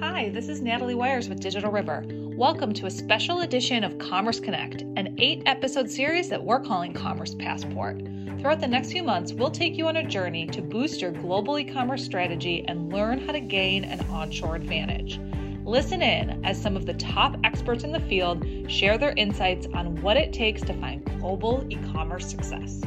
Hi, 0.00 0.28
this 0.28 0.50
is 0.50 0.60
Natalie 0.60 0.94
Wires 0.94 1.26
with 1.26 1.40
Digital 1.40 1.70
River. 1.70 2.04
Welcome 2.36 2.74
to 2.74 2.84
a 2.84 2.90
special 2.90 3.40
edition 3.40 3.82
of 3.82 3.96
Commerce 3.98 4.38
Connect, 4.38 4.82
an 4.82 5.14
eight 5.16 5.42
episode 5.46 5.90
series 5.90 6.28
that 6.28 6.44
we're 6.44 6.60
calling 6.60 6.92
Commerce 6.92 7.34
Passport. 7.34 8.02
Throughout 8.38 8.60
the 8.60 8.66
next 8.66 8.92
few 8.92 9.02
months, 9.02 9.32
we'll 9.32 9.50
take 9.50 9.78
you 9.78 9.88
on 9.88 9.96
a 9.96 10.06
journey 10.06 10.46
to 10.48 10.60
boost 10.60 11.00
your 11.00 11.12
global 11.12 11.58
e 11.58 11.64
commerce 11.64 12.04
strategy 12.04 12.62
and 12.68 12.92
learn 12.92 13.26
how 13.26 13.32
to 13.32 13.40
gain 13.40 13.84
an 13.84 14.00
onshore 14.10 14.54
advantage. 14.54 15.18
Listen 15.64 16.02
in 16.02 16.44
as 16.44 16.60
some 16.60 16.76
of 16.76 16.84
the 16.84 16.94
top 16.94 17.36
experts 17.42 17.82
in 17.82 17.90
the 17.90 18.00
field 18.00 18.44
share 18.70 18.98
their 18.98 19.12
insights 19.12 19.66
on 19.72 20.00
what 20.02 20.18
it 20.18 20.30
takes 20.30 20.60
to 20.62 20.74
find 20.74 21.06
global 21.18 21.66
e 21.70 21.76
commerce 21.92 22.28
success. 22.28 22.82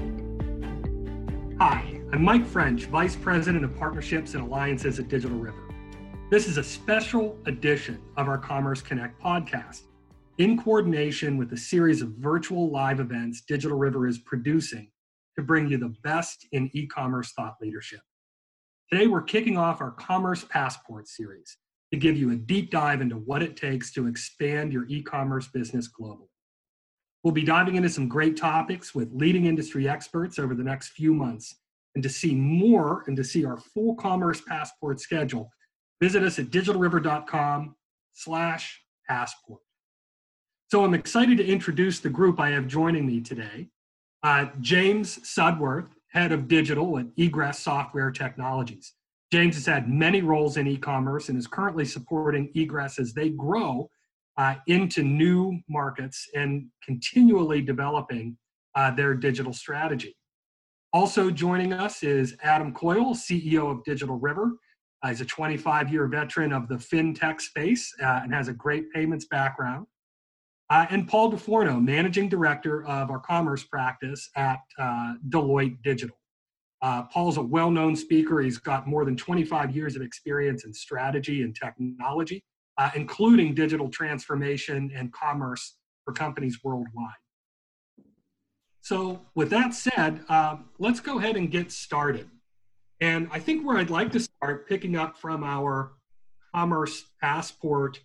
Hi, 1.59 2.01
I'm 2.13 2.23
Mike 2.23 2.45
French, 2.45 2.85
Vice 2.85 3.15
President 3.15 3.65
of 3.65 3.75
Partnerships 3.75 4.35
and 4.35 4.43
Alliances 4.43 4.99
at 4.99 5.07
Digital 5.07 5.39
River. 5.39 5.68
This 6.29 6.47
is 6.47 6.57
a 6.57 6.63
special 6.63 7.39
edition 7.47 7.99
of 8.15 8.27
our 8.27 8.37
Commerce 8.37 8.83
Connect 8.83 9.19
podcast 9.19 9.81
in 10.37 10.61
coordination 10.61 11.37
with 11.37 11.51
a 11.53 11.57
series 11.57 12.03
of 12.03 12.09
virtual 12.19 12.69
live 12.69 12.99
events 12.99 13.41
Digital 13.47 13.75
River 13.75 14.07
is 14.07 14.19
producing 14.19 14.91
to 15.35 15.43
bring 15.43 15.67
you 15.67 15.79
the 15.79 15.95
best 16.03 16.45
in 16.51 16.69
e 16.73 16.85
commerce 16.85 17.31
thought 17.31 17.55
leadership. 17.59 18.01
Today, 18.91 19.07
we're 19.07 19.23
kicking 19.23 19.57
off 19.57 19.81
our 19.81 19.89
Commerce 19.89 20.45
Passport 20.47 21.07
series 21.07 21.57
to 21.91 21.97
give 21.97 22.15
you 22.15 22.29
a 22.29 22.35
deep 22.35 22.69
dive 22.69 23.01
into 23.01 23.15
what 23.15 23.41
it 23.41 23.57
takes 23.57 23.91
to 23.93 24.05
expand 24.05 24.71
your 24.71 24.85
e 24.87 25.01
commerce 25.01 25.47
business 25.47 25.89
globally. 25.91 26.29
We'll 27.23 27.33
be 27.33 27.41
diving 27.41 27.73
into 27.73 27.89
some 27.89 28.07
great 28.07 28.37
topics 28.37 28.93
with 28.93 29.11
leading 29.11 29.47
industry 29.47 29.89
experts 29.89 30.37
over 30.37 30.53
the 30.53 30.63
next 30.63 30.89
few 30.89 31.11
months. 31.11 31.55
And 31.95 32.03
to 32.03 32.09
see 32.09 32.35
more 32.35 33.03
and 33.07 33.17
to 33.17 33.23
see 33.23 33.45
our 33.45 33.57
full 33.57 33.95
Commerce 33.95 34.41
Passport 34.41 34.99
schedule, 34.99 35.49
visit 36.01 36.23
us 36.23 36.39
at 36.39 36.47
digitalriver.com 36.47 37.75
slash 38.13 38.81
passport. 39.07 39.61
So 40.71 40.83
I'm 40.83 40.93
excited 40.93 41.37
to 41.37 41.45
introduce 41.45 41.99
the 41.99 42.09
group 42.09 42.39
I 42.39 42.51
have 42.51 42.67
joining 42.67 43.05
me 43.05 43.21
today. 43.21 43.67
Uh, 44.21 44.47
James 44.61 45.17
Sudworth, 45.19 45.87
head 46.09 46.31
of 46.31 46.47
digital 46.47 46.99
at 46.99 47.07
Egress 47.17 47.59
Software 47.59 48.11
Technologies. 48.11 48.93
James 49.31 49.55
has 49.55 49.65
had 49.65 49.89
many 49.89 50.21
roles 50.21 50.57
in 50.57 50.67
e-commerce 50.67 51.29
and 51.29 51.37
is 51.37 51.47
currently 51.47 51.85
supporting 51.85 52.51
Egress 52.55 52.99
as 52.99 53.13
they 53.13 53.29
grow 53.29 53.89
uh, 54.37 54.55
into 54.67 55.03
new 55.03 55.59
markets 55.69 56.27
and 56.35 56.67
continually 56.83 57.61
developing 57.61 58.37
uh, 58.75 58.91
their 58.91 59.13
digital 59.13 59.53
strategy. 59.53 60.15
Also 60.93 61.29
joining 61.29 61.73
us 61.73 62.01
is 62.01 62.35
Adam 62.41 62.73
Coyle, 62.73 63.13
CEO 63.13 63.71
of 63.71 63.83
Digital 63.83 64.17
River, 64.17 64.53
uh, 65.01 65.09
he's 65.09 65.21
a 65.21 65.25
25 65.25 65.91
year 65.91 66.07
veteran 66.07 66.51
of 66.51 66.67
the 66.67 66.75
fintech 66.75 67.39
space 67.41 67.93
uh, 68.01 68.21
and 68.23 68.33
has 68.33 68.47
a 68.47 68.53
great 68.53 68.91
payments 68.91 69.25
background. 69.25 69.87
Uh, 70.69 70.85
and 70.91 71.07
Paul 71.07 71.31
DeForno, 71.31 71.83
managing 71.83 72.29
director 72.29 72.85
of 72.85 73.09
our 73.09 73.19
commerce 73.19 73.63
practice 73.63 74.29
at 74.35 74.59
uh, 74.77 75.15
Deloitte 75.29 75.81
Digital. 75.83 76.15
Uh, 76.81 77.03
Paul's 77.03 77.37
a 77.37 77.41
well 77.41 77.71
known 77.71 77.95
speaker. 77.95 78.39
He's 78.39 78.57
got 78.57 78.87
more 78.87 79.03
than 79.03 79.17
25 79.17 79.75
years 79.75 79.95
of 79.95 80.01
experience 80.01 80.65
in 80.65 80.73
strategy 80.73 81.41
and 81.41 81.55
technology, 81.55 82.43
uh, 82.77 82.91
including 82.95 83.55
digital 83.55 83.89
transformation 83.89 84.91
and 84.95 85.11
commerce 85.11 85.77
for 86.05 86.13
companies 86.13 86.59
worldwide. 86.63 87.11
So, 88.81 89.21
with 89.35 89.49
that 89.49 89.73
said, 89.73 90.23
let's 90.77 90.99
go 90.99 91.19
ahead 91.19 91.35
and 91.35 91.51
get 91.51 91.71
started. 91.71 92.29
And 93.01 93.29
I 93.31 93.39
think 93.39 93.65
where 93.65 93.77
I'd 93.77 93.89
like 93.89 94.11
to 94.11 94.19
start, 94.19 94.67
picking 94.67 94.95
up 94.95 95.17
from 95.17 95.43
our 95.43 95.93
Commerce 96.53 97.05
Passport 97.21 97.99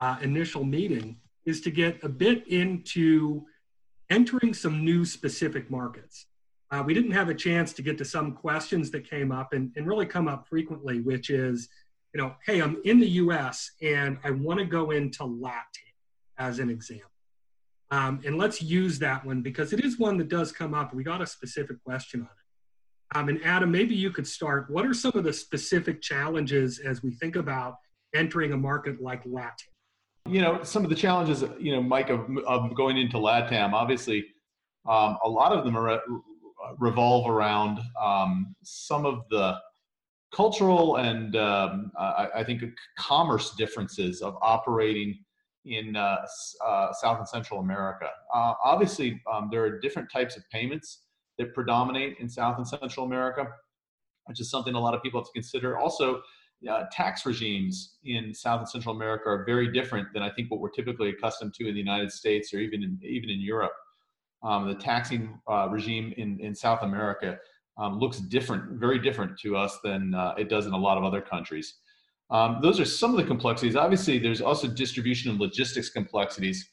uh, 0.00 0.16
initial 0.22 0.64
meeting, 0.64 1.18
is 1.44 1.60
to 1.62 1.70
get 1.70 2.02
a 2.02 2.08
bit 2.08 2.46
into 2.48 3.44
entering 4.10 4.54
some 4.54 4.84
new 4.84 5.04
specific 5.04 5.70
markets. 5.70 6.26
Uh, 6.70 6.82
we 6.84 6.92
didn't 6.94 7.10
have 7.10 7.28
a 7.28 7.34
chance 7.34 7.72
to 7.72 7.82
get 7.82 7.96
to 7.98 8.04
some 8.04 8.32
questions 8.32 8.90
that 8.90 9.08
came 9.08 9.32
up 9.32 9.52
and, 9.52 9.72
and 9.76 9.86
really 9.86 10.06
come 10.06 10.28
up 10.28 10.46
frequently, 10.48 11.00
which 11.00 11.30
is, 11.30 11.68
you 12.14 12.20
know, 12.20 12.34
hey, 12.44 12.60
I'm 12.60 12.80
in 12.84 13.00
the 13.00 13.08
US 13.08 13.72
and 13.82 14.18
I 14.24 14.30
want 14.30 14.58
to 14.58 14.66
go 14.66 14.90
into 14.90 15.24
Latin 15.24 15.62
as 16.38 16.58
an 16.58 16.68
example. 16.70 17.10
Um, 17.90 18.20
and 18.26 18.36
let's 18.36 18.60
use 18.60 18.98
that 18.98 19.24
one 19.24 19.40
because 19.40 19.72
it 19.72 19.82
is 19.82 19.98
one 19.98 20.18
that 20.18 20.28
does 20.28 20.52
come 20.52 20.74
up. 20.74 20.92
We 20.94 21.02
got 21.02 21.22
a 21.22 21.26
specific 21.26 21.82
question 21.82 22.20
on 22.20 22.26
it. 22.26 22.37
Um, 23.14 23.28
and 23.28 23.42
Adam, 23.44 23.70
maybe 23.70 23.94
you 23.94 24.10
could 24.10 24.26
start. 24.26 24.70
What 24.70 24.84
are 24.84 24.94
some 24.94 25.12
of 25.14 25.24
the 25.24 25.32
specific 25.32 26.02
challenges 26.02 26.78
as 26.78 27.02
we 27.02 27.12
think 27.12 27.36
about 27.36 27.76
entering 28.14 28.52
a 28.52 28.56
market 28.56 29.00
like 29.00 29.24
LATAM? 29.24 29.52
You 30.26 30.42
know, 30.42 30.62
some 30.62 30.84
of 30.84 30.90
the 30.90 30.96
challenges, 30.96 31.42
you 31.58 31.72
know, 31.72 31.82
Mike, 31.82 32.10
of, 32.10 32.28
of 32.46 32.74
going 32.74 32.98
into 32.98 33.16
LATAM, 33.16 33.72
obviously, 33.72 34.26
um, 34.86 35.16
a 35.24 35.28
lot 35.28 35.52
of 35.52 35.64
them 35.64 35.76
are, 35.76 36.00
revolve 36.78 37.28
around 37.30 37.80
um, 38.00 38.54
some 38.62 39.06
of 39.06 39.22
the 39.30 39.56
cultural 40.34 40.96
and 40.96 41.36
um, 41.36 41.90
I, 41.98 42.28
I, 42.36 42.44
think 42.44 42.62
commerce 42.98 43.54
differences 43.56 44.20
of 44.20 44.36
operating 44.42 45.18
in 45.64 45.96
uh, 45.96 46.26
uh, 46.66 46.92
South 46.92 47.18
and 47.18 47.28
Central 47.28 47.60
America. 47.60 48.10
Uh, 48.34 48.54
obviously, 48.62 49.22
um, 49.32 49.48
there 49.50 49.62
are 49.64 49.78
different 49.78 50.10
types 50.10 50.36
of 50.36 50.42
payments 50.50 51.04
that 51.38 51.54
predominate 51.54 52.16
in 52.18 52.28
South 52.28 52.58
and 52.58 52.66
Central 52.66 53.06
America, 53.06 53.46
which 54.26 54.40
is 54.40 54.50
something 54.50 54.74
a 54.74 54.80
lot 54.80 54.94
of 54.94 55.02
people 55.02 55.20
have 55.20 55.26
to 55.26 55.32
consider. 55.32 55.78
Also, 55.78 56.20
uh, 56.68 56.84
tax 56.90 57.24
regimes 57.24 57.98
in 58.04 58.34
South 58.34 58.60
and 58.60 58.68
Central 58.68 58.94
America 58.94 59.28
are 59.28 59.44
very 59.44 59.70
different 59.72 60.08
than 60.12 60.22
I 60.22 60.30
think 60.30 60.50
what 60.50 60.60
we're 60.60 60.70
typically 60.70 61.10
accustomed 61.10 61.54
to 61.54 61.68
in 61.68 61.74
the 61.74 61.80
United 61.80 62.10
States 62.10 62.52
or 62.52 62.58
even 62.58 62.82
in, 62.82 62.98
even 63.02 63.30
in 63.30 63.40
Europe. 63.40 63.72
Um, 64.42 64.68
the 64.68 64.74
taxing 64.74 65.38
uh, 65.50 65.68
regime 65.70 66.12
in, 66.16 66.38
in 66.40 66.54
South 66.54 66.82
America 66.82 67.38
um, 67.76 67.98
looks 67.98 68.18
different, 68.18 68.78
very 68.78 68.98
different 68.98 69.38
to 69.40 69.56
us 69.56 69.78
than 69.84 70.14
uh, 70.14 70.34
it 70.36 70.48
does 70.48 70.66
in 70.66 70.72
a 70.72 70.78
lot 70.78 70.98
of 70.98 71.04
other 71.04 71.20
countries. 71.20 71.76
Um, 72.30 72.58
those 72.60 72.78
are 72.78 72.84
some 72.84 73.12
of 73.12 73.16
the 73.16 73.24
complexities. 73.24 73.76
Obviously, 73.76 74.18
there's 74.18 74.42
also 74.42 74.68
distribution 74.68 75.30
and 75.30 75.40
logistics 75.40 75.88
complexities 75.90 76.68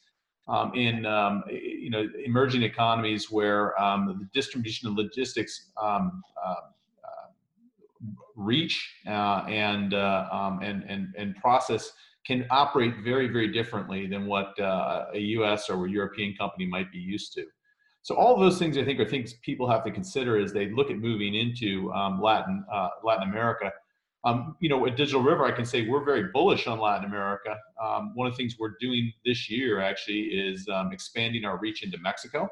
um, 0.48 0.72
in 0.74 1.04
um, 1.06 1.42
you 1.50 1.90
know 1.90 2.08
emerging 2.24 2.62
economies 2.62 3.30
where 3.30 3.80
um, 3.80 4.06
the 4.06 4.28
distribution 4.32 4.88
and 4.88 4.96
logistics 4.96 5.70
um, 5.82 6.22
uh, 6.44 6.50
uh, 6.50 8.12
reach 8.36 8.94
uh, 9.08 9.44
and, 9.48 9.94
uh, 9.94 10.28
um, 10.30 10.60
and 10.62 10.84
and 10.84 11.14
and 11.16 11.34
process 11.36 11.92
can 12.26 12.46
operate 12.50 12.94
very 13.02 13.28
very 13.28 13.48
differently 13.48 14.06
than 14.06 14.26
what 14.26 14.58
uh, 14.60 15.06
a 15.14 15.18
U.S. 15.18 15.68
or 15.68 15.86
a 15.86 15.90
European 15.90 16.34
company 16.36 16.66
might 16.66 16.90
be 16.92 16.98
used 16.98 17.32
to. 17.34 17.44
So 18.02 18.14
all 18.14 18.38
those 18.38 18.56
things 18.56 18.78
I 18.78 18.84
think 18.84 19.00
are 19.00 19.08
things 19.08 19.34
people 19.42 19.68
have 19.68 19.82
to 19.82 19.90
consider 19.90 20.38
as 20.38 20.52
they 20.52 20.70
look 20.70 20.92
at 20.92 20.98
moving 20.98 21.34
into 21.34 21.92
um, 21.92 22.22
Latin 22.22 22.64
uh, 22.72 22.88
Latin 23.02 23.28
America. 23.28 23.72
Um, 24.26 24.56
you 24.58 24.68
know, 24.68 24.84
at 24.88 24.96
Digital 24.96 25.22
River, 25.22 25.46
I 25.46 25.52
can 25.52 25.64
say 25.64 25.86
we're 25.86 26.04
very 26.04 26.24
bullish 26.32 26.66
on 26.66 26.80
Latin 26.80 27.04
America. 27.04 27.56
Um, 27.80 28.10
one 28.16 28.26
of 28.26 28.32
the 28.32 28.36
things 28.36 28.56
we're 28.58 28.74
doing 28.80 29.12
this 29.24 29.48
year 29.48 29.80
actually 29.80 30.22
is 30.22 30.68
um, 30.68 30.90
expanding 30.92 31.44
our 31.44 31.58
reach 31.58 31.84
into 31.84 31.96
Mexico. 31.98 32.48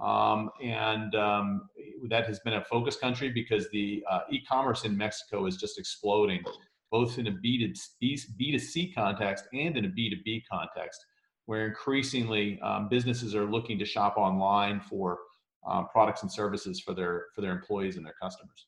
Um, 0.00 0.50
and 0.62 1.12
um, 1.16 1.68
that 2.08 2.26
has 2.26 2.38
been 2.40 2.54
a 2.54 2.64
focus 2.64 2.96
country 2.96 3.28
because 3.28 3.68
the 3.70 4.04
uh, 4.08 4.20
e-commerce 4.30 4.84
in 4.84 4.96
Mexico 4.96 5.46
is 5.46 5.56
just 5.56 5.80
exploding, 5.80 6.44
both 6.92 7.18
in 7.18 7.26
a 7.26 7.32
B2B, 7.32 8.20
B2C 8.40 8.94
context 8.94 9.46
and 9.52 9.76
in 9.76 9.86
a 9.86 9.88
B2B 9.88 10.44
context, 10.48 11.04
where 11.46 11.66
increasingly 11.66 12.60
um, 12.60 12.88
businesses 12.88 13.34
are 13.34 13.50
looking 13.50 13.80
to 13.80 13.84
shop 13.84 14.16
online 14.16 14.80
for 14.80 15.18
uh, 15.68 15.82
products 15.82 16.22
and 16.22 16.30
services 16.30 16.78
for 16.78 16.94
their 16.94 17.26
for 17.34 17.40
their 17.40 17.52
employees 17.52 17.96
and 17.96 18.06
their 18.06 18.14
customers. 18.22 18.66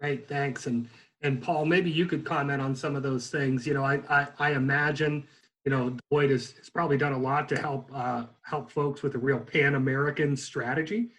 Great, 0.00 0.28
thanks. 0.28 0.66
And 0.66 0.88
and 1.22 1.42
Paul, 1.42 1.66
maybe 1.66 1.90
you 1.90 2.06
could 2.06 2.24
comment 2.24 2.62
on 2.62 2.74
some 2.74 2.96
of 2.96 3.02
those 3.02 3.28
things. 3.28 3.66
You 3.66 3.74
know, 3.74 3.84
I 3.84 4.00
I, 4.08 4.28
I 4.38 4.52
imagine 4.52 5.26
you 5.64 5.70
know 5.70 5.96
Deloitte 6.12 6.30
has, 6.30 6.52
has 6.52 6.70
probably 6.70 6.96
done 6.96 7.12
a 7.12 7.18
lot 7.18 7.48
to 7.50 7.58
help 7.58 7.90
uh, 7.94 8.24
help 8.42 8.70
folks 8.70 9.02
with 9.02 9.14
a 9.14 9.18
real 9.18 9.38
Pan 9.38 9.74
American 9.74 10.36
strategy, 10.36 11.10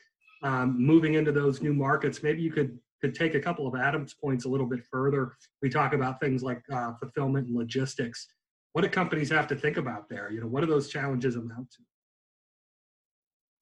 um, 0.42 0.75
moving 0.80 1.13
into 1.13 1.31
those 1.31 1.62
new 1.62 1.74
markets. 1.74 2.24
Maybe 2.24 2.42
you 2.42 2.51
could 2.51 2.80
could 3.01 3.13
take 3.13 3.36
a 3.36 3.39
couple 3.39 3.68
of 3.68 3.75
Adam's 3.75 4.13
points 4.13 4.45
a 4.45 4.50
little 4.50 4.68
bit 4.68 4.83
further. 4.89 5.36
We 5.62 5.69
talk 5.69 5.94
about 5.94 6.19
things 6.19 6.44
like 6.44 6.63
uh, 6.72 6.94
fulfillment 7.00 7.48
and 7.48 7.56
logistics. 7.56 8.28
What 8.74 8.83
do 8.83 8.89
companies 8.89 9.30
have 9.30 9.48
to 9.48 9.56
think 9.56 9.78
about 9.78 10.07
there? 10.10 10.31
You 10.31 10.42
know, 10.42 10.48
what 10.48 10.62
do 10.62 10.68
those 10.68 10.88
challenges 10.88 11.36
amount 11.36 11.72
to? 11.72 11.80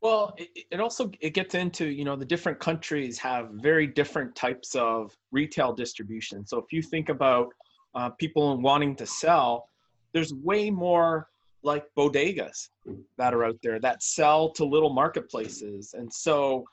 Well, 0.01 0.33
it, 0.37 0.65
it, 0.71 0.79
also 0.79 1.11
it 1.19 1.31
gets 1.33 1.55
into 1.55 1.85
you 1.87 2.05
know 2.05 2.15
the 2.15 2.25
different 2.25 2.59
countries 2.59 3.17
have 3.19 3.49
very 3.51 3.85
different 3.87 4.35
types 4.35 4.75
of 4.75 5.15
retail 5.31 5.73
distribution. 5.73 6.45
So 6.45 6.57
if 6.57 6.71
you 6.71 6.81
think 6.81 7.09
about 7.09 7.49
uh, 7.95 8.09
people 8.11 8.57
wanting 8.61 8.95
to 8.97 9.05
sell, 9.05 9.69
there's 10.13 10.33
way 10.33 10.69
more 10.69 11.27
like 11.63 11.85
bodegas 11.97 12.69
that 13.17 13.33
are 13.33 13.43
out 13.43 13.57
there 13.61 13.79
that 13.79 14.01
sell 14.01 14.49
to 14.51 14.63
little 14.63 14.93
marketplaces. 14.93 15.93
And 15.93 16.11
so 16.11 16.63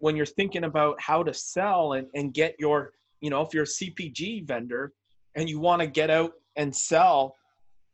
when 0.00 0.16
you're 0.16 0.24
thinking 0.24 0.64
about 0.64 0.98
how 0.98 1.22
to 1.22 1.34
sell 1.34 1.94
and, 1.94 2.06
and 2.14 2.32
get 2.32 2.56
your 2.58 2.92
you 3.20 3.28
know 3.28 3.42
if 3.42 3.52
you're 3.52 3.64
a 3.64 3.66
CPG 3.66 4.46
vendor, 4.46 4.92
and 5.34 5.48
you 5.48 5.58
want 5.58 5.80
to 5.80 5.86
get 5.86 6.10
out 6.10 6.32
and 6.56 6.74
sell, 6.74 7.36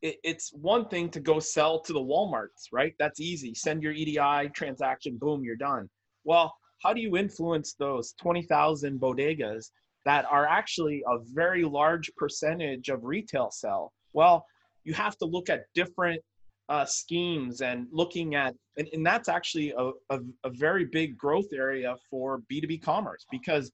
it, 0.02 0.16
it's 0.22 0.52
one 0.52 0.88
thing 0.88 1.10
to 1.10 1.20
go 1.20 1.40
sell 1.40 1.80
to 1.80 1.92
the 1.92 2.00
Walmarts, 2.00 2.68
right? 2.72 2.94
That's 2.98 3.20
easy. 3.20 3.54
Send 3.54 3.82
your 3.82 3.92
EDI 3.92 4.50
transaction, 4.54 5.16
boom, 5.16 5.42
you're 5.42 5.56
done. 5.56 5.88
Well, 6.24 6.54
how 6.82 6.92
do 6.92 7.00
you 7.00 7.16
influence 7.16 7.74
those 7.74 8.14
20,000 8.20 9.00
bodegas 9.00 9.70
that 10.04 10.24
are 10.30 10.46
actually 10.46 11.02
a 11.08 11.18
very 11.34 11.64
large 11.64 12.10
percentage 12.16 12.88
of 12.88 13.04
retail 13.04 13.50
sell? 13.50 13.92
Well, 14.12 14.46
you 14.84 14.94
have 14.94 15.16
to 15.18 15.24
look 15.24 15.50
at 15.50 15.64
different 15.74 16.22
uh, 16.68 16.84
schemes 16.84 17.62
and 17.62 17.86
looking 17.90 18.34
at, 18.34 18.54
and, 18.76 18.88
and 18.92 19.04
that's 19.04 19.28
actually 19.28 19.72
a, 19.76 19.90
a, 20.10 20.20
a 20.44 20.50
very 20.50 20.84
big 20.84 21.16
growth 21.16 21.52
area 21.52 21.96
for 22.10 22.42
B2B 22.50 22.82
commerce 22.82 23.26
because 23.30 23.72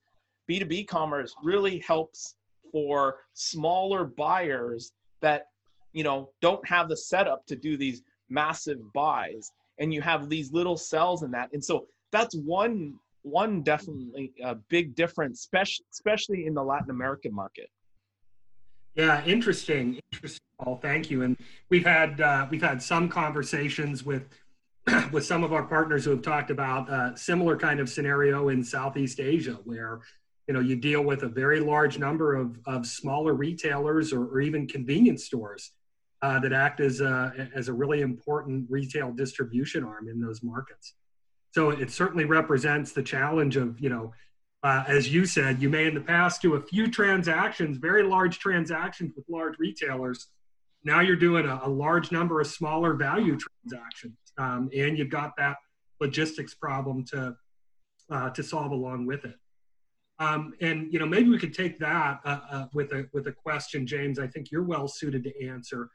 B2B 0.49 0.87
commerce 0.87 1.33
really 1.43 1.79
helps 1.79 2.35
for 2.71 3.17
smaller 3.33 4.05
buyers 4.05 4.91
that 5.21 5.47
you 5.95 6.03
know 6.03 6.29
don't 6.41 6.65
have 6.67 6.89
the 6.89 6.97
setup 6.97 7.45
to 7.47 7.55
do 7.55 7.77
these 7.77 8.03
massive 8.29 8.77
buys 8.93 9.51
and 9.79 9.93
you 9.93 10.01
have 10.01 10.29
these 10.29 10.51
little 10.51 10.77
cells 10.77 11.23
in 11.23 11.31
that. 11.31 11.49
And 11.53 11.63
so 11.63 11.87
that's 12.11 12.35
one 12.35 12.95
one 13.23 13.63
definitely 13.63 14.31
a 14.43 14.53
big 14.53 14.93
difference 14.93 15.49
especially 15.91 16.45
in 16.45 16.53
the 16.53 16.61
latin 16.61 16.91
american 16.91 17.33
market. 17.33 17.69
Yeah 18.93 19.25
interesting 19.25 19.99
interesting 20.11 20.45
paul. 20.59 20.77
Thank 20.79 21.09
you. 21.09 21.23
And 21.23 21.35
we've 21.69 21.85
had 21.85 22.21
uh, 22.21 22.45
we've 22.51 22.61
had 22.61 22.81
some 22.83 23.09
conversations 23.09 24.03
with 24.05 24.27
with 25.11 25.25
some 25.25 25.43
of 25.43 25.53
our 25.53 25.63
partners 25.63 26.05
who 26.05 26.11
have 26.11 26.21
talked 26.21 26.51
about 26.51 26.87
a 26.89 27.17
similar 27.17 27.57
kind 27.57 27.79
of 27.79 27.89
scenario 27.89 28.49
in 28.49 28.63
southeast 28.63 29.19
asia 29.19 29.57
where 29.63 30.01
you 30.47 30.53
know 30.53 30.59
you 30.59 30.75
deal 30.75 31.01
with 31.01 31.23
a 31.23 31.27
very 31.27 31.59
large 31.59 31.97
number 31.97 32.35
of, 32.35 32.59
of 32.67 32.85
smaller 32.85 33.33
retailers 33.33 34.13
or, 34.13 34.25
or 34.25 34.39
even 34.39 34.67
convenience 34.67 35.25
stores 35.25 35.71
uh, 36.25 36.39
that 36.39 36.53
act 36.53 36.79
as 36.79 37.01
a, 37.01 37.49
as 37.53 37.67
a 37.67 37.73
really 37.73 38.01
important 38.01 38.65
retail 38.67 39.11
distribution 39.11 39.83
arm 39.83 40.09
in 40.09 40.19
those 40.19 40.41
markets 40.41 40.95
so 41.51 41.69
it 41.69 41.91
certainly 41.91 42.25
represents 42.25 42.93
the 42.93 43.03
challenge 43.03 43.57
of 43.57 43.79
you 43.79 43.89
know 43.89 44.11
uh, 44.63 44.83
as 44.87 45.13
you 45.13 45.23
said 45.25 45.61
you 45.61 45.69
may 45.69 45.85
in 45.85 45.93
the 45.93 46.01
past 46.01 46.41
do 46.41 46.55
a 46.55 46.61
few 46.61 46.89
transactions 46.89 47.77
very 47.77 48.01
large 48.01 48.39
transactions 48.39 49.13
with 49.15 49.23
large 49.29 49.53
retailers 49.59 50.27
now 50.83 50.99
you're 50.99 51.15
doing 51.15 51.45
a, 51.45 51.59
a 51.63 51.69
large 51.69 52.11
number 52.11 52.41
of 52.41 52.47
smaller 52.47 52.95
value 52.95 53.37
transactions 53.37 54.17
um, 54.39 54.67
and 54.75 54.97
you've 54.97 55.11
got 55.11 55.31
that 55.37 55.57
logistics 56.01 56.55
problem 56.55 57.05
to 57.05 57.35
uh, 58.09 58.31
to 58.31 58.41
solve 58.41 58.71
along 58.71 59.05
with 59.05 59.25
it 59.25 59.35
um, 60.17 60.53
and 60.61 60.93
you 60.93 60.99
know, 60.99 61.05
maybe 61.05 61.29
we 61.29 61.37
could 61.37 61.53
take 61.53 61.77
that 61.79 62.21
uh, 62.23 62.39
uh, 62.49 62.65
with 62.73 62.93
a 62.93 63.05
with 63.11 63.27
a 63.27 63.33
question, 63.33 63.85
James. 63.85 64.17
I 64.17 64.27
think 64.27 64.49
you're 64.49 64.63
well 64.63 64.87
suited 64.87 65.25
to 65.25 65.45
answer. 65.45 65.89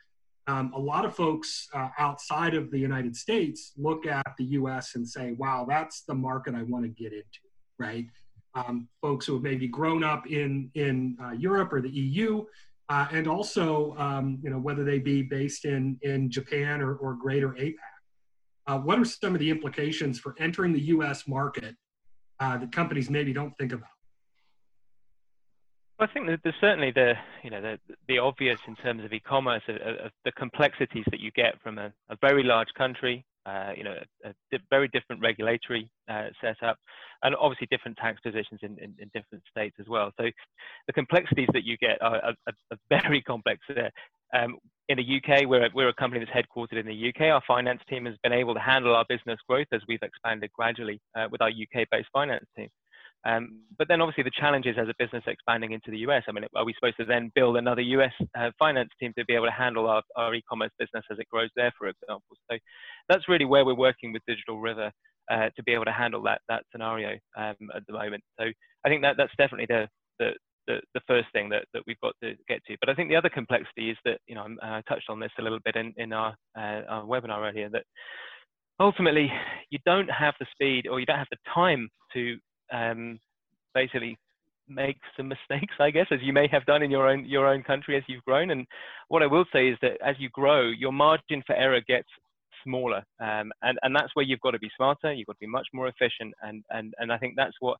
Um, 0.50 0.72
a 0.74 0.80
lot 0.80 1.04
of 1.04 1.14
folks 1.14 1.68
uh, 1.74 1.90
outside 1.98 2.54
of 2.54 2.72
the 2.72 2.78
United 2.78 3.14
States 3.14 3.72
look 3.76 4.04
at 4.04 4.34
the 4.36 4.44
U.S. 4.58 4.96
and 4.96 5.08
say, 5.08 5.32
"Wow, 5.32 5.64
that's 5.68 6.02
the 6.02 6.14
market 6.14 6.56
I 6.56 6.62
want 6.62 6.84
to 6.84 6.88
get 6.88 7.12
into." 7.12 7.42
Right? 7.78 8.06
Um, 8.54 8.88
folks 9.00 9.26
who 9.26 9.34
have 9.34 9.44
maybe 9.44 9.68
grown 9.68 10.02
up 10.02 10.26
in 10.26 10.68
in 10.74 11.16
uh, 11.22 11.32
Europe 11.32 11.72
or 11.72 11.80
the 11.80 11.90
EU, 11.90 12.44
uh, 12.88 13.06
and 13.12 13.28
also 13.28 13.94
um, 13.96 14.40
you 14.42 14.50
know 14.50 14.58
whether 14.58 14.82
they 14.82 14.98
be 14.98 15.22
based 15.22 15.66
in 15.66 15.96
in 16.02 16.28
Japan 16.28 16.82
or, 16.82 16.96
or 16.96 17.14
Greater 17.14 17.50
APAC. 17.50 17.74
Uh, 18.66 18.78
what 18.78 18.98
are 18.98 19.04
some 19.04 19.34
of 19.34 19.38
the 19.38 19.50
implications 19.50 20.18
for 20.18 20.34
entering 20.40 20.72
the 20.72 20.86
U.S. 20.94 21.28
market 21.28 21.76
that 22.40 22.72
companies 22.72 23.08
maybe 23.08 23.32
don't 23.32 23.56
think 23.56 23.72
about? 23.72 23.99
I 26.00 26.06
think 26.06 26.26
that 26.28 26.40
there's 26.42 26.54
certainly 26.60 26.92
the 26.92 27.12
you 27.44 27.50
know 27.50 27.60
the 27.60 27.78
the 28.08 28.18
obvious 28.18 28.58
in 28.66 28.74
terms 28.76 29.04
of 29.04 29.12
e-commerce 29.12 29.62
of, 29.68 29.76
of 29.76 30.10
the 30.24 30.32
complexities 30.32 31.04
that 31.10 31.20
you 31.20 31.30
get 31.32 31.60
from 31.62 31.78
a, 31.78 31.92
a 32.08 32.16
very 32.22 32.42
large 32.42 32.68
country, 32.76 33.24
uh, 33.44 33.72
you 33.76 33.84
know, 33.84 33.96
a, 34.24 34.28
a, 34.30 34.58
very 34.70 34.88
different 34.88 35.20
regulatory 35.20 35.90
uh, 36.10 36.28
setup, 36.40 36.78
and 37.22 37.34
obviously 37.36 37.66
different 37.70 37.96
tax 37.98 38.20
positions 38.20 38.60
in, 38.62 38.78
in, 38.78 38.94
in, 38.98 39.10
different 39.14 39.44
states 39.50 39.76
as 39.78 39.86
well. 39.88 40.10
So 40.18 40.30
the 40.86 40.92
complexities 40.92 41.48
that 41.52 41.64
you 41.64 41.76
get 41.78 42.00
are, 42.00 42.16
are, 42.16 42.34
are 42.46 42.78
very 42.88 43.20
complex 43.26 43.60
there. 43.68 43.90
Um, 44.32 44.56
in 44.88 44.98
the 44.98 45.16
UK, 45.16 45.46
we're 45.46 45.66
a, 45.66 45.70
we're 45.74 45.88
a 45.88 45.94
company 45.94 46.24
that's 46.24 46.36
headquartered 46.36 46.78
in 46.78 46.86
the 46.86 47.08
UK. 47.08 47.32
Our 47.32 47.42
finance 47.46 47.80
team 47.88 48.06
has 48.06 48.16
been 48.22 48.32
able 48.32 48.54
to 48.54 48.60
handle 48.60 48.94
our 48.94 49.04
business 49.08 49.38
growth 49.48 49.68
as 49.72 49.80
we've 49.88 50.02
expanded 50.02 50.50
gradually 50.52 51.00
uh, 51.16 51.26
with 51.30 51.42
our 51.42 51.48
UK-based 51.48 52.08
finance 52.12 52.44
team. 52.56 52.68
Um, 53.26 53.60
but 53.78 53.88
then 53.88 54.00
obviously 54.00 54.24
the 54.24 54.30
challenge 54.38 54.66
is 54.66 54.76
as 54.78 54.88
a 54.88 54.94
business 54.98 55.22
expanding 55.26 55.72
into 55.72 55.90
the 55.90 55.98
US, 55.98 56.24
I 56.28 56.32
mean, 56.32 56.44
are 56.54 56.64
we 56.64 56.74
supposed 56.74 56.96
to 56.98 57.04
then 57.04 57.30
build 57.34 57.56
another 57.56 57.82
US 57.82 58.12
uh, 58.38 58.50
finance 58.58 58.90
team 58.98 59.12
to 59.18 59.24
be 59.26 59.34
able 59.34 59.46
to 59.46 59.52
handle 59.52 59.88
our, 59.88 60.02
our 60.16 60.34
e-commerce 60.34 60.70
business 60.78 61.04
as 61.10 61.18
it 61.18 61.28
grows 61.28 61.50
there, 61.56 61.72
for 61.78 61.88
example? 61.88 62.36
So 62.50 62.58
that's 63.08 63.28
really 63.28 63.44
where 63.44 63.64
we're 63.64 63.74
working 63.74 64.12
with 64.12 64.22
Digital 64.26 64.60
River 64.60 64.90
uh, 65.30 65.50
to 65.56 65.62
be 65.64 65.72
able 65.72 65.84
to 65.84 65.92
handle 65.92 66.22
that, 66.22 66.40
that 66.48 66.64
scenario 66.72 67.18
um, 67.36 67.54
at 67.74 67.86
the 67.86 67.92
moment. 67.92 68.22
So 68.38 68.46
I 68.84 68.88
think 68.88 69.02
that 69.02 69.16
that's 69.16 69.32
definitely 69.36 69.66
the, 69.66 69.88
the, 70.18 70.30
the, 70.66 70.80
the, 70.94 71.00
first 71.06 71.28
thing 71.32 71.48
that, 71.50 71.64
that 71.72 71.82
we've 71.86 72.00
got 72.00 72.14
to 72.22 72.34
get 72.48 72.64
to. 72.66 72.76
But 72.80 72.88
I 72.88 72.94
think 72.94 73.10
the 73.10 73.16
other 73.16 73.28
complexity 73.28 73.90
is 73.90 73.96
that, 74.04 74.18
you 74.26 74.34
know, 74.34 74.46
I 74.62 74.82
touched 74.88 75.08
on 75.08 75.20
this 75.20 75.30
a 75.38 75.42
little 75.42 75.60
bit 75.64 75.76
in, 75.76 75.92
in 75.96 76.12
our, 76.12 76.34
uh, 76.58 76.82
our 76.88 77.04
webinar 77.04 77.48
earlier, 77.48 77.68
that 77.70 77.84
ultimately 78.80 79.30
you 79.70 79.78
don't 79.84 80.10
have 80.10 80.34
the 80.40 80.46
speed 80.52 80.86
or 80.88 80.98
you 80.98 81.06
don't 81.06 81.18
have 81.18 81.26
the 81.30 81.52
time 81.54 81.88
to 82.14 82.36
um, 82.72 83.18
basically 83.74 84.18
make 84.68 84.98
some 85.16 85.28
mistakes, 85.28 85.74
I 85.80 85.90
guess, 85.90 86.06
as 86.10 86.20
you 86.22 86.32
may 86.32 86.48
have 86.48 86.64
done 86.66 86.82
in 86.82 86.90
your 86.90 87.08
own 87.08 87.24
your 87.26 87.46
own 87.46 87.62
country 87.62 87.96
as 87.96 88.04
you've 88.06 88.24
grown. 88.24 88.50
And 88.50 88.66
what 89.08 89.22
I 89.22 89.26
will 89.26 89.44
say 89.52 89.68
is 89.68 89.78
that 89.82 89.98
as 90.04 90.16
you 90.18 90.28
grow, 90.30 90.68
your 90.68 90.92
margin 90.92 91.42
for 91.46 91.54
error 91.54 91.80
gets 91.86 92.08
smaller, 92.64 93.02
um, 93.20 93.52
and 93.62 93.78
and 93.82 93.94
that's 93.94 94.14
where 94.14 94.24
you've 94.24 94.40
got 94.40 94.52
to 94.52 94.58
be 94.58 94.70
smarter. 94.76 95.12
You've 95.12 95.26
got 95.26 95.34
to 95.34 95.40
be 95.40 95.46
much 95.46 95.68
more 95.72 95.88
efficient, 95.88 96.34
and 96.42 96.64
and 96.70 96.94
and 96.98 97.12
I 97.12 97.18
think 97.18 97.34
that's 97.36 97.56
what 97.60 97.78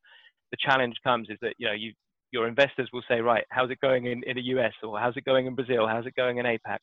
the 0.51 0.57
challenge 0.61 0.97
comes 1.05 1.29
is 1.31 1.39
that 1.43 1.55
you 1.59 1.67
know 1.67 1.75
you 1.75 1.93
your 2.33 2.47
investors 2.47 2.89
will 2.93 3.03
say, 3.09 3.21
right, 3.21 3.45
how's 3.51 3.71
it 3.71 3.81
going 3.81 4.07
in, 4.07 4.23
in 4.25 4.37
the 4.37 4.43
US 4.55 4.73
or 4.83 4.99
how's 4.99 5.17
it 5.17 5.25
going 5.25 5.47
in 5.47 5.55
Brazil? 5.55 5.89
How's 5.89 6.07
it 6.07 6.15
going 6.15 6.39
in 6.39 6.47
APAC? 6.47 6.79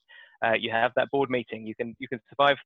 Uh, 0.46 0.54
you 0.60 0.70
have 0.72 0.92
that 0.96 1.10
board 1.12 1.30
meeting. 1.30 1.66
You 1.66 1.76
can 1.76 1.96
you 2.00 2.08
can 2.08 2.20
survive 2.30 2.58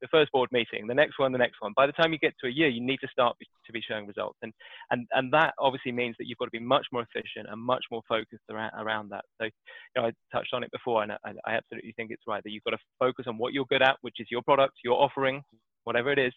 the 0.00 0.08
first 0.08 0.30
board 0.32 0.48
meeting, 0.52 0.86
the 0.86 0.94
next 0.94 1.18
one, 1.18 1.32
the 1.32 1.38
next 1.38 1.56
one. 1.60 1.72
By 1.76 1.86
the 1.86 1.92
time 1.92 2.12
you 2.12 2.18
get 2.18 2.34
to 2.40 2.48
a 2.48 2.52
year, 2.52 2.68
you 2.68 2.80
need 2.80 2.98
to 3.00 3.08
start 3.08 3.36
to 3.66 3.72
be 3.72 3.82
showing 3.86 4.06
results, 4.06 4.38
and 4.42 4.52
and 4.90 5.06
and 5.12 5.32
that 5.32 5.54
obviously 5.58 5.92
means 5.92 6.16
that 6.18 6.26
you've 6.26 6.38
got 6.38 6.46
to 6.46 6.50
be 6.50 6.58
much 6.58 6.86
more 6.92 7.02
efficient 7.02 7.48
and 7.50 7.60
much 7.60 7.84
more 7.90 8.02
focused 8.08 8.44
around 8.50 8.72
around 8.78 9.10
that. 9.10 9.24
So, 9.40 9.44
you 9.44 9.50
know, 9.96 10.08
I 10.08 10.12
touched 10.32 10.54
on 10.54 10.62
it 10.62 10.70
before, 10.70 11.02
and 11.02 11.12
I, 11.12 11.18
I 11.44 11.54
absolutely 11.54 11.92
think 11.96 12.10
it's 12.10 12.22
right 12.26 12.42
that 12.42 12.50
you've 12.50 12.64
got 12.64 12.72
to 12.72 12.78
focus 12.98 13.26
on 13.28 13.38
what 13.38 13.52
you're 13.52 13.66
good 13.66 13.82
at, 13.82 13.96
which 14.02 14.16
is 14.18 14.28
your 14.30 14.42
product, 14.42 14.74
your 14.84 15.00
offering, 15.00 15.42
whatever 15.84 16.10
it 16.10 16.18
is, 16.18 16.32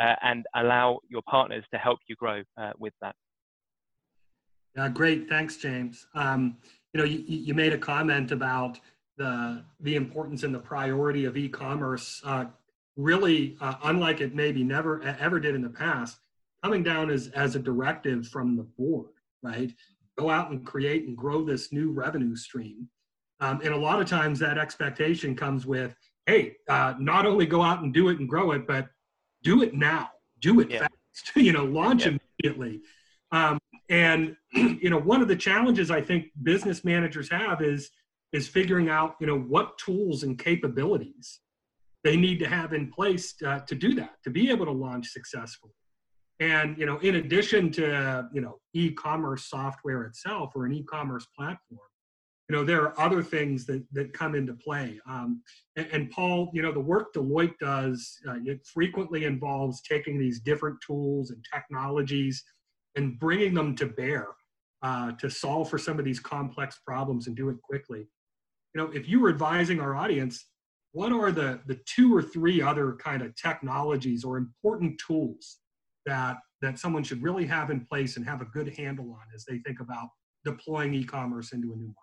uh, 0.00 0.14
and 0.22 0.44
allow 0.54 0.98
your 1.08 1.22
partners 1.28 1.64
to 1.72 1.78
help 1.78 1.98
you 2.08 2.16
grow 2.16 2.42
uh, 2.60 2.72
with 2.78 2.92
that. 3.00 3.14
Yeah, 4.76 4.88
great. 4.88 5.28
Thanks, 5.28 5.56
James. 5.56 6.06
Um, 6.14 6.56
you 6.92 6.98
know, 6.98 7.06
you, 7.06 7.22
you 7.26 7.54
made 7.54 7.72
a 7.72 7.78
comment 7.78 8.32
about 8.32 8.80
the 9.16 9.64
the 9.80 9.94
importance 9.94 10.42
and 10.42 10.54
the 10.54 10.58
priority 10.58 11.24
of 11.24 11.36
e-commerce 11.36 12.20
uh, 12.24 12.46
really, 12.96 13.56
uh, 13.60 13.74
unlike 13.84 14.20
it 14.20 14.34
maybe 14.34 14.62
never 14.62 15.02
ever 15.02 15.40
did 15.40 15.54
in 15.54 15.62
the 15.62 15.70
past, 15.70 16.18
coming 16.62 16.82
down 16.82 17.10
as, 17.10 17.28
as 17.28 17.56
a 17.56 17.58
directive 17.58 18.26
from 18.28 18.56
the 18.56 18.62
board, 18.62 19.10
right? 19.42 19.72
Go 20.16 20.30
out 20.30 20.50
and 20.50 20.64
create 20.64 21.06
and 21.06 21.16
grow 21.16 21.44
this 21.44 21.72
new 21.72 21.92
revenue 21.92 22.36
stream. 22.36 22.88
Um, 23.40 23.60
and 23.64 23.74
a 23.74 23.76
lot 23.76 24.00
of 24.00 24.08
times 24.08 24.38
that 24.38 24.58
expectation 24.58 25.34
comes 25.34 25.66
with, 25.66 25.94
hey, 26.26 26.56
uh, 26.68 26.94
not 26.98 27.26
only 27.26 27.46
go 27.46 27.62
out 27.62 27.82
and 27.82 27.92
do 27.92 28.08
it 28.08 28.18
and 28.18 28.28
grow 28.28 28.52
it, 28.52 28.66
but 28.66 28.88
do 29.42 29.62
it 29.62 29.74
now, 29.74 30.08
do 30.40 30.60
it 30.60 30.70
yeah. 30.70 30.78
fast, 30.80 31.32
you 31.36 31.52
know, 31.52 31.64
launch 31.64 32.06
yeah. 32.06 32.16
immediately. 32.42 32.80
Um, 33.32 33.58
and 33.90 34.36
you 34.52 34.88
know, 34.88 34.98
one 34.98 35.20
of 35.20 35.28
the 35.28 35.36
challenges 35.36 35.90
I 35.90 36.00
think 36.00 36.26
business 36.42 36.84
managers 36.84 37.28
have 37.30 37.60
is 37.60 37.90
is 38.32 38.48
figuring 38.48 38.88
out, 38.88 39.14
you 39.20 39.28
know, 39.28 39.38
what 39.38 39.78
tools 39.78 40.24
and 40.24 40.38
capabilities 40.38 41.40
they 42.04 42.16
need 42.16 42.38
to 42.38 42.46
have 42.46 42.74
in 42.74 42.92
place 42.92 43.32
to, 43.32 43.64
to 43.66 43.74
do 43.74 43.94
that, 43.94 44.16
to 44.22 44.30
be 44.30 44.50
able 44.50 44.66
to 44.66 44.72
launch 44.72 45.08
successfully. 45.08 45.72
And 46.38 46.76
you 46.78 46.84
know, 46.84 46.98
in 46.98 47.16
addition 47.16 47.70
to 47.72 48.28
you 48.32 48.40
know 48.40 48.58
e-commerce 48.74 49.48
software 49.48 50.02
itself 50.04 50.52
or 50.54 50.66
an 50.66 50.72
e-commerce 50.72 51.26
platform, 51.36 51.88
you 52.48 52.56
know 52.56 52.64
there 52.64 52.82
are 52.82 53.00
other 53.00 53.22
things 53.22 53.66
that 53.66 53.84
that 53.92 54.12
come 54.12 54.34
into 54.34 54.52
play. 54.54 55.00
Um, 55.08 55.42
and, 55.76 55.86
and, 55.92 56.10
Paul, 56.10 56.50
you 56.52 56.60
know, 56.60 56.72
the 56.72 56.80
work 56.80 57.14
Deloitte 57.14 57.58
does 57.60 58.18
uh, 58.28 58.38
it 58.44 58.66
frequently 58.66 59.24
involves 59.24 59.80
taking 59.82 60.18
these 60.18 60.40
different 60.40 60.78
tools 60.84 61.30
and 61.30 61.44
technologies 61.52 62.42
and 62.96 63.18
bringing 63.18 63.54
them 63.54 63.74
to 63.76 63.86
bear 63.86 64.26
uh, 64.82 65.12
to 65.12 65.30
solve 65.30 65.70
for 65.70 65.78
some 65.78 65.98
of 65.98 66.04
these 66.04 66.20
complex 66.20 66.80
problems 66.84 67.28
and 67.28 67.36
do 67.36 67.48
it 67.48 67.62
quickly. 67.62 68.06
You 68.74 68.80
know, 68.80 68.90
if 68.92 69.08
you 69.08 69.20
were 69.20 69.30
advising 69.30 69.80
our 69.80 69.94
audience, 69.94 70.46
what 70.94 71.10
are 71.10 71.32
the, 71.32 71.60
the 71.66 71.78
two 71.86 72.16
or 72.16 72.22
three 72.22 72.62
other 72.62 72.92
kind 72.94 73.20
of 73.20 73.34
technologies 73.34 74.22
or 74.22 74.36
important 74.36 74.98
tools 75.04 75.58
that, 76.06 76.36
that 76.62 76.78
someone 76.78 77.02
should 77.02 77.20
really 77.20 77.44
have 77.44 77.70
in 77.70 77.84
place 77.84 78.16
and 78.16 78.24
have 78.24 78.40
a 78.40 78.44
good 78.46 78.72
handle 78.78 79.12
on 79.12 79.22
as 79.34 79.44
they 79.44 79.58
think 79.58 79.80
about 79.80 80.08
deploying 80.44 80.94
e-commerce 80.94 81.52
into 81.52 81.72
a 81.72 81.76
new 81.76 81.86
market? 81.86 81.98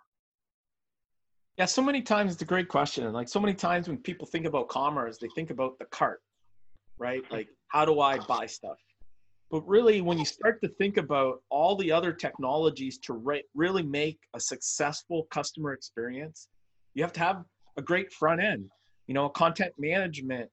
Yeah, 1.58 1.66
so 1.66 1.82
many 1.82 2.02
times 2.02 2.34
it's 2.34 2.42
a 2.42 2.46
great 2.46 2.68
question. 2.68 3.12
Like 3.14 3.30
so 3.30 3.40
many 3.40 3.54
times 3.54 3.88
when 3.88 3.98
people 3.98 4.28
think 4.28 4.46
about 4.46 4.68
commerce, 4.68 5.18
they 5.18 5.30
think 5.36 5.52
about 5.52 5.80
the 5.80 5.86
cart, 5.86 6.22
right? 6.98 7.24
Like, 7.32 7.48
how 7.70 7.86
do 7.86 8.02
I 8.02 8.18
buy 8.20 8.46
stuff? 8.46 8.78
But 9.50 9.66
really, 9.66 10.02
when 10.02 10.18
you 10.18 10.26
start 10.26 10.62
to 10.64 10.68
think 10.68 10.98
about 10.98 11.44
all 11.50 11.78
the 11.78 11.94
other 11.94 12.12
technologies 12.12 12.98
to 13.00 13.14
re- 13.14 13.44
really 13.54 13.84
make 13.84 14.20
a 14.34 14.40
successful 14.40 15.28
customer 15.32 15.72
experience, 15.72 16.50
you 16.94 17.04
have 17.04 17.14
to 17.14 17.20
have 17.22 17.44
a 17.78 17.82
great 17.82 18.12
front 18.12 18.42
end, 18.42 18.70
you 19.08 19.14
know, 19.14 19.30
content 19.30 19.74
management 19.78 20.50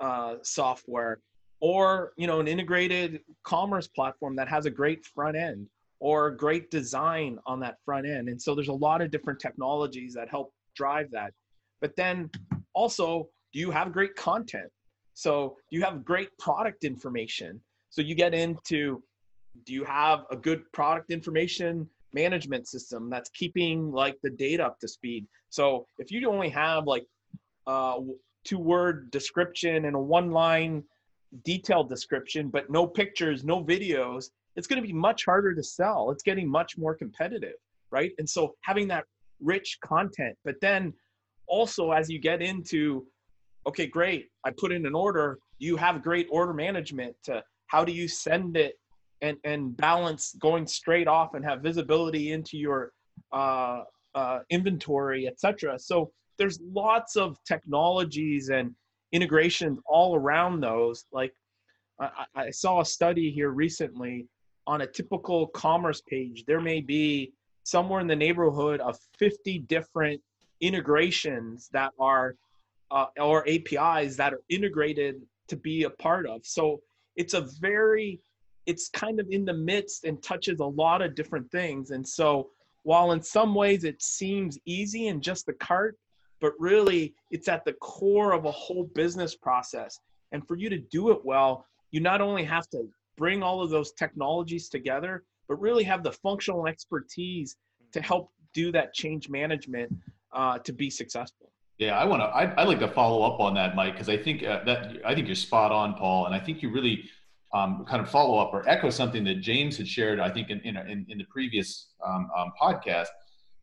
uh, 0.00 0.36
software, 0.42 1.20
or 1.60 2.12
you 2.16 2.26
know, 2.26 2.40
an 2.40 2.48
integrated 2.48 3.20
commerce 3.44 3.86
platform 3.86 4.34
that 4.36 4.48
has 4.48 4.66
a 4.66 4.70
great 4.70 5.04
front 5.06 5.36
end 5.36 5.66
or 6.00 6.32
great 6.32 6.68
design 6.68 7.38
on 7.46 7.60
that 7.60 7.76
front 7.84 8.04
end. 8.06 8.28
And 8.28 8.40
so 8.40 8.56
there's 8.56 8.68
a 8.68 8.72
lot 8.72 9.00
of 9.00 9.12
different 9.12 9.38
technologies 9.38 10.12
that 10.14 10.28
help 10.28 10.52
drive 10.74 11.08
that. 11.12 11.32
But 11.80 11.94
then 11.94 12.28
also, 12.74 13.28
do 13.52 13.60
you 13.60 13.70
have 13.70 13.92
great 13.92 14.16
content? 14.16 14.68
So 15.14 15.56
do 15.70 15.78
you 15.78 15.84
have 15.84 16.04
great 16.04 16.36
product 16.38 16.82
information? 16.82 17.60
So 17.90 18.02
you 18.02 18.16
get 18.16 18.34
into 18.34 19.02
do 19.64 19.72
you 19.72 19.84
have 19.84 20.24
a 20.30 20.36
good 20.36 20.62
product 20.72 21.10
information 21.10 21.88
management 22.14 22.66
system 22.66 23.10
that's 23.10 23.30
keeping 23.30 23.92
like 23.92 24.16
the 24.22 24.30
data 24.30 24.64
up 24.64 24.80
to 24.80 24.88
speed? 24.88 25.26
So 25.50 25.86
if 25.98 26.10
you 26.10 26.28
only 26.28 26.48
have 26.48 26.86
like 26.86 27.06
a 27.66 27.98
two 28.44 28.58
word 28.58 29.10
description 29.10 29.84
and 29.84 29.96
a 29.96 29.98
one 29.98 30.30
line 30.30 30.84
detailed 31.44 31.88
description, 31.88 32.48
but 32.48 32.70
no 32.70 32.86
pictures, 32.86 33.44
no 33.44 33.64
videos, 33.64 34.30
it's 34.56 34.66
going 34.66 34.80
to 34.80 34.86
be 34.86 34.92
much 34.92 35.24
harder 35.24 35.54
to 35.54 35.62
sell. 35.62 36.10
It's 36.10 36.22
getting 36.22 36.48
much 36.48 36.76
more 36.76 36.94
competitive, 36.94 37.54
right? 37.90 38.12
And 38.18 38.28
so 38.28 38.54
having 38.60 38.88
that 38.88 39.04
rich 39.40 39.78
content, 39.82 40.36
but 40.44 40.56
then 40.60 40.92
also 41.46 41.90
as 41.92 42.10
you 42.10 42.18
get 42.18 42.42
into, 42.42 43.06
okay, 43.66 43.86
great, 43.86 44.28
I 44.44 44.50
put 44.50 44.72
in 44.72 44.84
an 44.86 44.94
order, 44.94 45.38
you 45.58 45.76
have 45.76 46.02
great 46.02 46.26
order 46.30 46.52
management 46.52 47.16
to 47.24 47.42
how 47.68 47.84
do 47.84 47.92
you 47.92 48.08
send 48.08 48.56
it 48.56 48.74
and, 49.22 49.38
and 49.44 49.76
balance 49.76 50.34
going 50.40 50.66
straight 50.66 51.08
off 51.08 51.34
and 51.34 51.44
have 51.44 51.62
visibility 51.62 52.32
into 52.32 52.58
your 52.58 52.92
uh, 53.32 53.82
uh, 54.14 54.40
inventory, 54.50 55.26
etc. 55.26 55.78
So 55.78 56.12
there's 56.38 56.60
lots 56.60 57.16
of 57.16 57.36
technologies 57.44 58.48
and 58.48 58.74
integrations 59.12 59.78
all 59.86 60.16
around 60.16 60.60
those. 60.60 61.06
Like 61.12 61.34
I, 62.00 62.24
I 62.34 62.50
saw 62.50 62.80
a 62.80 62.84
study 62.84 63.30
here 63.30 63.50
recently 63.50 64.26
on 64.66 64.82
a 64.82 64.86
typical 64.86 65.48
commerce 65.48 66.00
page, 66.00 66.44
there 66.46 66.60
may 66.60 66.80
be 66.80 67.32
somewhere 67.64 68.00
in 68.00 68.06
the 68.06 68.16
neighborhood 68.16 68.80
of 68.80 68.98
50 69.18 69.60
different 69.60 70.20
integrations 70.60 71.68
that 71.72 71.92
are 71.98 72.36
uh, 72.90 73.06
or 73.18 73.48
APIs 73.48 74.16
that 74.16 74.34
are 74.34 74.42
integrated 74.48 75.22
to 75.48 75.56
be 75.56 75.84
a 75.84 75.90
part 75.90 76.26
of. 76.26 76.44
So 76.44 76.80
it's 77.16 77.34
a 77.34 77.48
very 77.60 78.20
it's 78.66 78.88
kind 78.90 79.18
of 79.18 79.26
in 79.30 79.44
the 79.44 79.52
midst 79.52 80.04
and 80.04 80.22
touches 80.22 80.60
a 80.60 80.64
lot 80.64 81.02
of 81.02 81.16
different 81.16 81.50
things. 81.50 81.90
And 81.90 82.06
so 82.06 82.50
while 82.84 83.10
in 83.10 83.20
some 83.20 83.56
ways 83.56 83.82
it 83.82 84.00
seems 84.00 84.56
easy 84.66 85.08
and 85.08 85.20
just 85.20 85.46
the 85.46 85.52
cart, 85.54 85.96
but 86.42 86.52
really 86.58 87.14
it's 87.30 87.48
at 87.48 87.64
the 87.64 87.72
core 87.74 88.32
of 88.32 88.44
a 88.44 88.50
whole 88.50 88.90
business 88.94 89.34
process. 89.34 90.00
And 90.32 90.46
for 90.46 90.56
you 90.56 90.68
to 90.68 90.78
do 90.78 91.10
it 91.12 91.24
well, 91.24 91.64
you 91.92 92.00
not 92.00 92.20
only 92.20 92.44
have 92.44 92.68
to 92.70 92.88
bring 93.16 93.42
all 93.42 93.62
of 93.62 93.70
those 93.70 93.92
technologies 93.92 94.68
together, 94.68 95.22
but 95.48 95.60
really 95.60 95.84
have 95.84 96.02
the 96.02 96.12
functional 96.12 96.66
expertise 96.66 97.56
to 97.92 98.02
help 98.02 98.30
do 98.52 98.72
that 98.72 98.92
change 98.92 99.28
management 99.28 99.94
uh, 100.32 100.58
to 100.58 100.72
be 100.72 100.90
successful. 100.90 101.50
Yeah, 101.78 101.98
I 101.98 102.04
want 102.04 102.22
to. 102.22 102.26
I'd, 102.34 102.52
I'd, 102.54 102.68
like 102.68 102.80
to 102.80 102.88
follow 102.88 103.22
up 103.22 103.40
on 103.40 103.54
that, 103.54 103.74
Mike, 103.76 103.94
because 103.94 104.08
I 104.08 104.16
think 104.16 104.42
uh, 104.44 104.62
that 104.64 104.96
I 105.04 105.14
think 105.14 105.26
you're 105.26 105.36
spot 105.36 105.72
on, 105.72 105.94
Paul, 105.94 106.26
and 106.26 106.34
I 106.34 106.38
think 106.38 106.62
you 106.62 106.70
really 106.70 107.04
um, 107.54 107.84
kind 107.88 108.00
of 108.00 108.10
follow 108.10 108.38
up 108.38 108.52
or 108.52 108.68
echo 108.68 108.90
something 108.90 109.24
that 109.24 109.40
James 109.40 109.76
had 109.76 109.88
shared. 109.88 110.20
I 110.20 110.30
think 110.30 110.50
in 110.50 110.60
in, 110.60 111.06
in, 111.08 111.18
the 111.18 111.24
previous 111.24 111.88
um, 112.06 112.30
um, 112.36 112.52
podcast, 112.60 113.08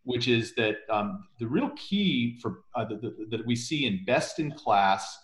which 0.10 0.28
is 0.28 0.56
that 0.56 0.78
um, 0.90 1.26
the 1.38 1.46
real 1.46 1.70
key 1.76 2.36
for 2.42 2.62
uh, 2.74 2.84
that 3.30 3.46
we 3.46 3.56
see 3.56 3.86
in 3.86 4.04
best 4.06 4.40
in 4.40 4.52
class 4.52 5.20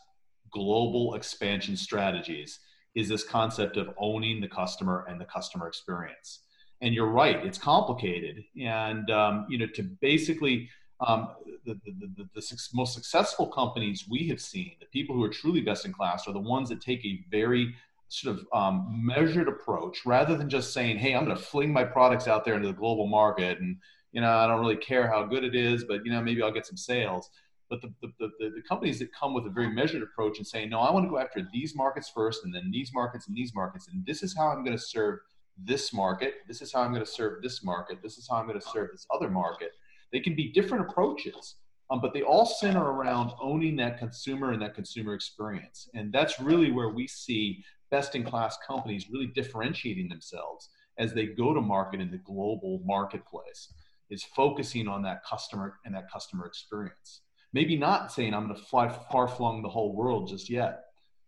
global 0.51 1.15
expansion 1.15 1.75
strategies 1.75 2.59
is 2.93 3.09
this 3.09 3.23
concept 3.23 3.77
of 3.77 3.89
owning 3.97 4.39
the 4.39 4.47
customer 4.47 5.03
and 5.09 5.19
the 5.19 5.25
customer 5.25 5.67
experience. 5.67 6.41
And 6.81 6.93
you're 6.93 7.09
right, 7.09 7.43
it's 7.43 7.57
complicated. 7.57 8.43
And, 8.61 9.09
um, 9.09 9.47
you 9.49 9.57
know, 9.57 9.65
to 9.73 9.81
basically, 10.01 10.69
um, 10.99 11.29
the, 11.65 11.73
the, 11.83 11.91
the, 12.17 12.29
the, 12.35 12.67
most 12.75 12.93
successful 12.93 13.47
companies 13.47 14.05
we 14.07 14.27
have 14.27 14.39
seen, 14.39 14.73
the 14.79 14.85
people 14.93 15.15
who 15.15 15.23
are 15.23 15.29
truly 15.29 15.61
best 15.61 15.85
in 15.85 15.93
class, 15.93 16.27
are 16.27 16.33
the 16.33 16.39
ones 16.39 16.69
that 16.69 16.79
take 16.79 17.03
a 17.03 17.25
very 17.31 17.73
sort 18.09 18.37
of 18.37 18.45
um, 18.53 19.01
measured 19.03 19.47
approach 19.47 20.05
rather 20.05 20.37
than 20.37 20.47
just 20.47 20.73
saying, 20.73 20.99
hey, 20.99 21.15
I'm 21.15 21.25
going 21.25 21.35
to 21.35 21.41
fling 21.41 21.73
my 21.73 21.83
products 21.83 22.27
out 22.27 22.45
there 22.45 22.53
into 22.53 22.67
the 22.67 22.73
global 22.73 23.07
market 23.07 23.59
and, 23.59 23.77
you 24.15 24.21
know, 24.21 24.31
I 24.31 24.47
don't 24.47 24.61
really 24.61 24.77
care 24.77 25.07
how 25.07 25.23
good 25.23 25.43
it 25.43 25.53
is, 25.53 25.83
but, 25.83 26.03
you 26.05 26.11
know, 26.11 26.21
maybe 26.21 26.41
I'll 26.41 26.51
get 26.51 26.65
some 26.65 26.77
sales 26.77 27.29
but 27.69 27.81
the, 27.81 27.93
the, 28.01 28.11
the, 28.19 28.49
the, 28.55 28.61
companies 28.67 28.99
that 28.99 29.13
come 29.13 29.33
with 29.33 29.45
a 29.45 29.49
very 29.49 29.69
measured 29.69 30.03
approach 30.03 30.37
and 30.37 30.45
saying, 30.45 30.69
no, 30.69 30.79
I 30.79 30.91
want 30.91 31.05
to 31.05 31.09
go 31.09 31.17
after 31.17 31.47
these 31.51 31.75
markets 31.75 32.11
first 32.13 32.43
and 32.43 32.53
then 32.53 32.69
these 32.71 32.91
markets 32.93 33.27
and 33.27 33.35
these 33.35 33.53
markets. 33.55 33.87
And 33.91 34.05
this 34.05 34.23
is 34.23 34.35
how 34.35 34.49
I'm 34.49 34.63
going 34.63 34.77
to 34.77 34.83
serve 34.83 35.19
this 35.57 35.93
market. 35.93 36.35
This 36.47 36.61
is 36.61 36.71
how 36.71 36.81
I'm 36.81 36.91
going 36.91 37.05
to 37.05 37.11
serve 37.11 37.41
this 37.41 37.63
market. 37.63 38.01
This 38.03 38.17
is 38.17 38.27
how 38.29 38.37
I'm 38.37 38.47
going 38.47 38.59
to 38.59 38.67
serve 38.67 38.89
this 38.91 39.07
other 39.13 39.29
market. 39.29 39.71
They 40.11 40.19
can 40.19 40.35
be 40.35 40.51
different 40.51 40.89
approaches, 40.89 41.55
um, 41.89 42.01
but 42.01 42.13
they 42.13 42.21
all 42.21 42.45
center 42.45 42.83
around 42.83 43.31
owning 43.41 43.75
that 43.77 43.97
consumer 43.97 44.51
and 44.51 44.61
that 44.61 44.75
consumer 44.75 45.13
experience. 45.13 45.89
And 45.93 46.13
that's 46.13 46.39
really 46.39 46.71
where 46.71 46.89
we 46.89 47.07
see 47.07 47.63
best 47.89 48.15
in 48.15 48.23
class 48.23 48.57
companies 48.67 49.09
really 49.11 49.27
differentiating 49.27 50.09
themselves 50.09 50.69
as 50.97 51.13
they 51.13 51.27
go 51.27 51.53
to 51.53 51.61
market 51.61 51.99
in 51.99 52.11
the 52.11 52.17
global 52.17 52.81
marketplace 52.85 53.73
is 54.09 54.23
focusing 54.35 54.87
on 54.87 55.01
that 55.03 55.23
customer 55.23 55.79
and 55.85 55.95
that 55.95 56.11
customer 56.11 56.45
experience 56.45 57.21
maybe 57.55 57.77
not 57.77 58.11
saying 58.11 58.33
I'm 58.33 58.45
going 58.47 58.59
to 58.59 58.65
fly 58.65 58.89
far 59.11 59.27
flung 59.29 59.63
the 59.63 59.69
whole 59.69 59.95
world 59.95 60.27
just 60.27 60.49
yet, 60.49 60.81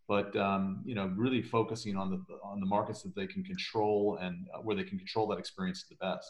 but 0.10 0.36
um, 0.36 0.84
you 0.86 0.94
know, 0.94 1.12
really 1.16 1.42
focusing 1.42 1.96
on 1.96 2.12
the 2.12 2.20
on 2.44 2.60
the 2.60 2.66
markets 2.66 3.02
that 3.04 3.16
they 3.16 3.26
can 3.26 3.44
control 3.44 4.20
and 4.22 4.46
uh, 4.54 4.60
where 4.60 4.76
they 4.76 4.84
can 4.84 5.00
control 5.00 5.26
that 5.28 5.40
experience 5.40 5.84
to 5.84 5.96
the 5.96 6.06
best. 6.06 6.30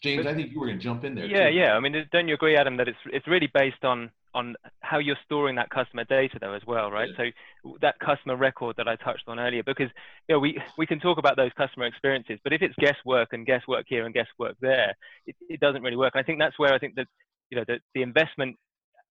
James, 0.00 0.26
I 0.26 0.34
think 0.34 0.52
you 0.52 0.60
were 0.60 0.66
going 0.66 0.78
to 0.78 0.82
jump 0.82 1.04
in 1.04 1.14
there. 1.14 1.26
Yeah, 1.26 1.50
too. 1.50 1.56
yeah. 1.56 1.72
I 1.74 1.80
mean, 1.80 1.94
don't 2.12 2.28
you 2.28 2.34
agree, 2.34 2.56
Adam, 2.56 2.76
that 2.76 2.88
it's 2.88 3.04
it's 3.06 3.26
really 3.26 3.50
based 3.52 3.84
on 3.84 4.10
on 4.34 4.54
how 4.80 4.98
you're 4.98 5.18
storing 5.24 5.56
that 5.56 5.70
customer 5.70 6.04
data 6.04 6.38
though 6.40 6.54
as 6.54 6.62
well, 6.66 6.90
right? 6.90 7.08
Yeah. 7.16 7.30
So 7.64 7.72
that 7.80 7.98
customer 7.98 8.36
record 8.36 8.76
that 8.76 8.88
I 8.88 8.96
touched 8.96 9.24
on 9.28 9.38
earlier, 9.38 9.62
because 9.62 9.88
you 10.28 10.34
know 10.34 10.38
we 10.38 10.58
we 10.78 10.86
can 10.86 11.00
talk 11.00 11.18
about 11.18 11.36
those 11.36 11.50
customer 11.56 11.86
experiences, 11.86 12.38
but 12.44 12.52
if 12.52 12.62
it's 12.62 12.74
guesswork 12.78 13.32
and 13.32 13.46
guesswork 13.46 13.86
here 13.88 14.04
and 14.04 14.14
guesswork 14.14 14.56
there, 14.60 14.94
it, 15.26 15.36
it 15.48 15.60
doesn't 15.60 15.82
really 15.82 15.96
work. 15.96 16.14
And 16.14 16.22
I 16.22 16.26
think 16.26 16.38
that's 16.38 16.58
where 16.58 16.72
I 16.72 16.78
think 16.78 16.94
that 16.96 17.06
you 17.50 17.58
know 17.58 17.64
the, 17.66 17.78
the 17.94 18.02
investment 18.02 18.56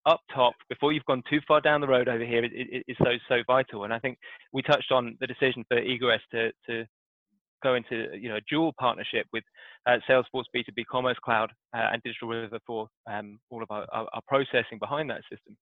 up 0.06 0.22
top 0.34 0.54
before 0.68 0.92
you've 0.92 1.06
gone 1.06 1.22
too 1.30 1.40
far 1.48 1.62
down 1.62 1.82
the 1.82 1.88
road 1.88 2.08
over 2.08 2.25
here 2.25 2.44
is 2.44 2.98
so 2.98 3.12
so 3.30 3.44
vital. 3.46 3.84
And 3.84 3.94
I 3.94 4.00
think 4.00 4.18
we 4.51 4.62
touched 4.62 4.92
on 4.92 5.18
the 5.20 5.28
decision 5.28 5.63
for 5.68 5.78
Egress 5.78 6.22
to 6.32 6.51
to 6.68 6.86
go 7.62 7.75
into 7.75 8.08
you 8.18 8.30
know 8.30 8.38
a 8.38 8.41
dual 8.50 8.74
partnership 8.80 9.25
with 9.34 9.44
uh, 9.86 9.98
Salesforce 10.10 10.46
B2B 10.56 10.86
Commerce 10.89 11.18
Cloud 11.24 11.51
uh, 11.75 11.89
and 11.91 12.01
Digital 12.03 12.30
River 12.30 12.60
for 12.65 12.88
um, 13.12 13.39
all 13.50 13.63
of 13.63 13.72
our, 13.72 13.86
our, 13.91 14.08
our, 14.13 14.22
processing 14.27 14.77
behind 14.80 15.10
that 15.10 15.22
system. 15.32 15.58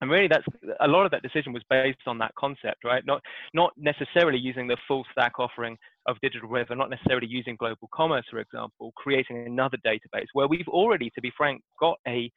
And 0.00 0.10
really, 0.10 0.28
that's 0.28 0.46
a 0.80 0.88
lot 0.88 1.04
of 1.04 1.10
that 1.10 1.22
decision 1.22 1.52
was 1.52 1.62
based 1.68 1.98
on 2.06 2.16
that 2.18 2.34
concept, 2.38 2.84
right? 2.84 3.04
Not 3.04 3.20
not 3.52 3.72
necessarily 3.76 4.38
using 4.38 4.66
the 4.66 4.78
full 4.88 5.04
stack 5.12 5.38
offering 5.38 5.76
of 6.06 6.16
Digital 6.22 6.48
River, 6.48 6.74
not 6.74 6.90
necessarily 6.90 7.26
using 7.26 7.56
Global 7.56 7.88
Commerce, 7.92 8.24
for 8.30 8.38
example, 8.38 8.92
creating 8.96 9.46
another 9.46 9.76
database 9.84 10.26
where 10.32 10.48
we've 10.48 10.68
already, 10.68 11.10
to 11.14 11.20
be 11.20 11.32
frank, 11.36 11.60
got 11.78 11.98
a 12.08 12.30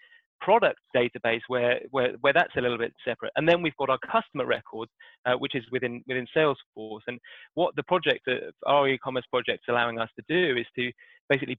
product 0.43 0.79
database 0.95 1.41
where, 1.47 1.79
where, 1.91 2.13
where 2.21 2.33
that's 2.33 2.55
a 2.57 2.62
little 2.62 2.77
bit 2.77 2.93
separate. 3.05 3.31
And 3.35 3.47
then 3.47 3.62
we've 3.62 3.75
got 3.77 3.89
our 3.89 4.00
customer 4.00 4.45
records, 4.45 4.91
uh, 5.25 5.33
which 5.33 5.55
is 5.55 5.63
within, 5.71 6.03
within 6.07 6.27
Salesforce. 6.35 7.01
And 7.07 7.19
what 7.53 7.75
the 7.75 7.83
project, 7.83 8.27
uh, 8.27 8.51
our 8.65 8.88
e-commerce 8.88 9.25
project 9.31 9.63
is 9.67 9.71
allowing 9.71 10.00
us 10.00 10.09
to 10.17 10.23
do 10.27 10.59
is 10.59 10.67
to 10.77 10.91
basically 11.29 11.57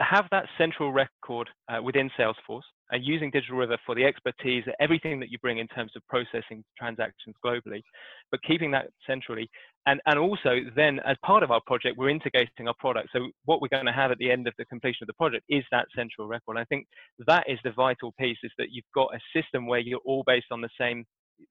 have 0.00 0.26
that 0.30 0.46
central 0.58 0.92
record 0.92 1.48
uh, 1.68 1.82
within 1.82 2.10
Salesforce 2.18 2.68
and 2.90 3.04
using 3.04 3.30
Digital 3.30 3.56
River 3.56 3.76
for 3.84 3.94
the 3.94 4.04
expertise, 4.04 4.64
everything 4.80 5.18
that 5.20 5.30
you 5.30 5.38
bring 5.38 5.58
in 5.58 5.66
terms 5.68 5.92
of 5.96 6.02
processing 6.08 6.64
transactions 6.78 7.34
globally, 7.44 7.82
but 8.30 8.42
keeping 8.42 8.70
that 8.70 8.88
centrally. 9.06 9.48
And, 9.86 10.00
and 10.06 10.18
also 10.18 10.60
then 10.74 11.00
as 11.04 11.16
part 11.24 11.42
of 11.42 11.50
our 11.50 11.60
project, 11.66 11.96
we're 11.96 12.10
integrating 12.10 12.68
our 12.68 12.74
product. 12.78 13.08
So 13.12 13.28
what 13.44 13.60
we're 13.60 13.68
going 13.68 13.86
to 13.86 13.92
have 13.92 14.10
at 14.10 14.18
the 14.18 14.30
end 14.30 14.46
of 14.48 14.54
the 14.58 14.64
completion 14.66 15.04
of 15.04 15.06
the 15.08 15.14
project 15.14 15.44
is 15.48 15.64
that 15.70 15.86
central 15.94 16.26
record. 16.26 16.56
I 16.58 16.64
think 16.64 16.86
that 17.26 17.44
is 17.48 17.58
the 17.64 17.72
vital 17.72 18.12
piece 18.18 18.38
is 18.42 18.52
that 18.58 18.68
you've 18.70 18.84
got 18.94 19.10
a 19.14 19.20
system 19.38 19.66
where 19.66 19.80
you're 19.80 20.00
all 20.04 20.24
based 20.26 20.46
on 20.50 20.60
the 20.60 20.70
same 20.80 21.04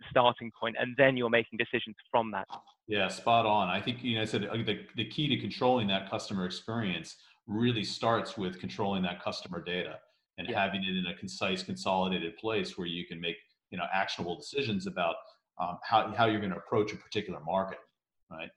starting 0.10 0.52
point 0.60 0.76
and 0.80 0.96
then 0.98 1.16
you're 1.16 1.30
making 1.30 1.58
decisions 1.58 1.96
from 2.10 2.32
that. 2.32 2.48
Yeah, 2.88 3.08
spot 3.08 3.46
on. 3.46 3.70
I 3.70 3.82
think, 3.82 4.04
you 4.04 4.16
know, 4.16 4.22
I 4.22 4.26
said 4.26 4.42
the, 4.42 4.80
the 4.96 5.06
key 5.06 5.28
to 5.30 5.38
controlling 5.38 5.88
that 5.88 6.10
customer 6.10 6.46
experience 6.46 7.18
really 7.48 7.84
starts 7.84 8.38
with 8.38 8.60
controlling 8.60 9.04
that 9.04 9.24
customer 9.24 9.62
data 9.62 10.00
and 10.38 10.48
Yeah. 10.48 10.62
having 10.62 10.84
it 10.84 10.96
in 10.96 11.06
a 11.08 11.14
concise, 11.16 11.64
consolidated 11.64 12.38
place 12.38 12.78
where 12.78 12.88
you 12.88 13.06
can 13.06 13.20
make 13.20 13.38
you 13.72 13.78
know 13.78 13.88
actionable 13.92 14.36
decisions 14.36 14.88
about 14.88 15.16
um, 15.60 15.78
how 15.84 16.12
how 16.14 16.26
you're 16.26 16.40
going 16.40 16.52
to 16.52 16.58
approach 16.58 16.94
a 16.94 16.98
particular 16.98 17.40
market, 17.42 17.80
right? 18.30 18.50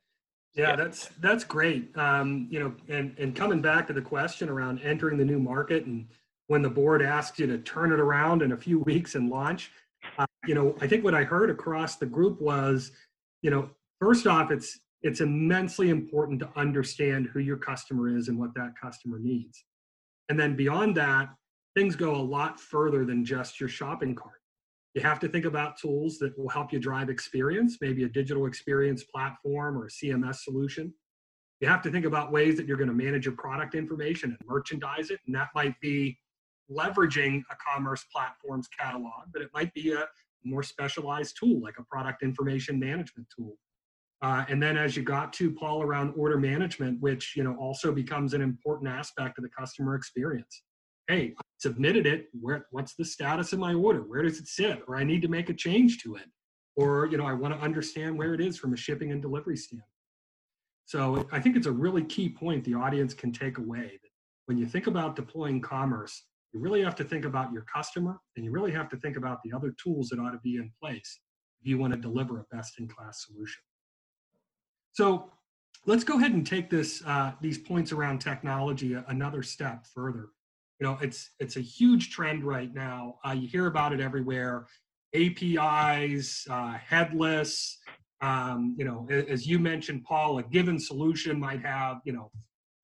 Yeah, 0.55 0.71
Yeah. 0.71 0.77
that's 0.77 1.07
that's 1.21 1.45
great. 1.45 1.97
Um, 1.97 2.49
you 2.51 2.61
know, 2.61 2.75
and 2.89 3.17
and 3.19 3.35
coming 3.35 3.61
back 3.61 3.87
to 3.89 3.93
the 3.93 4.03
question 4.03 4.49
around 4.49 4.81
entering 4.81 5.17
the 5.19 5.25
new 5.25 5.39
market 5.39 5.87
and 5.87 6.09
when 6.49 6.63
the 6.63 6.71
board 6.71 7.03
asks 7.03 7.39
you 7.39 7.47
to 7.47 7.59
turn 7.59 7.93
it 7.93 8.01
around 8.01 8.43
in 8.43 8.53
a 8.53 8.57
few 8.57 8.79
weeks 8.91 9.15
and 9.15 9.29
launch, 9.31 9.71
uh, 10.19 10.27
you 10.47 10.55
know, 10.55 10.75
I 10.81 10.87
think 10.87 11.05
what 11.05 11.15
I 11.15 11.25
heard 11.25 11.51
across 11.51 11.97
the 11.97 12.07
group 12.07 12.41
was, 12.41 12.93
you 13.43 13.51
know, 13.51 13.71
first 14.01 14.27
off, 14.27 14.51
it's 14.51 14.79
it's 15.03 15.21
immensely 15.21 15.91
important 15.91 16.41
to 16.41 16.51
understand 16.57 17.29
who 17.33 17.39
your 17.39 17.57
customer 17.57 18.09
is 18.17 18.29
and 18.29 18.39
what 18.39 18.53
that 18.55 18.73
customer 18.81 19.19
needs. 19.21 19.65
And 20.29 20.39
then 20.39 20.57
beyond 20.57 20.97
that, 20.97 21.29
things 21.79 21.95
go 21.95 22.17
a 22.17 22.21
lot 22.21 22.59
further 22.59 23.05
than 23.05 23.25
just 23.25 23.61
your 23.61 23.69
shopping 23.69 24.13
cart. 24.13 24.41
You 24.95 25.03
have 25.03 25.21
to 25.21 25.29
think 25.29 25.45
about 25.45 25.79
tools 25.79 26.19
that 26.19 26.37
will 26.37 26.49
help 26.49 26.73
you 26.73 26.81
drive 26.81 27.09
experience, 27.09 27.79
maybe 27.81 28.03
a 28.03 28.09
digital 28.09 28.47
experience 28.47 29.05
platform 29.05 29.79
or 29.79 29.85
a 29.85 29.89
CMS 29.89 30.39
solution. 30.39 30.93
You 31.61 31.69
have 31.69 31.81
to 31.83 31.91
think 31.93 32.05
about 32.05 32.33
ways 32.33 32.57
that 32.57 32.67
you're 32.67 32.77
going 32.77 32.89
to 32.89 32.95
manage 32.95 33.27
your 33.27 33.37
product 33.37 33.77
information 33.77 34.31
and 34.31 34.49
merchandise 34.49 35.11
it. 35.11 35.21
And 35.27 35.35
that 35.37 35.51
might 35.55 35.79
be 35.81 36.19
leveraging 36.69 37.43
a 37.49 37.57
commerce 37.73 38.05
platform's 38.13 38.67
catalog, 38.77 39.27
but 39.33 39.41
it 39.41 39.51
might 39.55 39.73
be 39.73 39.93
a 39.93 40.05
more 40.45 40.65
specialized 40.65 41.37
tool 41.39 41.61
like 41.61 41.75
a 41.79 41.85
product 41.85 42.25
information 42.25 42.81
management 42.81 43.29
tool. 43.37 43.57
Uh, 44.21 44.45
and 44.49 44.61
then 44.61 44.77
as 44.77 44.97
you 44.97 45.05
got 45.05 45.33
to 45.35 45.53
Paul 45.53 45.83
around 45.83 46.13
order 46.17 46.39
management, 46.39 47.01
which 47.01 47.35
you 47.37 47.45
know 47.45 47.55
also 47.55 47.93
becomes 47.93 48.35
an 48.35 48.43
important 48.43 48.91
aspect 48.91 49.39
of 49.39 49.45
the 49.45 49.51
customer 49.51 49.95
experience. 49.95 50.65
Hey, 51.09 51.35
submitted 51.59 52.07
it. 52.07 52.27
Where 52.39 52.67
what's 52.71 52.95
the 52.95 53.05
status 53.05 53.53
of 53.53 53.59
my 53.59 53.75
order? 53.75 54.01
Where 54.01 54.23
does 54.23 54.39
it 54.39 54.47
sit? 54.47 54.83
Or 54.87 54.97
I 54.97 55.05
need 55.05 55.23
to 55.23 55.29
make 55.29 55.49
a 55.49 55.55
change 55.55 56.03
to 56.03 56.17
it. 56.17 56.27
Or 56.77 57.07
you 57.07 57.17
know, 57.17 57.27
I 57.27 57.33
want 57.33 57.55
to 57.55 57.61
understand 57.61 58.17
where 58.17 58.35
it 58.35 58.41
is 58.41 58.59
from 58.59 58.75
a 58.75 58.77
shipping 58.77 59.11
and 59.11 59.21
delivery 59.21 59.57
standpoint. 59.57 59.89
So 60.85 61.27
I 61.33 61.41
think 61.41 61.57
it's 61.57 61.67
a 61.67 61.73
really 61.73 62.05
key 62.05 62.29
point 62.29 62.65
the 62.65 62.75
audience 62.75 63.13
can 63.15 63.33
take 63.33 63.59
away 63.59 63.99
when 64.49 64.57
you 64.57 64.65
think 64.65 64.87
about 64.87 65.15
deploying 65.15 65.61
commerce, 65.61 66.25
you 66.55 66.61
really 66.61 66.83
have 66.83 66.95
to 66.97 67.05
think 67.05 67.27
about 67.27 67.53
your 67.53 67.67
customer 67.73 68.19
and 68.35 68.45
you 68.47 68.51
really 68.51 68.73
have 68.73 68.89
to 68.89 68.97
think 68.97 69.19
about 69.19 69.43
the 69.45 69.53
other 69.53 69.75
tools 69.83 70.09
that 70.09 70.19
ought 70.19 70.31
to 70.31 70.41
be 70.43 70.57
in 70.57 70.73
place 70.83 71.21
if 71.61 71.69
you 71.69 71.77
want 71.77 71.93
to 71.93 71.99
deliver 71.99 72.41
a 72.41 72.45
best-in-class 72.57 73.27
solution. 73.27 73.61
So 74.93 75.31
let's 75.85 76.03
go 76.03 76.17
ahead 76.17 76.33
and 76.33 76.47
take 76.47 76.71
this 76.71 77.03
uh, 77.05 77.33
these 77.43 77.59
points 77.59 77.93
around 77.93 78.21
technology 78.21 78.97
another 79.09 79.43
step 79.43 79.85
further. 79.95 80.31
You 80.81 80.87
know, 80.87 80.99
it's 81.01 81.31
it's 81.41 81.57
a 81.57 81.61
huge 81.61 82.11
trend 82.11 82.45
right 82.45 82.73
now. 82.73 83.17
Uh, 83.27 83.33
you 83.33 83.49
hear 83.49 83.67
about 83.67 83.93
it 83.93 84.01
everywhere. 84.01 84.67
APIs, 85.15 86.47
uh, 86.51 86.73
headless. 86.75 87.79
Um, 88.21 88.75
you 88.79 88.85
know, 88.85 89.07
as 89.11 89.47
you 89.47 89.59
mentioned, 89.59 90.05
Paul, 90.05 90.39
a 90.39 90.43
given 90.43 90.79
solution 90.79 91.39
might 91.39 91.65
have 91.65 91.99
you 92.05 92.13
know 92.13 92.31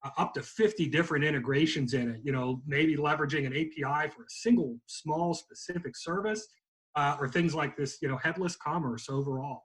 uh, 0.03 0.09
up 0.17 0.33
to 0.33 0.41
50 0.41 0.87
different 0.87 1.23
integrations 1.23 1.93
in 1.93 2.09
it. 2.09 2.21
You 2.23 2.31
know, 2.31 2.61
maybe 2.65 2.97
leveraging 2.97 3.45
an 3.45 3.53
API 3.53 4.09
for 4.09 4.23
a 4.23 4.29
single 4.29 4.77
small 4.87 5.33
specific 5.33 5.95
service, 5.95 6.47
uh, 6.95 7.15
or 7.19 7.29
things 7.29 7.55
like 7.55 7.77
this. 7.77 7.99
You 8.01 8.09
know, 8.09 8.17
headless 8.17 8.55
commerce 8.55 9.09
overall. 9.09 9.63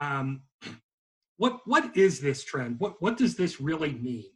Um, 0.00 0.42
what 1.38 1.60
what 1.64 1.96
is 1.96 2.20
this 2.20 2.44
trend? 2.44 2.78
What 2.78 3.00
what 3.00 3.16
does 3.16 3.36
this 3.36 3.58
really 3.58 3.94
mean 3.94 4.30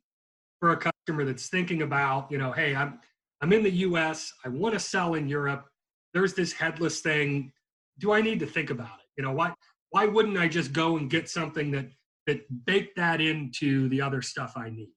for 0.60 0.70
a 0.70 0.76
customer 0.76 1.26
that's 1.26 1.48
thinking 1.48 1.82
about, 1.82 2.30
you 2.30 2.38
know, 2.38 2.50
hey, 2.50 2.74
I'm 2.74 2.98
I'm 3.44 3.52
in 3.52 3.62
the 3.62 3.70
US, 3.88 4.32
I 4.42 4.48
want 4.48 4.72
to 4.72 4.80
sell 4.80 5.16
in 5.16 5.28
Europe. 5.28 5.66
There's 6.14 6.32
this 6.32 6.50
headless 6.50 7.00
thing. 7.00 7.52
Do 7.98 8.10
I 8.10 8.22
need 8.22 8.40
to 8.40 8.46
think 8.46 8.70
about 8.70 9.00
it? 9.00 9.06
You 9.18 9.24
know, 9.24 9.32
why 9.32 9.52
why 9.90 10.06
wouldn't 10.06 10.38
I 10.38 10.48
just 10.48 10.72
go 10.72 10.96
and 10.96 11.10
get 11.10 11.28
something 11.28 11.70
that 11.72 11.90
that 12.26 12.40
bake 12.64 12.94
that 12.94 13.20
into 13.20 13.90
the 13.90 14.00
other 14.00 14.22
stuff 14.22 14.54
I 14.56 14.70
need? 14.70 14.88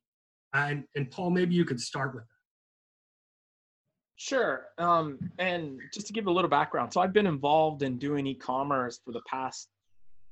And 0.53 0.85
and 0.95 1.11
Paul, 1.11 1.31
maybe 1.31 1.55
you 1.55 1.65
could 1.65 1.81
start 1.81 2.15
with 2.15 2.23
that. 2.23 2.29
Sure. 4.15 4.67
Um, 4.77 5.19
and 5.39 5.81
just 5.93 6.07
to 6.07 6.13
give 6.13 6.27
a 6.27 6.31
little 6.31 6.49
background, 6.49 6.93
so 6.93 7.01
I've 7.01 7.11
been 7.11 7.27
involved 7.27 7.83
in 7.83 7.97
doing 7.97 8.25
e-commerce 8.27 9.01
for 9.03 9.11
the 9.11 9.21
past 9.27 9.67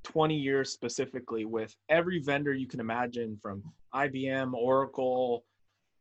20 0.06 0.38
years 0.38 0.72
specifically 0.72 1.44
with 1.44 1.76
every 1.90 2.20
vendor 2.20 2.54
you 2.54 2.66
can 2.66 2.80
imagine 2.80 3.38
from 3.42 3.62
IBM, 3.94 4.54
Oracle, 4.54 5.44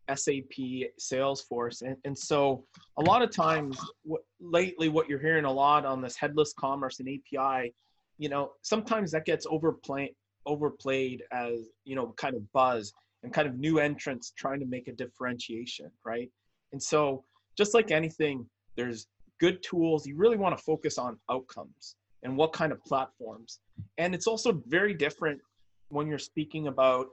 SAP, 0.09 0.91
Salesforce. 1.01 1.83
And, 1.83 1.97
and 2.05 2.17
so 2.17 2.65
a 2.99 3.03
lot 3.03 3.23
of 3.23 3.31
times 3.31 3.79
what, 4.03 4.23
lately 4.41 4.89
what 4.89 5.09
you're 5.09 5.21
hearing 5.21 5.45
a 5.45 5.53
lot 5.53 5.85
on 5.85 6.01
this 6.01 6.17
headless 6.17 6.53
commerce 6.59 7.01
and 7.01 7.09
API, 7.09 7.75
you 8.19 8.29
know, 8.29 8.53
sometimes 8.63 9.11
that 9.13 9.25
gets 9.25 9.47
overplayed 9.47 10.11
overplayed 10.47 11.23
as, 11.33 11.71
you 11.85 11.97
know, 11.97 12.15
kind 12.19 12.35
of 12.35 12.53
buzz 12.53 12.93
and 13.23 13.33
kind 13.33 13.49
of 13.49 13.59
new 13.59 13.79
entrants 13.79 14.33
trying 14.37 14.61
to 14.61 14.67
make 14.67 14.89
a 14.89 14.93
differentiation, 14.93 15.91
right? 16.05 16.31
And 16.73 16.83
so 16.83 17.25
just 17.57 17.73
like 17.73 17.91
anything, 17.91 18.47
there's 18.77 19.07
good 19.41 19.63
tools. 19.63 20.07
You 20.07 20.17
really 20.17 20.37
want 20.37 20.57
to 20.57 20.63
focus 20.63 20.99
on 20.99 21.19
outcomes 21.31 21.97
and 22.23 22.37
what 22.37 22.53
kind 22.53 22.73
of 22.73 22.85
platforms. 22.85 23.61
And 23.99 24.15
it's 24.15 24.27
also 24.27 24.63
very 24.67 24.95
different 24.95 25.41
when 25.89 26.07
you're 26.07 26.19
speaking 26.19 26.67
about 26.67 27.07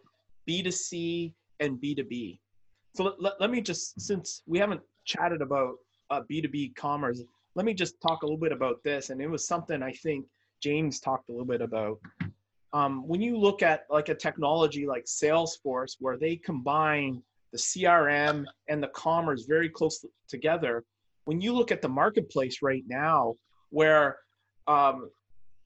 B2C 0.49 1.33
and 1.59 1.77
B2B. 1.77 2.39
So 2.93 3.03
let, 3.05 3.21
let, 3.21 3.33
let 3.39 3.51
me 3.51 3.61
just, 3.61 3.99
since 3.99 4.43
we 4.45 4.59
haven't 4.59 4.81
chatted 5.05 5.41
about 5.41 5.75
uh, 6.09 6.21
B2B 6.29 6.75
commerce, 6.75 7.21
let 7.55 7.65
me 7.65 7.73
just 7.73 8.01
talk 8.01 8.23
a 8.23 8.25
little 8.25 8.39
bit 8.39 8.51
about 8.51 8.83
this. 8.83 9.09
And 9.09 9.21
it 9.21 9.29
was 9.29 9.47
something 9.47 9.81
I 9.81 9.91
think 9.91 10.25
James 10.61 10.99
talked 10.99 11.29
a 11.29 11.31
little 11.31 11.45
bit 11.45 11.61
about. 11.61 11.99
Um, 12.73 13.07
when 13.07 13.21
you 13.21 13.37
look 13.37 13.61
at 13.63 13.85
like 13.89 14.09
a 14.09 14.15
technology 14.15 14.85
like 14.85 15.05
Salesforce, 15.05 15.97
where 15.99 16.17
they 16.17 16.37
combine 16.37 17.21
the 17.51 17.57
CRM 17.57 18.45
and 18.69 18.81
the 18.81 18.87
commerce 18.89 19.45
very 19.45 19.69
close 19.69 20.05
together, 20.29 20.85
when 21.25 21.41
you 21.41 21.53
look 21.53 21.71
at 21.71 21.81
the 21.81 21.89
marketplace 21.89 22.61
right 22.61 22.83
now, 22.87 23.35
where 23.69 24.17
um, 24.67 25.09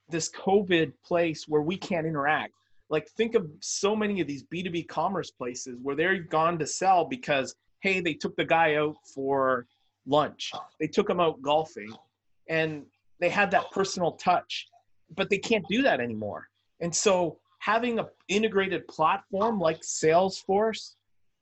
this 0.10 0.30
COVID 0.30 0.94
place 1.04 1.48
where 1.48 1.62
we 1.62 1.78
can't 1.78 2.08
interact. 2.08 2.54
Like 2.90 3.08
think 3.10 3.36
of 3.36 3.50
so 3.60 3.96
many 3.96 4.22
of 4.22 4.28
these 4.28 4.44
B2B 4.44 4.88
commerce 4.88 5.32
places 5.32 5.80
where 5.82 5.96
they're 5.96 6.20
gone 6.20 6.60
to 6.60 6.68
sell 6.68 7.06
because 7.06 7.56
hey, 7.82 8.00
they 8.00 8.14
took 8.14 8.36
the 8.36 8.46
guy 8.46 8.76
out 8.76 8.96
for 9.14 9.68
lunch. 10.08 10.52
They 10.80 10.88
took 10.88 11.10
him 11.10 11.20
out 11.20 11.42
golfing 11.42 11.94
and 12.50 12.84
they 13.20 13.30
had 13.30 13.52
that 13.52 13.72
personal 13.72 14.14
touch, 14.14 14.68
but 15.16 15.30
they 15.30 15.38
can't 15.38 15.66
do 15.70 15.82
that 15.84 16.00
anymore. 16.00 16.48
And 16.80 16.94
so 16.94 17.38
having 17.60 18.00
an 18.00 18.06
integrated 18.28 18.88
platform 18.88 19.60
like 19.60 19.82
Salesforce 19.82 20.96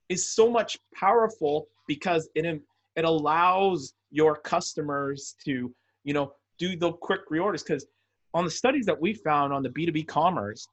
is 0.10 0.30
so 0.30 0.50
much 0.50 0.78
powerful 0.94 1.68
because 1.88 2.30
it 2.36 2.62
it 2.96 3.06
allows 3.06 3.94
your 4.12 4.36
customers 4.36 5.36
to, 5.44 5.74
you 6.04 6.14
know, 6.14 6.34
do 6.60 6.76
the 6.78 6.92
quick 6.92 7.22
reorders 7.32 7.66
because 7.66 7.86
on 8.34 8.46
the 8.46 8.52
studies 8.52 8.86
that 8.86 9.00
we 9.00 9.14
found 9.14 9.52
on 9.52 9.64
the 9.64 9.70
b2b 9.70 10.08
commerce 10.08 10.68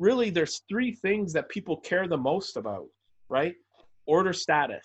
really 0.00 0.30
there's 0.30 0.62
three 0.68 0.92
things 0.92 1.32
that 1.32 1.48
people 1.48 1.76
care 1.76 2.08
the 2.08 2.16
most 2.16 2.56
about 2.56 2.86
right? 3.28 3.54
Order 4.06 4.32
status 4.32 4.84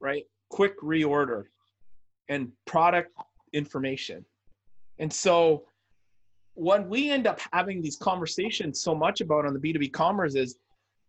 right? 0.00 0.24
Quick 0.50 0.80
reorder 0.80 1.44
and 2.28 2.50
product 2.66 3.10
information. 3.52 4.24
And 4.98 5.12
so 5.12 5.64
what 6.54 6.88
we 6.88 7.10
end 7.10 7.26
up 7.26 7.40
having 7.52 7.80
these 7.80 7.96
conversations 7.96 8.82
so 8.82 8.94
much 8.94 9.20
about 9.20 9.46
on 9.46 9.54
the 9.54 9.60
b2b 9.60 9.92
commerce 9.92 10.34
is 10.34 10.56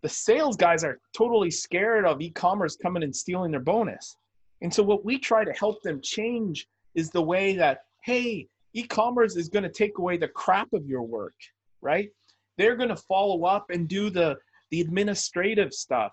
the 0.01 0.09
sales 0.09 0.55
guys 0.55 0.83
are 0.83 0.99
totally 1.15 1.51
scared 1.51 2.05
of 2.05 2.21
e-commerce 2.21 2.77
coming 2.77 3.03
and 3.03 3.13
stealing 3.13 3.51
their 3.51 3.59
bonus. 3.59 4.15
And 4.61 4.73
so 4.73 4.83
what 4.83 5.03
we 5.03 5.17
try 5.17 5.43
to 5.43 5.51
help 5.53 5.81
them 5.81 5.99
change 6.01 6.67
is 6.95 7.09
the 7.09 7.21
way 7.21 7.55
that 7.55 7.79
hey, 8.03 8.47
e-commerce 8.73 9.35
is 9.35 9.49
going 9.49 9.63
to 9.63 9.69
take 9.69 9.97
away 9.97 10.15
the 10.17 10.27
crap 10.29 10.71
of 10.73 10.85
your 10.85 11.01
work, 11.01 11.33
right? 11.81 12.09
They're 12.59 12.75
going 12.75 12.89
to 12.89 12.95
follow 13.13 13.45
up 13.45 13.71
and 13.71 13.87
do 13.87 14.11
the 14.11 14.37
the 14.69 14.81
administrative 14.81 15.73
stuff. 15.73 16.11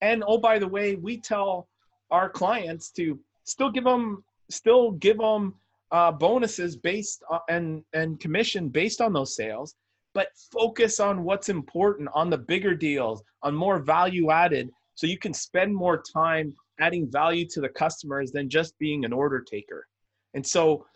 And 0.00 0.24
oh, 0.26 0.38
by 0.38 0.58
the 0.58 0.68
way, 0.68 0.94
we 0.94 1.20
tell 1.20 1.68
our 2.10 2.30
clients 2.30 2.90
to 2.92 3.18
still 3.44 3.70
give 3.70 3.84
them 3.84 4.24
still 4.48 4.92
give 4.92 5.18
them 5.18 5.54
uh, 5.90 6.12
bonuses 6.12 6.76
based 6.76 7.22
on, 7.28 7.40
and 7.48 7.84
and 7.92 8.20
commission 8.20 8.68
based 8.68 9.00
on 9.00 9.12
those 9.12 9.34
sales, 9.34 9.74
but 10.14 10.28
focus 10.52 11.00
on 11.00 11.24
what's 11.24 11.48
important, 11.48 12.08
on 12.14 12.30
the 12.30 12.38
bigger 12.38 12.74
deals, 12.74 13.22
on 13.42 13.54
more 13.54 13.80
value 13.80 14.30
added, 14.30 14.70
so 14.94 15.08
you 15.08 15.18
can 15.18 15.34
spend 15.34 15.74
more 15.74 16.00
time 16.00 16.54
adding 16.78 17.10
value 17.10 17.46
to 17.46 17.60
the 17.60 17.68
customers 17.68 18.30
than 18.30 18.48
just 18.48 18.78
being 18.78 19.04
an 19.04 19.12
order 19.12 19.40
taker. 19.40 19.86
And 20.34 20.46
so 20.46 20.86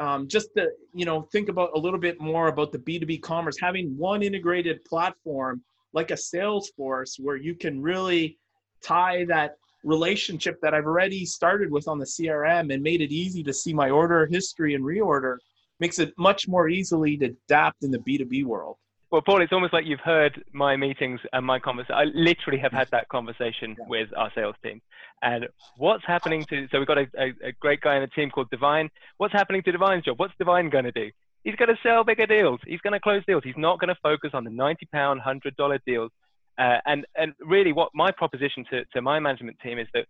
um, 0.00 0.28
just 0.28 0.48
to 0.56 0.68
you 0.94 1.04
know 1.04 1.22
think 1.32 1.48
about 1.48 1.70
a 1.74 1.78
little 1.78 1.98
bit 1.98 2.20
more 2.20 2.48
about 2.48 2.72
the 2.72 2.78
b2b 2.78 3.20
commerce 3.22 3.56
having 3.60 3.96
one 3.96 4.22
integrated 4.22 4.84
platform 4.84 5.62
like 5.92 6.10
a 6.10 6.14
salesforce 6.14 7.18
where 7.18 7.36
you 7.36 7.54
can 7.54 7.80
really 7.80 8.38
tie 8.82 9.24
that 9.24 9.56
relationship 9.84 10.60
that 10.60 10.74
I've 10.74 10.86
already 10.86 11.24
started 11.24 11.70
with 11.70 11.88
on 11.88 11.98
the 11.98 12.04
CRM 12.04 12.72
and 12.72 12.82
made 12.82 13.00
it 13.00 13.12
easy 13.12 13.42
to 13.44 13.52
see 13.52 13.72
my 13.72 13.90
order 13.90 14.26
history 14.26 14.74
and 14.74 14.84
reorder 14.84 15.38
makes 15.80 15.98
it 15.98 16.12
much 16.18 16.48
more 16.48 16.68
easily 16.68 17.16
to 17.18 17.26
adapt 17.26 17.84
in 17.84 17.90
the 17.90 17.98
B2B 17.98 18.44
world. 18.44 18.76
Well, 19.10 19.22
Paul, 19.22 19.40
it's 19.40 19.52
almost 19.54 19.72
like 19.72 19.86
you've 19.86 20.00
heard 20.00 20.44
my 20.52 20.76
meetings 20.76 21.20
and 21.32 21.44
my 21.44 21.58
conversation. 21.58 21.94
I 21.94 22.04
literally 22.14 22.58
have 22.58 22.72
had 22.72 22.90
that 22.90 23.08
conversation 23.08 23.74
yeah. 23.78 23.86
with 23.88 24.10
our 24.14 24.30
sales 24.34 24.54
team. 24.62 24.82
And 25.22 25.48
what's 25.78 26.04
happening 26.04 26.44
to, 26.50 26.68
so 26.70 26.78
we've 26.78 26.86
got 26.86 26.98
a, 26.98 27.06
a, 27.18 27.48
a, 27.48 27.52
great 27.58 27.80
guy 27.80 27.96
in 27.96 28.02
the 28.02 28.08
team 28.08 28.30
called 28.30 28.50
Divine. 28.50 28.90
What's 29.16 29.32
happening 29.32 29.62
to 29.62 29.72
Divine's 29.72 30.04
job? 30.04 30.18
What's 30.18 30.34
Divine 30.38 30.68
going 30.68 30.84
to 30.84 30.92
do? 30.92 31.10
He's 31.42 31.56
going 31.56 31.70
to 31.70 31.78
sell 31.82 32.04
bigger 32.04 32.26
deals. 32.26 32.60
He's 32.66 32.80
going 32.80 32.92
to 32.92 33.00
close 33.00 33.22
deals. 33.26 33.42
He's 33.44 33.56
not 33.56 33.80
going 33.80 33.88
to 33.88 33.98
focus 34.02 34.30
on 34.34 34.44
the 34.44 34.50
90 34.50 34.86
pound, 34.92 35.20
$100 35.26 35.78
deals. 35.86 36.10
Uh, 36.58 36.78
and, 36.84 37.06
and 37.16 37.32
really 37.40 37.72
what 37.72 37.90
my 37.94 38.10
proposition 38.10 38.64
to, 38.70 38.84
to 38.92 39.00
my 39.00 39.18
management 39.18 39.56
team 39.60 39.78
is 39.78 39.86
that 39.94 40.04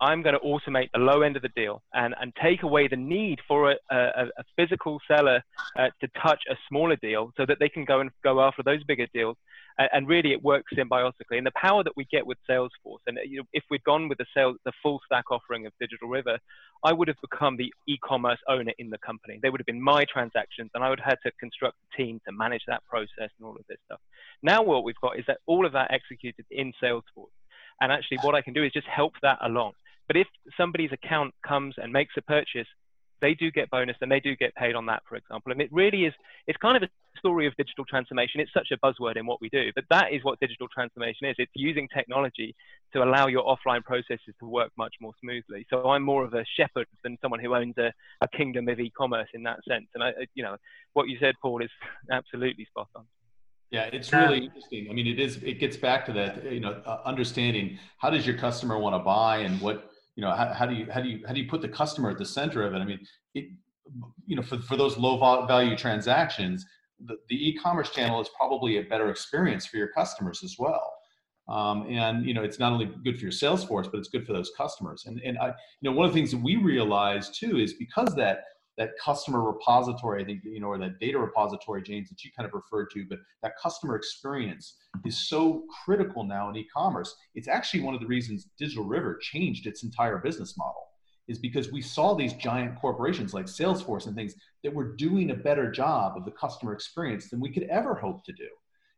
I'm 0.00 0.22
going 0.22 0.34
to 0.34 0.40
automate 0.40 0.88
the 0.94 1.00
low 1.00 1.20
end 1.22 1.36
of 1.36 1.42
the 1.42 1.50
deal 1.54 1.82
and, 1.92 2.14
and 2.20 2.32
take 2.42 2.62
away 2.62 2.88
the 2.88 2.96
need 2.96 3.38
for 3.46 3.72
a, 3.72 3.76
a, 3.90 4.24
a 4.38 4.44
physical 4.56 4.98
seller 5.06 5.42
uh, 5.78 5.88
to 6.00 6.08
touch 6.22 6.40
a 6.50 6.54
smaller 6.68 6.96
deal 6.96 7.32
so 7.36 7.44
that 7.46 7.58
they 7.60 7.68
can 7.68 7.84
go 7.84 8.00
and 8.00 8.10
go 8.24 8.40
after 8.40 8.62
those 8.62 8.82
bigger 8.84 9.06
deals. 9.12 9.36
And, 9.78 9.88
and 9.92 10.08
really, 10.08 10.32
it 10.32 10.42
works 10.42 10.72
symbiotically. 10.74 11.36
And 11.36 11.46
the 11.46 11.52
power 11.54 11.84
that 11.84 11.92
we 11.96 12.06
get 12.10 12.26
with 12.26 12.38
Salesforce, 12.48 13.00
and 13.06 13.18
you 13.26 13.38
know, 13.38 13.44
if 13.52 13.62
we'd 13.70 13.84
gone 13.84 14.08
with 14.08 14.18
the 14.18 14.26
sales, 14.34 14.56
the 14.64 14.72
full 14.82 15.00
stack 15.04 15.30
offering 15.30 15.66
of 15.66 15.72
Digital 15.78 16.08
River, 16.08 16.38
I 16.82 16.94
would 16.94 17.08
have 17.08 17.18
become 17.20 17.58
the 17.58 17.70
e-commerce 17.86 18.38
owner 18.48 18.72
in 18.78 18.88
the 18.88 18.98
company. 18.98 19.38
They 19.42 19.50
would 19.50 19.60
have 19.60 19.66
been 19.66 19.82
my 19.82 20.06
transactions, 20.10 20.70
and 20.74 20.82
I 20.82 20.88
would 20.88 21.00
have 21.00 21.10
had 21.10 21.30
to 21.30 21.32
construct 21.38 21.76
a 21.76 21.96
team 21.96 22.20
to 22.26 22.32
manage 22.32 22.62
that 22.68 22.82
process 22.86 23.30
and 23.38 23.44
all 23.44 23.56
of 23.56 23.66
this 23.68 23.78
stuff. 23.84 24.00
Now, 24.42 24.62
what 24.62 24.84
we've 24.84 24.94
got 25.02 25.18
is 25.18 25.24
that 25.26 25.38
all 25.46 25.66
of 25.66 25.72
that 25.72 25.90
executed 25.92 26.46
in 26.50 26.72
Salesforce. 26.82 27.36
And 27.82 27.92
actually, 27.92 28.18
what 28.22 28.34
I 28.34 28.42
can 28.42 28.52
do 28.54 28.64
is 28.64 28.72
just 28.72 28.86
help 28.86 29.14
that 29.22 29.38
along. 29.42 29.72
But 30.10 30.16
if 30.16 30.26
somebody's 30.56 30.90
account 30.90 31.32
comes 31.46 31.76
and 31.78 31.92
makes 31.92 32.14
a 32.16 32.22
purchase, 32.22 32.66
they 33.20 33.32
do 33.32 33.52
get 33.52 33.70
bonus 33.70 33.96
and 34.00 34.10
they 34.10 34.18
do 34.18 34.34
get 34.34 34.52
paid 34.56 34.74
on 34.74 34.86
that, 34.86 35.04
for 35.08 35.14
example. 35.14 35.52
And 35.52 35.60
it 35.60 35.68
really 35.70 36.04
is, 36.04 36.12
it's 36.48 36.58
kind 36.58 36.76
of 36.76 36.82
a 36.82 36.88
story 37.16 37.46
of 37.46 37.54
digital 37.56 37.84
transformation. 37.84 38.40
It's 38.40 38.52
such 38.52 38.72
a 38.72 38.78
buzzword 38.84 39.16
in 39.16 39.24
what 39.24 39.40
we 39.40 39.48
do, 39.50 39.70
but 39.76 39.84
that 39.88 40.12
is 40.12 40.24
what 40.24 40.40
digital 40.40 40.66
transformation 40.74 41.28
is. 41.28 41.36
It's 41.38 41.52
using 41.54 41.86
technology 41.94 42.56
to 42.92 43.04
allow 43.04 43.28
your 43.28 43.44
offline 43.44 43.84
processes 43.84 44.34
to 44.40 44.46
work 44.46 44.72
much 44.76 44.96
more 45.00 45.12
smoothly. 45.20 45.64
So 45.70 45.88
I'm 45.88 46.02
more 46.02 46.24
of 46.24 46.34
a 46.34 46.44
shepherd 46.56 46.88
than 47.04 47.16
someone 47.22 47.38
who 47.38 47.54
owns 47.54 47.78
a, 47.78 47.92
a 48.20 48.26
kingdom 48.36 48.68
of 48.68 48.80
e-commerce 48.80 49.28
in 49.32 49.44
that 49.44 49.60
sense. 49.68 49.86
And 49.94 50.02
I, 50.02 50.12
you 50.34 50.42
know, 50.42 50.56
what 50.94 51.08
you 51.08 51.18
said, 51.20 51.36
Paul, 51.40 51.62
is 51.62 51.70
absolutely 52.10 52.64
spot 52.64 52.88
on. 52.96 53.04
Yeah, 53.70 53.88
it's 53.92 54.12
really 54.12 54.46
interesting. 54.46 54.88
I 54.90 54.92
mean, 54.92 55.06
it 55.06 55.20
is. 55.20 55.36
It 55.44 55.60
gets 55.60 55.76
back 55.76 56.04
to 56.06 56.12
that, 56.14 56.52
you 56.52 56.58
know, 56.58 56.82
uh, 56.84 57.02
understanding 57.04 57.78
how 57.98 58.10
does 58.10 58.26
your 58.26 58.36
customer 58.36 58.76
want 58.76 58.96
to 58.96 58.98
buy 58.98 59.38
and 59.38 59.60
what 59.60 59.89
you 60.20 60.26
know 60.26 60.32
how, 60.32 60.52
how, 60.52 60.66
do 60.66 60.74
you 60.74 60.86
how 60.92 61.00
do 61.00 61.08
you 61.08 61.20
how 61.26 61.32
do 61.32 61.40
you 61.40 61.48
put 61.48 61.62
the 61.62 61.68
customer 61.68 62.10
at 62.10 62.18
the 62.18 62.26
center 62.26 62.62
of 62.62 62.74
it? 62.74 62.78
I 62.78 62.84
mean 62.84 63.00
it 63.34 63.46
you 64.26 64.36
know 64.36 64.42
for, 64.42 64.58
for 64.58 64.76
those 64.76 64.98
low 64.98 65.16
value 65.46 65.74
transactions 65.74 66.66
the, 67.06 67.16
the 67.30 67.48
e-commerce 67.48 67.88
channel 67.88 68.20
is 68.20 68.28
probably 68.36 68.76
a 68.76 68.82
better 68.82 69.08
experience 69.08 69.64
for 69.64 69.78
your 69.78 69.88
customers 69.88 70.42
as 70.44 70.56
well. 70.58 70.92
Um, 71.48 71.86
and 71.88 72.26
you 72.26 72.34
know 72.34 72.42
it's 72.42 72.58
not 72.58 72.70
only 72.70 72.92
good 73.02 73.16
for 73.16 73.22
your 73.22 73.32
sales 73.32 73.64
force 73.64 73.88
but 73.90 73.96
it's 73.96 74.10
good 74.10 74.26
for 74.26 74.34
those 74.34 74.52
customers. 74.58 75.04
And 75.06 75.22
and 75.24 75.38
i 75.38 75.46
you 75.46 75.90
know 75.90 75.92
one 75.92 76.04
of 76.04 76.12
the 76.12 76.18
things 76.18 76.32
that 76.32 76.42
we 76.42 76.56
realize 76.56 77.30
too 77.30 77.56
is 77.56 77.72
because 77.72 78.14
that 78.16 78.40
that 78.80 78.98
customer 78.98 79.42
repository, 79.42 80.22
I 80.22 80.24
think, 80.24 80.40
you 80.42 80.58
know, 80.58 80.68
or 80.68 80.78
that 80.78 80.98
data 81.00 81.18
repository, 81.18 81.82
James, 81.82 82.08
that 82.08 82.24
you 82.24 82.30
kind 82.34 82.48
of 82.48 82.54
referred 82.54 82.88
to, 82.94 83.04
but 83.10 83.18
that 83.42 83.52
customer 83.62 83.94
experience 83.94 84.78
is 85.04 85.28
so 85.28 85.64
critical 85.84 86.24
now 86.24 86.48
in 86.48 86.56
e-commerce. 86.56 87.14
It's 87.34 87.46
actually 87.46 87.82
one 87.82 87.92
of 87.92 88.00
the 88.00 88.06
reasons 88.06 88.48
Digital 88.58 88.84
River 88.84 89.18
changed 89.20 89.66
its 89.66 89.82
entire 89.82 90.16
business 90.16 90.56
model 90.56 90.86
is 91.28 91.38
because 91.38 91.70
we 91.70 91.82
saw 91.82 92.14
these 92.14 92.32
giant 92.32 92.80
corporations 92.80 93.34
like 93.34 93.44
Salesforce 93.44 94.06
and 94.06 94.16
things 94.16 94.34
that 94.64 94.72
were 94.72 94.96
doing 94.96 95.30
a 95.30 95.34
better 95.34 95.70
job 95.70 96.16
of 96.16 96.24
the 96.24 96.30
customer 96.30 96.72
experience 96.72 97.28
than 97.28 97.38
we 97.38 97.52
could 97.52 97.64
ever 97.64 97.94
hope 97.94 98.24
to 98.24 98.32
do. 98.32 98.48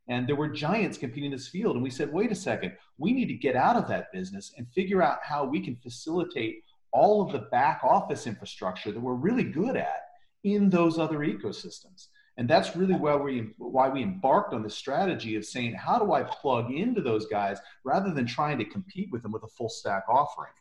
And 0.08 0.28
there 0.28 0.36
were 0.36 0.48
giants 0.48 0.96
competing 0.96 1.32
in 1.32 1.36
this 1.36 1.48
field. 1.48 1.74
And 1.74 1.82
we 1.82 1.90
said, 1.90 2.12
wait 2.12 2.30
a 2.30 2.36
second, 2.36 2.72
we 2.98 3.12
need 3.12 3.26
to 3.26 3.34
get 3.34 3.56
out 3.56 3.74
of 3.74 3.88
that 3.88 4.12
business 4.12 4.54
and 4.56 4.66
figure 4.72 5.02
out 5.02 5.18
how 5.24 5.44
we 5.44 5.60
can 5.60 5.74
facilitate 5.74 6.62
all 6.92 7.22
of 7.22 7.32
the 7.32 7.46
back 7.50 7.80
office 7.82 8.26
infrastructure 8.26 8.92
that 8.92 9.00
we're 9.00 9.14
really 9.14 9.44
good 9.44 9.76
at 9.76 10.02
in 10.44 10.68
those 10.68 10.98
other 10.98 11.18
ecosystems. 11.18 12.08
And 12.38 12.48
that's 12.48 12.74
really 12.76 12.94
why 12.94 13.14
we 13.16 13.50
why 13.58 13.88
we 13.88 14.02
embarked 14.02 14.54
on 14.54 14.62
the 14.62 14.70
strategy 14.70 15.36
of 15.36 15.44
saying, 15.44 15.74
how 15.74 15.98
do 15.98 16.12
I 16.12 16.22
plug 16.22 16.70
into 16.70 17.02
those 17.02 17.26
guys 17.26 17.58
rather 17.84 18.12
than 18.12 18.26
trying 18.26 18.58
to 18.58 18.64
compete 18.64 19.10
with 19.12 19.22
them 19.22 19.32
with 19.32 19.42
a 19.42 19.48
full 19.48 19.68
stack 19.68 20.04
offering? 20.08 20.52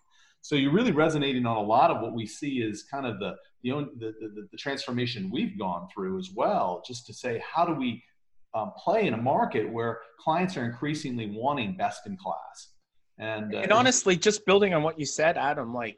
So 0.42 0.56
you're 0.56 0.74
really 0.74 0.92
resonating 0.92 1.46
on 1.46 1.58
a 1.58 1.62
lot 1.62 1.92
of 1.92 2.02
what 2.02 2.14
we 2.14 2.26
see 2.26 2.62
is 2.62 2.84
kind 2.84 3.06
of 3.06 3.20
the 3.20 3.36
the, 3.64 3.72
the, 4.00 4.14
the, 4.20 4.48
the 4.52 4.58
transformation 4.58 5.30
we've 5.32 5.58
gone 5.58 5.88
through 5.94 6.18
as 6.18 6.32
well, 6.36 6.84
just 6.86 7.06
to 7.06 7.14
say, 7.14 7.42
how 7.48 7.64
do 7.64 7.74
we 7.74 8.04
um, 8.54 8.72
play 8.76 9.06
in 9.08 9.14
a 9.14 9.22
market 9.22 9.72
where 9.72 10.00
clients 10.20 10.58
are 10.58 10.66
increasingly 10.66 11.32
wanting 11.32 11.78
best 11.78 12.08
in 12.08 12.18
class? 12.18 12.70
And, 13.20 13.54
uh, 13.54 13.60
and 13.60 13.72
honestly, 13.72 14.18
just 14.18 14.46
building 14.48 14.74
on 14.74 14.82
what 14.82 15.00
you 15.00 15.06
said, 15.06 15.38
Adam, 15.38 15.74
like 15.74 15.98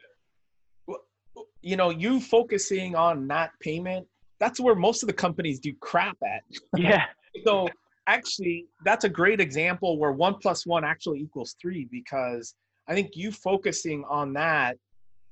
you 1.64 1.78
know, 1.78 1.90
you 1.90 2.20
focusing 2.20 2.96
on 2.96 3.28
that 3.30 3.52
payment, 3.60 4.06
that's 4.40 4.60
where 4.60 4.76
most 4.76 5.02
of 5.02 5.08
the 5.08 5.14
companies 5.14 5.60
do 5.60 5.74
crap 5.80 6.18
at. 6.24 6.44
Yeah. 6.78 7.06
so 7.46 7.68
actually, 8.08 8.68
that's 8.84 9.06
a 9.06 9.10
great 9.10 9.40
example 9.40 9.98
where 9.98 10.12
one 10.12 10.36
plus 10.36 10.66
one 10.66 10.84
actually 10.84 11.20
equals 11.22 11.56
three 11.62 11.88
because 11.90 12.54
I 12.88 12.94
think 12.94 13.16
you 13.16 13.32
focusing 13.32 14.04
on 14.10 14.34
that 14.34 14.78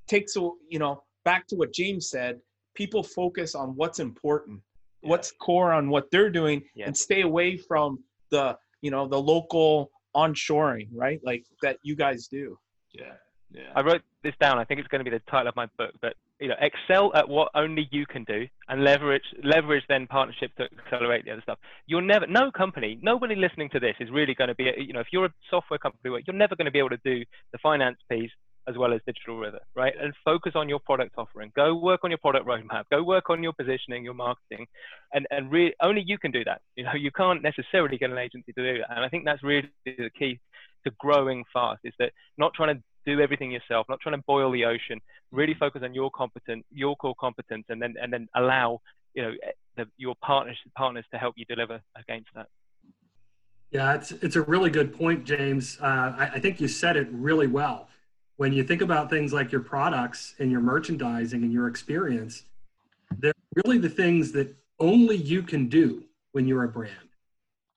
takes, 0.08 0.34
you 0.34 0.78
know, 0.78 1.02
back 1.24 1.46
to 1.48 1.56
what 1.56 1.72
James 1.72 2.08
said, 2.08 2.40
people 2.74 3.02
focus 3.02 3.54
on 3.54 3.76
what's 3.76 4.00
important, 4.00 4.60
yeah. 5.02 5.10
what's 5.10 5.32
core 5.32 5.72
on 5.72 5.90
what 5.90 6.10
they're 6.10 6.30
doing 6.30 6.62
yeah. 6.74 6.86
and 6.86 6.96
stay 6.96 7.20
away 7.20 7.58
from 7.58 8.02
the, 8.30 8.56
you 8.80 8.90
know, 8.90 9.06
the 9.06 9.20
local 9.20 9.90
onshoring, 10.16 10.88
right? 10.92 11.20
Like 11.22 11.44
that 11.60 11.76
you 11.82 11.94
guys 11.94 12.28
do. 12.28 12.58
Yeah. 12.92 13.12
Yeah. 13.54 13.62
I 13.74 13.82
wrote 13.82 14.02
this 14.22 14.34
down. 14.40 14.58
I 14.58 14.64
think 14.64 14.80
it's 14.80 14.88
going 14.88 15.04
to 15.04 15.10
be 15.10 15.16
the 15.16 15.22
title 15.30 15.48
of 15.48 15.56
my 15.56 15.66
book. 15.78 15.92
But 16.00 16.14
you 16.40 16.48
know, 16.48 16.54
excel 16.60 17.12
at 17.14 17.28
what 17.28 17.50
only 17.54 17.88
you 17.90 18.06
can 18.06 18.24
do, 18.24 18.46
and 18.68 18.82
leverage 18.82 19.24
leverage 19.44 19.84
then 19.88 20.06
partnerships 20.06 20.54
to 20.58 20.68
accelerate 20.84 21.24
the 21.24 21.32
other 21.32 21.42
stuff. 21.42 21.58
You're 21.86 22.02
never 22.02 22.26
no 22.26 22.50
company, 22.50 22.98
nobody 23.02 23.34
listening 23.34 23.68
to 23.70 23.80
this 23.80 23.94
is 24.00 24.10
really 24.10 24.34
going 24.34 24.48
to 24.48 24.54
be. 24.54 24.70
You 24.76 24.92
know, 24.92 25.00
if 25.00 25.08
you're 25.12 25.26
a 25.26 25.34
software 25.50 25.78
company, 25.78 26.22
you're 26.26 26.36
never 26.36 26.56
going 26.56 26.66
to 26.66 26.70
be 26.70 26.78
able 26.78 26.90
to 26.90 27.00
do 27.04 27.24
the 27.52 27.58
finance 27.58 27.98
piece 28.10 28.30
as 28.68 28.76
well 28.78 28.92
as 28.92 29.00
Digital 29.06 29.38
River, 29.38 29.58
right? 29.74 29.92
And 30.00 30.14
focus 30.24 30.52
on 30.54 30.68
your 30.68 30.78
product 30.78 31.14
offering. 31.18 31.52
Go 31.56 31.74
work 31.74 32.00
on 32.04 32.10
your 32.10 32.18
product 32.18 32.46
roadmap. 32.46 32.84
Go 32.90 33.02
work 33.02 33.28
on 33.28 33.42
your 33.42 33.52
positioning, 33.52 34.04
your 34.04 34.14
marketing, 34.14 34.66
and 35.12 35.26
and 35.30 35.50
really 35.50 35.74
only 35.82 36.02
you 36.06 36.18
can 36.18 36.30
do 36.30 36.44
that. 36.44 36.60
You 36.76 36.84
know, 36.84 36.94
you 36.94 37.10
can't 37.10 37.42
necessarily 37.42 37.98
get 37.98 38.10
an 38.10 38.18
agency 38.18 38.52
to 38.52 38.72
do 38.72 38.78
that. 38.78 38.96
And 38.96 39.04
I 39.04 39.08
think 39.08 39.24
that's 39.24 39.42
really 39.42 39.70
the 39.84 40.10
key 40.18 40.38
to 40.84 40.92
growing 40.98 41.44
fast. 41.52 41.80
Is 41.84 41.94
that 41.98 42.12
not 42.38 42.54
trying 42.54 42.76
to 42.76 42.82
do 43.06 43.20
everything 43.20 43.50
yourself, 43.50 43.86
not 43.88 44.00
trying 44.00 44.16
to 44.16 44.22
boil 44.26 44.50
the 44.50 44.64
ocean. 44.64 45.00
Really 45.30 45.54
focus 45.54 45.82
on 45.84 45.94
your 45.94 46.10
competent, 46.10 46.64
your 46.72 46.96
core 46.96 47.14
competence, 47.18 47.64
and 47.68 47.80
then 47.80 47.94
and 48.00 48.12
then 48.12 48.28
allow 48.34 48.80
you 49.14 49.22
know 49.22 49.32
the, 49.76 49.86
your 49.96 50.14
partners 50.22 50.58
partners 50.76 51.04
to 51.12 51.18
help 51.18 51.34
you 51.36 51.44
deliver 51.46 51.80
against 51.96 52.28
that. 52.34 52.46
Yeah, 53.70 53.94
it's 53.94 54.12
it's 54.12 54.36
a 54.36 54.42
really 54.42 54.70
good 54.70 54.94
point, 54.96 55.24
James. 55.24 55.78
Uh, 55.80 56.14
I, 56.18 56.30
I 56.34 56.40
think 56.40 56.60
you 56.60 56.68
said 56.68 56.96
it 56.96 57.08
really 57.10 57.46
well. 57.46 57.88
When 58.36 58.52
you 58.52 58.64
think 58.64 58.82
about 58.82 59.08
things 59.08 59.32
like 59.32 59.52
your 59.52 59.60
products 59.60 60.34
and 60.38 60.50
your 60.50 60.60
merchandising 60.60 61.42
and 61.42 61.52
your 61.52 61.68
experience, 61.68 62.44
they're 63.18 63.32
really 63.64 63.78
the 63.78 63.88
things 63.88 64.32
that 64.32 64.54
only 64.78 65.16
you 65.16 65.42
can 65.42 65.68
do 65.68 66.04
when 66.32 66.46
you're 66.46 66.64
a 66.64 66.68
brand. 66.68 67.08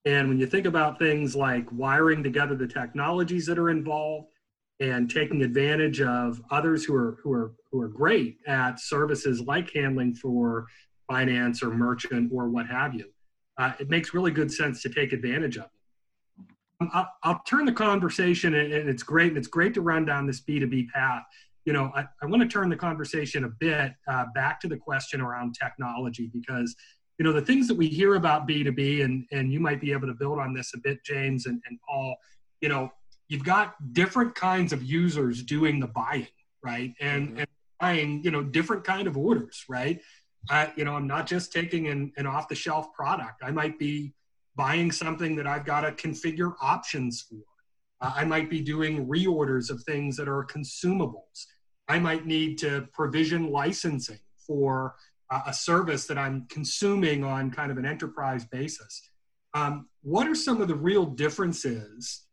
And 0.05 0.29
when 0.29 0.39
you 0.39 0.45
think 0.47 0.65
about 0.65 0.99
things 0.99 1.35
like 1.35 1.65
wiring 1.71 2.23
together 2.23 2.55
the 2.55 2.67
technologies 2.67 3.45
that 3.47 3.57
are 3.57 3.69
involved, 3.69 4.27
and 4.79 5.09
taking 5.09 5.41
advantage 5.41 6.01
of 6.01 6.41
others 6.51 6.83
who 6.83 6.95
are 6.95 7.17
who 7.23 7.31
are 7.31 7.53
who 7.71 7.81
are 7.81 7.87
great 7.87 8.37
at 8.47 8.79
services 8.79 9.41
like 9.41 9.71
handling 9.73 10.13
for 10.13 10.65
finance 11.07 11.63
or 11.63 11.69
merchant 11.69 12.31
or 12.33 12.49
what 12.49 12.67
have 12.67 12.93
you. 12.93 13.05
Uh, 13.57 13.71
it 13.79 13.89
makes 13.89 14.13
really 14.13 14.31
good 14.31 14.51
sense 14.51 14.81
to 14.81 14.89
take 14.89 15.13
advantage 15.13 15.57
of 15.57 15.63
it. 15.63 15.69
Um, 16.81 16.89
I'll, 16.93 17.09
I'll, 17.23 17.41
turn 17.47 17.65
the 17.65 17.71
conversation, 17.71 18.53
and 18.53 18.89
it's 18.89 19.03
great, 19.03 19.29
and 19.29 19.37
it's 19.37 19.47
great 19.47 19.73
to 19.75 19.81
run 19.81 20.03
down 20.05 20.27
this 20.27 20.41
B2B 20.41 20.89
path. 20.89 21.23
You 21.63 21.71
know, 21.71 21.89
I, 21.95 22.05
I 22.21 22.25
want 22.25 22.41
to 22.41 22.49
turn 22.49 22.69
the 22.69 22.75
conversation 22.75 23.45
a 23.45 23.49
bit 23.49 23.93
uh, 24.09 24.25
back 24.35 24.59
to 24.61 24.67
the 24.67 24.75
question 24.75 25.21
around 25.21 25.55
technology 25.55 26.29
because, 26.33 26.75
you 27.17 27.23
know, 27.23 27.31
the 27.31 27.41
things 27.41 27.67
that 27.69 27.77
we 27.77 27.87
hear 27.87 28.15
about 28.15 28.45
B2B, 28.45 29.05
and, 29.05 29.25
and 29.31 29.53
you 29.53 29.61
might 29.61 29.79
be 29.79 29.93
able 29.93 30.07
to 30.07 30.13
build 30.13 30.37
on 30.37 30.53
this 30.53 30.73
a 30.75 30.77
bit, 30.79 31.03
James 31.05 31.45
and, 31.45 31.61
and 31.65 31.79
Paul, 31.87 32.17
you 32.59 32.67
know, 32.67 32.91
you've 33.27 33.43
got 33.43 33.75
different 33.93 34.35
kinds 34.35 34.73
of 34.73 34.83
users 34.83 35.43
doing 35.43 35.79
the 35.79 35.87
buying, 35.87 36.27
right? 36.63 36.93
And, 36.99 37.29
mm-hmm. 37.29 37.39
and 37.39 37.47
buying, 37.79 38.23
you 38.23 38.31
know, 38.31 38.43
different 38.43 38.83
kind 38.83 39.07
of 39.07 39.17
orders, 39.17 39.65
right? 39.67 40.01
I, 40.49 40.71
you 40.75 40.85
know, 40.85 40.93
I'm 40.93 41.07
not 41.07 41.25
just 41.25 41.51
taking 41.51 41.87
an, 41.87 42.11
an 42.17 42.27
off 42.27 42.47
the 42.47 42.55
shelf 42.55 42.93
product. 42.93 43.41
I 43.43 43.51
might 43.51 43.79
be 43.79 44.13
buying 44.55 44.91
something 44.91 45.35
that 45.35 45.47
I've 45.47 45.65
got 45.65 45.81
to 45.81 45.91
configure 45.91 46.53
options 46.61 47.21
for. 47.21 47.41
Uh, 48.01 48.13
I 48.15 48.25
might 48.25 48.49
be 48.49 48.61
doing 48.61 49.07
reorders 49.07 49.69
of 49.69 49.83
things 49.83 50.15
that 50.17 50.27
are 50.27 50.45
consumables. 50.45 51.45
I 51.87 51.99
might 51.99 52.25
need 52.25 52.57
to 52.59 52.87
provision 52.93 53.51
licensing 53.51 54.19
for 54.45 54.95
uh, 55.31 55.41
a 55.47 55.53
service 55.53 56.05
that 56.07 56.17
I'm 56.17 56.45
consuming 56.49 57.23
on 57.23 57.51
kind 57.51 57.71
of 57.71 57.77
an 57.77 57.85
enterprise 57.85 58.45
basis. 58.45 59.09
Um, 59.53 59.87
what 60.01 60.27
are 60.27 60.35
some 60.35 60.61
of 60.61 60.67
the 60.67 60.75
real 60.75 61.05
differences 61.05 62.24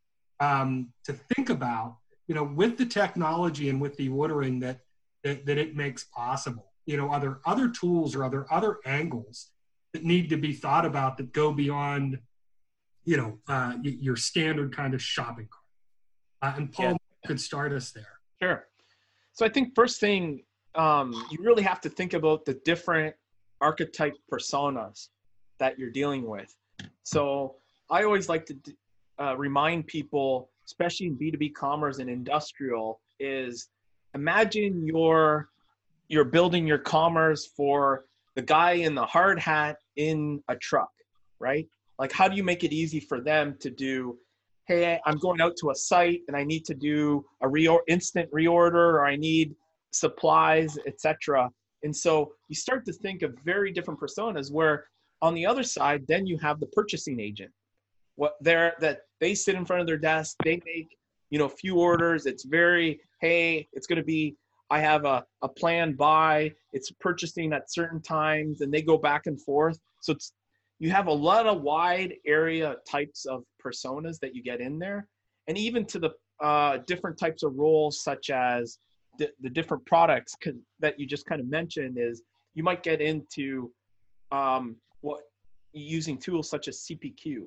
um, 0.43 0.89
to 1.05 1.13
think 1.13 1.51
about, 1.51 1.99
you 2.27 2.35
know, 2.35 2.43
with 2.43 2.77
the 2.77 2.87
technology 2.87 3.71
and 3.71 3.81
with 3.81 3.97
the 3.97 4.09
ordering 4.09 4.59
that, 4.61 4.81
that, 5.23 5.47
that 5.47 5.57
it 5.57 5.77
makes 5.77 6.05
possible? 6.05 6.73
You 6.85 6.97
know, 6.97 7.09
are 7.11 7.21
there 7.21 7.39
other 7.47 7.69
tools 7.71 8.17
or 8.17 8.25
are 8.25 8.31
there 8.31 8.53
other 8.53 8.79
angles 8.85 9.51
that 9.93 10.03
need 10.03 10.29
to 10.31 10.37
be 10.37 10.53
thought 10.53 10.85
about 10.85 11.17
that 11.19 11.33
go 11.33 11.53
beyond, 11.53 12.19
you 13.05 13.17
know, 13.17 13.39
uh, 13.47 13.75
your 13.83 14.17
standard 14.17 14.75
kind 14.75 14.95
of 14.95 15.03
shopping 15.03 15.49
cart? 15.49 15.63
Uh, 16.43 16.57
and 16.59 16.73
Paul 16.73 16.93
yeah. 16.93 17.29
could 17.29 17.41
start 17.41 17.73
us 17.73 17.93
there. 17.93 18.19
Sure. 18.43 18.67
So 19.33 19.47
I 19.47 19.49
think 19.49 19.77
first 19.77 20.01
thing 20.01 20.43
um, 20.75 21.13
you 21.31 21.39
really 21.41 21.63
have 21.63 21.81
to 21.83 21.89
think 21.89 22.15
about 22.15 22.45
the 22.45 22.55
different 22.65 23.15
archetype 23.61 24.17
personas 24.33 25.09
that 25.61 25.79
you're 25.79 25.91
dealing 25.91 26.27
with. 26.27 26.53
So 27.05 27.57
I 27.91 28.03
always 28.03 28.29
like 28.29 28.45
to 28.47 28.57
uh, 29.21 29.37
remind 29.37 29.87
people, 29.87 30.51
especially 30.67 31.07
in 31.07 31.17
B2B 31.17 31.55
commerce 31.55 31.99
and 31.99 32.09
industrial, 32.09 33.01
is 33.21 33.69
imagine 34.15 34.87
you're 34.87 35.49
you're 36.09 36.25
building 36.25 36.67
your 36.67 36.79
commerce 36.79 37.47
for 37.47 38.05
the 38.35 38.43
guy 38.43 38.73
in 38.73 38.95
the 38.95 39.05
hard 39.05 39.39
hat 39.39 39.77
in 39.97 40.43
a 40.49 40.57
truck, 40.57 40.91
right? 41.39 41.67
Like 41.99 42.13
how 42.13 42.29
do 42.29 42.37
you 42.37 42.45
make 42.45 42.65
it 42.65 42.73
easy 42.73 43.01
for 43.01 43.21
them 43.21 43.57
to 43.61 43.71
do 43.71 44.19
hey, 44.67 45.01
I'm 45.07 45.19
going 45.19 45.41
out 45.41 45.57
to 45.59 45.71
a 45.71 45.75
site 45.75 46.23
and 46.29 46.37
I 46.37 46.45
need 46.45 46.65
to 46.67 46.75
do 46.75 47.25
a 47.41 47.49
re- 47.49 47.69
instant 47.89 48.31
reorder 48.31 48.75
or 48.75 49.05
I 49.05 49.17
need 49.17 49.55
supplies, 49.91 50.79
etc. 50.87 51.51
And 51.83 51.95
so 51.95 52.33
you 52.49 52.55
start 52.55 52.85
to 52.87 52.93
think 52.93 53.23
of 53.23 53.37
very 53.45 53.73
different 53.73 54.01
personas 54.01 54.53
where 54.53 54.87
on 55.21 55.35
the 55.35 55.47
other 55.47 55.63
side, 55.63 56.05
then 56.09 56.27
you 56.27 56.39
have 56.39 56.61
the 56.61 56.67
purchasing 56.67 57.21
agent. 57.21 57.51
What 58.17 58.37
they're 58.41 58.75
that 58.81 59.03
they 59.21 59.35
sit 59.35 59.55
in 59.55 59.65
front 59.65 59.81
of 59.81 59.87
their 59.87 59.99
desk, 59.99 60.37
they 60.45 60.61
make, 60.65 60.97
you 61.31 61.39
know, 61.39 61.49
few 61.49 61.77
orders. 61.79 62.27
It's 62.27 62.45
very, 62.45 63.01
hey, 63.21 63.69
it's 63.73 63.87
gonna 63.87 64.03
be 64.03 64.37
I 64.71 64.81
have 64.81 65.05
a, 65.05 65.25
a 65.43 65.49
plan 65.49 65.93
buy, 65.93 66.53
it's 66.73 66.91
purchasing 66.93 67.53
at 67.53 67.71
certain 67.71 68.01
times, 68.01 68.63
and 68.63 68.73
they 68.73 68.81
go 68.81 68.97
back 68.97 69.27
and 69.27 69.41
forth. 69.41 69.79
So 70.01 70.13
it's 70.13 70.33
you 70.79 70.91
have 70.91 71.07
a 71.07 71.13
lot 71.13 71.47
of 71.47 71.63
wide 71.63 72.15
area 72.27 72.75
types 72.91 73.25
of 73.25 73.45
personas 73.65 74.19
that 74.19 74.35
you 74.35 74.43
get 74.43 74.61
in 74.61 74.81
there 74.81 75.07
and 75.47 75.57
even 75.57 75.85
to 75.87 75.99
the 75.99 76.11
uh, 76.43 76.79
different 76.87 77.17
types 77.19 77.43
of 77.43 77.55
roles 77.57 78.03
such 78.03 78.31
as 78.31 78.79
the, 79.19 79.31
the 79.43 79.51
different 79.51 79.85
products 79.87 80.35
that 80.81 80.99
you 80.99 81.07
just 81.07 81.25
kind 81.27 81.41
of 81.41 81.47
mentioned 81.49 81.99
is 81.99 82.23
you 82.55 82.63
might 82.63 82.83
get 82.83 83.01
into 83.01 83.71
um, 84.33 84.77
what 85.03 85.21
using 85.73 86.19
tools 86.19 86.51
such 86.51 86.69
as 86.69 86.87
cpq 86.91 87.45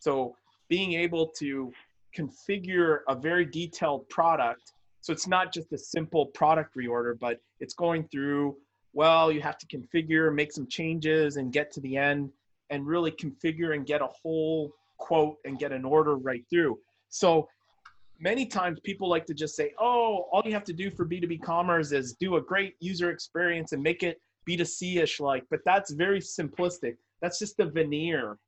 so 0.00 0.34
being 0.68 0.94
able 0.94 1.26
to 1.26 1.72
configure 2.16 3.00
a 3.08 3.14
very 3.14 3.44
detailed 3.44 4.08
product 4.08 4.72
so 5.00 5.12
it's 5.12 5.28
not 5.28 5.52
just 5.52 5.72
a 5.72 5.78
simple 5.78 6.26
product 6.26 6.76
reorder 6.76 7.16
but 7.18 7.40
it's 7.60 7.74
going 7.74 8.02
through 8.08 8.56
well 8.92 9.30
you 9.30 9.40
have 9.40 9.56
to 9.56 9.66
configure 9.66 10.34
make 10.34 10.52
some 10.52 10.66
changes 10.66 11.36
and 11.36 11.52
get 11.52 11.70
to 11.70 11.80
the 11.80 11.96
end 11.96 12.30
and 12.70 12.86
really 12.86 13.10
configure 13.10 13.74
and 13.74 13.86
get 13.86 14.00
a 14.00 14.08
whole 14.22 14.72
quote 14.98 15.36
and 15.44 15.58
get 15.58 15.72
an 15.72 15.84
order 15.84 16.16
right 16.16 16.44
through. 16.48 16.78
So 17.08 17.48
many 18.20 18.46
times 18.46 18.78
people 18.80 19.08
like 19.08 19.26
to 19.26 19.34
just 19.34 19.56
say, 19.56 19.72
oh, 19.80 20.28
all 20.32 20.42
you 20.44 20.52
have 20.52 20.64
to 20.64 20.72
do 20.72 20.90
for 20.90 21.04
B2B 21.04 21.42
commerce 21.42 21.90
is 21.90 22.14
do 22.14 22.36
a 22.36 22.40
great 22.40 22.74
user 22.80 23.10
experience 23.10 23.72
and 23.72 23.82
make 23.82 24.02
it 24.02 24.20
B2C 24.48 25.02
ish 25.02 25.20
like, 25.20 25.44
but 25.50 25.60
that's 25.64 25.92
very 25.92 26.20
simplistic. 26.20 26.96
That's 27.20 27.38
just 27.38 27.58
a 27.60 27.66
veneer. 27.66 28.38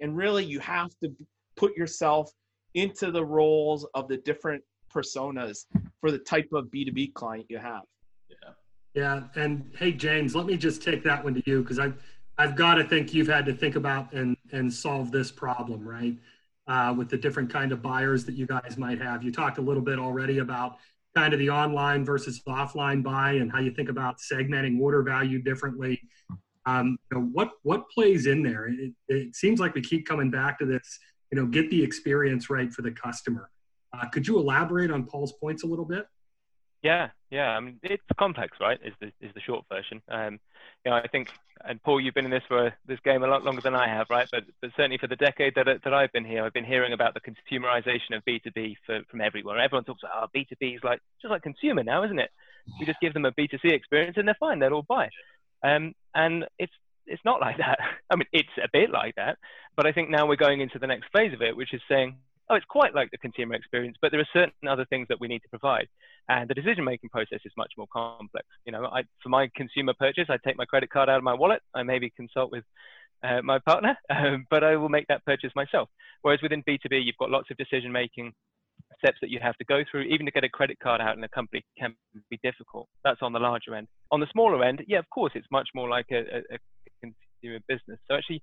And 0.00 0.16
really, 0.16 0.44
you 0.44 0.60
have 0.60 0.90
to 1.02 1.14
put 1.56 1.76
yourself 1.76 2.30
into 2.74 3.10
the 3.10 3.24
roles 3.24 3.86
of 3.94 4.08
the 4.08 4.16
different 4.18 4.62
personas 4.92 5.66
for 6.00 6.10
the 6.10 6.18
type 6.18 6.48
of 6.52 6.66
B2B 6.66 7.14
client 7.14 7.46
you 7.48 7.58
have. 7.58 7.82
Yeah. 8.28 8.50
Yeah. 8.94 9.22
And 9.36 9.70
hey, 9.78 9.92
James, 9.92 10.34
let 10.34 10.46
me 10.46 10.56
just 10.56 10.82
take 10.82 11.04
that 11.04 11.22
one 11.22 11.34
to 11.34 11.42
you 11.46 11.62
because 11.62 11.78
I 11.78 11.92
I've 12.38 12.56
got 12.56 12.76
to 12.76 12.84
think 12.84 13.12
you've 13.12 13.28
had 13.28 13.44
to 13.46 13.54
think 13.54 13.76
about 13.76 14.12
and 14.12 14.36
and 14.52 14.72
solve 14.72 15.12
this 15.12 15.30
problem, 15.30 15.86
right? 15.86 16.16
Uh, 16.66 16.94
with 16.96 17.08
the 17.08 17.16
different 17.16 17.52
kind 17.52 17.72
of 17.72 17.82
buyers 17.82 18.24
that 18.24 18.34
you 18.34 18.46
guys 18.46 18.76
might 18.78 19.00
have. 19.00 19.22
You 19.22 19.32
talked 19.32 19.58
a 19.58 19.60
little 19.60 19.82
bit 19.82 19.98
already 19.98 20.38
about 20.38 20.76
kind 21.16 21.32
of 21.32 21.38
the 21.38 21.50
online 21.50 22.04
versus 22.04 22.40
offline 22.48 23.02
buy 23.02 23.32
and 23.32 23.50
how 23.50 23.58
you 23.58 23.72
think 23.72 23.88
about 23.88 24.18
segmenting 24.18 24.80
order 24.80 25.02
value 25.02 25.42
differently. 25.42 26.00
Um, 26.70 26.98
you 27.10 27.18
know, 27.18 27.24
what 27.32 27.50
what 27.62 27.90
plays 27.90 28.26
in 28.26 28.42
there? 28.42 28.68
It, 28.68 28.92
it, 29.08 29.36
seems 29.36 29.60
like 29.60 29.74
we 29.74 29.80
keep 29.80 30.06
coming 30.06 30.30
back 30.30 30.58
to 30.60 30.66
this. 30.66 30.98
You 31.30 31.38
know, 31.38 31.46
get 31.46 31.70
the 31.70 31.82
experience 31.82 32.50
right 32.50 32.72
for 32.72 32.82
the 32.82 32.90
customer. 32.90 33.50
Uh, 33.92 34.06
could 34.08 34.26
you 34.26 34.38
elaborate 34.38 34.90
on 34.90 35.04
Paul's 35.04 35.32
points 35.32 35.62
a 35.62 35.66
little 35.66 35.84
bit? 35.84 36.06
Yeah, 36.82 37.10
yeah. 37.30 37.50
I 37.50 37.60
mean, 37.60 37.78
it's 37.82 38.02
complex, 38.18 38.56
right? 38.60 38.78
Is 38.84 38.94
the 39.00 39.08
is 39.20 39.32
the 39.34 39.40
short 39.40 39.64
version. 39.70 40.00
Um, 40.08 40.38
you 40.84 40.90
know, 40.90 40.96
I 40.96 41.06
think, 41.08 41.28
and 41.68 41.82
Paul, 41.82 42.00
you've 42.00 42.14
been 42.14 42.24
in 42.24 42.30
this 42.30 42.42
for 42.48 42.72
this 42.86 42.98
game 43.04 43.22
a 43.22 43.26
lot 43.26 43.44
longer 43.44 43.60
than 43.60 43.74
I 43.74 43.86
have, 43.86 44.06
right? 44.08 44.28
But 44.30 44.44
but 44.62 44.70
certainly 44.76 44.98
for 44.98 45.08
the 45.08 45.16
decade 45.16 45.54
that 45.56 45.66
that 45.66 45.94
I've 45.94 46.12
been 46.12 46.24
here, 46.24 46.44
I've 46.44 46.54
been 46.54 46.64
hearing 46.64 46.92
about 46.92 47.14
the 47.14 47.20
consumerization 47.20 48.16
of 48.16 48.24
B2B 48.24 48.76
from 49.10 49.20
everywhere. 49.20 49.58
Everyone 49.58 49.84
talks 49.84 50.02
about, 50.02 50.24
oh, 50.24 50.38
B2B 50.38 50.76
is 50.76 50.84
like 50.84 51.00
just 51.20 51.30
like 51.30 51.42
consumer 51.42 51.82
now, 51.82 52.04
isn't 52.04 52.18
it? 52.18 52.30
We 52.78 52.86
just 52.86 53.00
give 53.00 53.14
them 53.14 53.24
a 53.24 53.32
B2C 53.32 53.72
experience 53.72 54.16
and 54.16 54.26
they're 54.28 54.36
fine. 54.38 54.58
They'll 54.58 54.74
all 54.74 54.82
buy. 54.82 55.08
Um, 55.62 55.94
and 56.14 56.44
it's 56.58 56.72
it's 57.06 57.24
not 57.24 57.40
like 57.40 57.58
that. 57.58 57.78
I 58.10 58.16
mean, 58.16 58.28
it's 58.32 58.48
a 58.62 58.68
bit 58.72 58.90
like 58.90 59.14
that, 59.16 59.38
but 59.76 59.86
I 59.86 59.92
think 59.92 60.10
now 60.10 60.26
we're 60.26 60.36
going 60.36 60.60
into 60.60 60.78
the 60.78 60.86
next 60.86 61.06
phase 61.14 61.32
of 61.32 61.42
it, 61.42 61.56
which 61.56 61.74
is 61.74 61.80
saying, 61.88 62.16
oh, 62.48 62.56
it's 62.56 62.66
quite 62.66 62.94
like 62.94 63.10
the 63.10 63.18
consumer 63.18 63.54
experience, 63.54 63.96
but 64.02 64.10
there 64.10 64.20
are 64.20 64.28
certain 64.32 64.68
other 64.68 64.84
things 64.86 65.06
that 65.08 65.20
we 65.20 65.28
need 65.28 65.40
to 65.40 65.48
provide. 65.48 65.88
And 66.28 66.48
the 66.48 66.54
decision 66.54 66.84
making 66.84 67.10
process 67.10 67.40
is 67.44 67.52
much 67.56 67.72
more 67.78 67.86
complex. 67.92 68.46
You 68.64 68.72
know, 68.72 68.86
I, 68.86 69.02
for 69.22 69.28
my 69.28 69.48
consumer 69.54 69.94
purchase, 69.98 70.26
I 70.28 70.36
take 70.44 70.56
my 70.56 70.64
credit 70.64 70.90
card 70.90 71.08
out 71.08 71.18
of 71.18 71.24
my 71.24 71.34
wallet. 71.34 71.62
I 71.74 71.82
maybe 71.82 72.12
consult 72.16 72.50
with 72.52 72.64
uh, 73.22 73.40
my 73.42 73.58
partner, 73.60 73.96
um, 74.10 74.46
but 74.50 74.64
I 74.64 74.76
will 74.76 74.88
make 74.88 75.06
that 75.08 75.24
purchase 75.24 75.52
myself. 75.54 75.88
Whereas 76.22 76.42
within 76.42 76.62
B2B, 76.62 77.04
you've 77.04 77.16
got 77.18 77.30
lots 77.30 77.50
of 77.50 77.56
decision 77.56 77.92
making 77.92 78.32
steps 78.98 79.18
that 79.20 79.30
you 79.30 79.38
have 79.42 79.56
to 79.56 79.64
go 79.64 79.82
through. 79.90 80.02
Even 80.02 80.26
to 80.26 80.32
get 80.32 80.44
a 80.44 80.48
credit 80.48 80.78
card 80.82 81.00
out 81.00 81.16
in 81.16 81.24
a 81.24 81.28
company 81.28 81.62
can 81.78 81.94
be 82.30 82.38
difficult. 82.42 82.88
That's 83.04 83.22
on 83.22 83.32
the 83.32 83.38
larger 83.38 83.74
end. 83.74 83.88
On 84.10 84.20
the 84.20 84.26
smaller 84.32 84.64
end, 84.64 84.82
yeah, 84.86 84.98
of 84.98 85.08
course, 85.10 85.32
it's 85.34 85.46
much 85.50 85.68
more 85.74 85.88
like 85.88 86.06
a, 86.12 86.38
a, 86.54 86.58
consumer 87.00 87.60
business. 87.68 87.98
So 88.08 88.16
actually, 88.16 88.42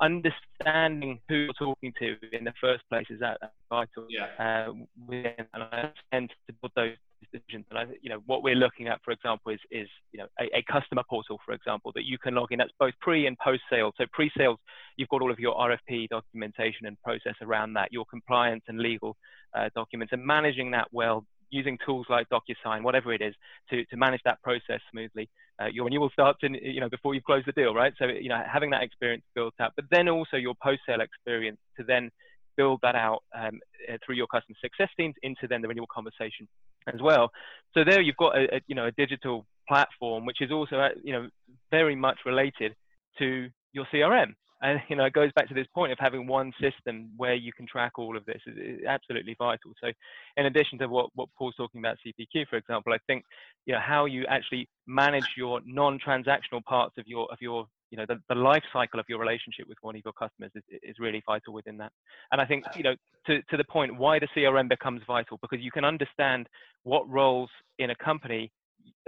understanding 0.00 1.18
who 1.28 1.34
you're 1.34 1.52
talking 1.54 1.92
to 1.98 2.16
in 2.32 2.44
the 2.44 2.52
first 2.60 2.82
place 2.88 3.06
is 3.10 3.20
that 3.20 3.38
vital. 3.68 4.06
Yeah. 4.08 4.26
Uh, 4.38 4.72
and 5.10 5.62
I 5.62 5.90
tend 6.12 6.30
to 6.48 6.54
build 6.60 6.72
those 6.76 6.96
decisions. 7.20 7.66
And 7.70 7.78
I, 7.78 7.84
you 8.00 8.10
know, 8.10 8.22
what 8.26 8.42
we're 8.42 8.54
looking 8.54 8.88
at, 8.88 9.00
for 9.04 9.10
example, 9.12 9.52
is 9.52 9.60
is 9.70 9.88
you 10.12 10.18
know 10.18 10.26
a, 10.40 10.44
a, 10.58 10.62
customer 10.70 11.02
portal, 11.08 11.38
for 11.44 11.52
example, 11.52 11.92
that 11.94 12.04
you 12.04 12.18
can 12.18 12.34
log 12.34 12.52
in. 12.52 12.58
That's 12.58 12.72
both 12.78 12.94
pre 13.00 13.26
and 13.26 13.38
post 13.38 13.62
sales. 13.70 13.94
So 13.98 14.04
pre 14.12 14.30
sales, 14.36 14.58
you've 14.96 15.08
got 15.08 15.22
all 15.22 15.30
of 15.30 15.38
your 15.38 15.54
RFP 15.54 16.08
documentation 16.08 16.86
and 16.86 17.00
process 17.02 17.34
around 17.42 17.74
that, 17.74 17.92
your 17.92 18.04
compliance 18.06 18.64
and 18.68 18.78
legal 18.78 19.16
uh, 19.54 19.68
documents, 19.74 20.12
and 20.12 20.24
managing 20.24 20.70
that 20.72 20.88
well 20.92 21.24
using 21.50 21.78
tools 21.84 22.06
like 22.10 22.26
DocuSign, 22.28 22.82
whatever 22.82 23.12
it 23.12 23.22
is, 23.22 23.34
to, 23.70 23.84
to 23.86 23.96
manage 23.96 24.20
that 24.24 24.42
process 24.42 24.80
smoothly. 24.90 25.28
Uh, 25.60 25.66
your 25.66 25.86
renewal 25.86 26.10
starts 26.12 26.40
in, 26.42 26.54
you 26.54 26.80
know, 26.80 26.88
before 26.88 27.14
you've 27.14 27.24
closed 27.24 27.46
the 27.46 27.52
deal, 27.52 27.74
right? 27.74 27.92
So, 27.98 28.06
you 28.06 28.28
know, 28.28 28.42
having 28.50 28.70
that 28.70 28.82
experience 28.82 29.24
built 29.34 29.54
up, 29.60 29.72
but 29.74 29.86
then 29.90 30.08
also 30.08 30.36
your 30.36 30.54
post-sale 30.62 31.00
experience 31.00 31.58
to 31.78 31.84
then 31.84 32.10
build 32.58 32.80
that 32.82 32.94
out 32.94 33.22
um, 33.34 33.60
uh, 33.88 33.96
through 34.04 34.16
your 34.16 34.26
customer 34.26 34.56
success 34.60 34.90
teams 34.98 35.14
into 35.22 35.46
then 35.48 35.62
the 35.62 35.68
renewal 35.68 35.88
conversation 35.98 36.46
as 36.92 37.00
well. 37.00 37.30
So 37.72 37.84
there 37.84 38.02
you've 38.02 38.16
got 38.16 38.36
a, 38.36 38.56
a 38.56 38.60
you 38.66 38.74
know 38.74 38.86
a 38.86 38.92
digital 38.92 39.46
platform 39.66 40.26
which 40.26 40.40
is 40.40 40.50
also 40.50 40.76
uh, 40.76 40.88
you 41.02 41.12
know 41.12 41.28
very 41.70 41.96
much 41.96 42.18
related 42.26 42.74
to 43.18 43.48
your 43.72 43.86
CRM 43.92 44.34
and 44.60 44.80
you 44.88 44.96
know 44.96 45.04
it 45.04 45.12
goes 45.12 45.30
back 45.34 45.48
to 45.48 45.54
this 45.54 45.66
point 45.74 45.92
of 45.92 45.98
having 46.00 46.26
one 46.26 46.52
system 46.60 47.10
where 47.16 47.34
you 47.34 47.52
can 47.52 47.66
track 47.66 47.92
all 47.98 48.16
of 48.16 48.24
this 48.24 48.40
is, 48.46 48.80
absolutely 48.86 49.34
vital 49.38 49.72
so 49.82 49.88
in 50.36 50.46
addition 50.46 50.78
to 50.78 50.88
what, 50.88 51.10
what 51.14 51.28
paul's 51.36 51.54
talking 51.56 51.80
about 51.80 51.96
cpq 52.06 52.46
for 52.48 52.56
example 52.56 52.92
i 52.92 52.98
think 53.06 53.24
you 53.66 53.74
know 53.74 53.80
how 53.80 54.04
you 54.04 54.24
actually 54.28 54.68
manage 54.86 55.28
your 55.36 55.60
non-transactional 55.64 56.62
parts 56.64 56.94
of 56.98 57.06
your 57.06 57.30
of 57.30 57.38
your 57.40 57.66
you 57.90 57.96
know 57.96 58.04
the, 58.06 58.18
the 58.28 58.34
life 58.34 58.62
cycle 58.72 59.00
of 59.00 59.06
your 59.08 59.18
relationship 59.18 59.66
with 59.68 59.78
one 59.82 59.96
of 59.96 60.02
your 60.04 60.12
customers 60.12 60.50
is, 60.54 60.62
is 60.82 60.96
really 60.98 61.22
vital 61.26 61.52
within 61.52 61.76
that 61.76 61.92
and 62.32 62.40
i 62.40 62.44
think 62.44 62.64
you 62.76 62.82
know 62.82 62.94
to, 63.26 63.40
to 63.50 63.56
the 63.56 63.64
point 63.64 63.96
why 63.96 64.18
the 64.18 64.28
crm 64.36 64.68
becomes 64.68 65.00
vital 65.06 65.38
because 65.42 65.60
you 65.60 65.70
can 65.70 65.84
understand 65.84 66.48
what 66.82 67.08
roles 67.08 67.50
in 67.78 67.90
a 67.90 67.96
company 67.96 68.50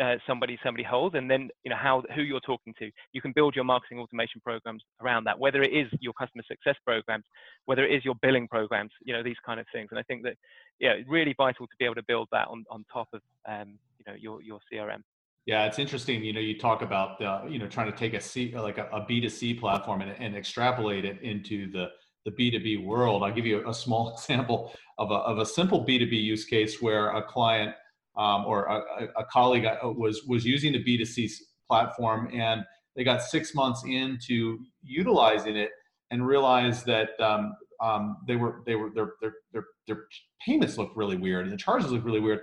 uh, 0.02 0.16
somebody 0.26 0.58
somebody 0.64 0.82
holds, 0.82 1.14
and 1.14 1.30
then 1.30 1.48
you 1.64 1.70
know 1.70 1.76
how 1.76 2.02
who 2.14 2.22
you're 2.22 2.40
talking 2.40 2.74
to. 2.78 2.90
You 3.12 3.20
can 3.20 3.32
build 3.32 3.54
your 3.54 3.64
marketing 3.64 3.98
automation 3.98 4.40
programs 4.40 4.82
around 5.02 5.24
that, 5.24 5.38
whether 5.38 5.62
it 5.62 5.72
is 5.72 5.88
your 6.00 6.12
customer 6.14 6.42
success 6.48 6.76
programs, 6.84 7.24
whether 7.66 7.84
it 7.84 7.94
is 7.94 8.04
your 8.04 8.14
billing 8.22 8.48
programs, 8.48 8.90
you 9.04 9.12
know 9.12 9.22
these 9.22 9.36
kind 9.44 9.60
of 9.60 9.66
things. 9.72 9.88
And 9.90 9.98
I 9.98 10.02
think 10.04 10.22
that 10.22 10.36
yeah, 10.78 10.92
it's 10.92 11.08
really 11.08 11.34
vital 11.36 11.66
to 11.66 11.72
be 11.78 11.84
able 11.84 11.96
to 11.96 12.04
build 12.06 12.28
that 12.32 12.48
on 12.48 12.64
on 12.70 12.84
top 12.92 13.08
of 13.12 13.20
um, 13.48 13.78
you 13.98 14.04
know 14.06 14.16
your 14.18 14.42
your 14.42 14.58
CRM. 14.72 15.02
Yeah, 15.46 15.64
it's 15.64 15.78
interesting. 15.78 16.22
You 16.22 16.32
know, 16.32 16.40
you 16.40 16.58
talk 16.58 16.82
about 16.82 17.20
you 17.50 17.58
know 17.58 17.66
trying 17.66 17.90
to 17.90 17.96
take 17.96 18.14
a 18.14 18.20
C 18.20 18.54
like 18.54 18.78
a 18.78 18.88
a 18.92 19.04
B 19.06 19.20
2 19.20 19.28
C 19.28 19.54
platform 19.54 20.02
and, 20.02 20.12
and 20.18 20.36
extrapolate 20.36 21.04
it 21.04 21.20
into 21.22 21.70
the 21.70 21.88
the 22.24 22.30
B2B 22.30 22.84
world. 22.84 23.22
I'll 23.22 23.32
give 23.32 23.46
you 23.46 23.66
a 23.68 23.74
small 23.74 24.12
example 24.14 24.72
of 24.98 25.10
a, 25.10 25.14
of 25.14 25.38
a 25.38 25.46
simple 25.46 25.84
B2B 25.84 26.12
use 26.12 26.44
case 26.44 26.80
where 26.80 27.10
a 27.16 27.22
client 27.22 27.74
um, 28.16 28.44
or 28.44 28.64
a, 28.64 29.08
a, 29.16 29.24
colleague 29.24 29.64
uh, 29.64 29.76
was, 29.82 30.24
was 30.26 30.44
using 30.44 30.72
the 30.72 30.82
B2C 30.82 31.30
platform 31.68 32.28
and 32.34 32.62
they 32.96 33.04
got 33.04 33.22
six 33.22 33.54
months 33.54 33.82
into 33.86 34.58
utilizing 34.82 35.56
it 35.56 35.70
and 36.10 36.26
realized 36.26 36.84
that 36.86 37.10
um, 37.20 37.54
um, 37.80 38.16
they 38.26 38.36
were, 38.36 38.62
they 38.66 38.74
were, 38.74 38.90
their, 38.90 39.12
their, 39.20 39.34
their, 39.52 39.64
their 39.86 40.04
payments 40.44 40.76
looked 40.76 40.96
really 40.96 41.16
weird 41.16 41.44
and 41.44 41.52
the 41.52 41.56
charges 41.56 41.92
looked 41.92 42.04
really 42.04 42.20
weird. 42.20 42.40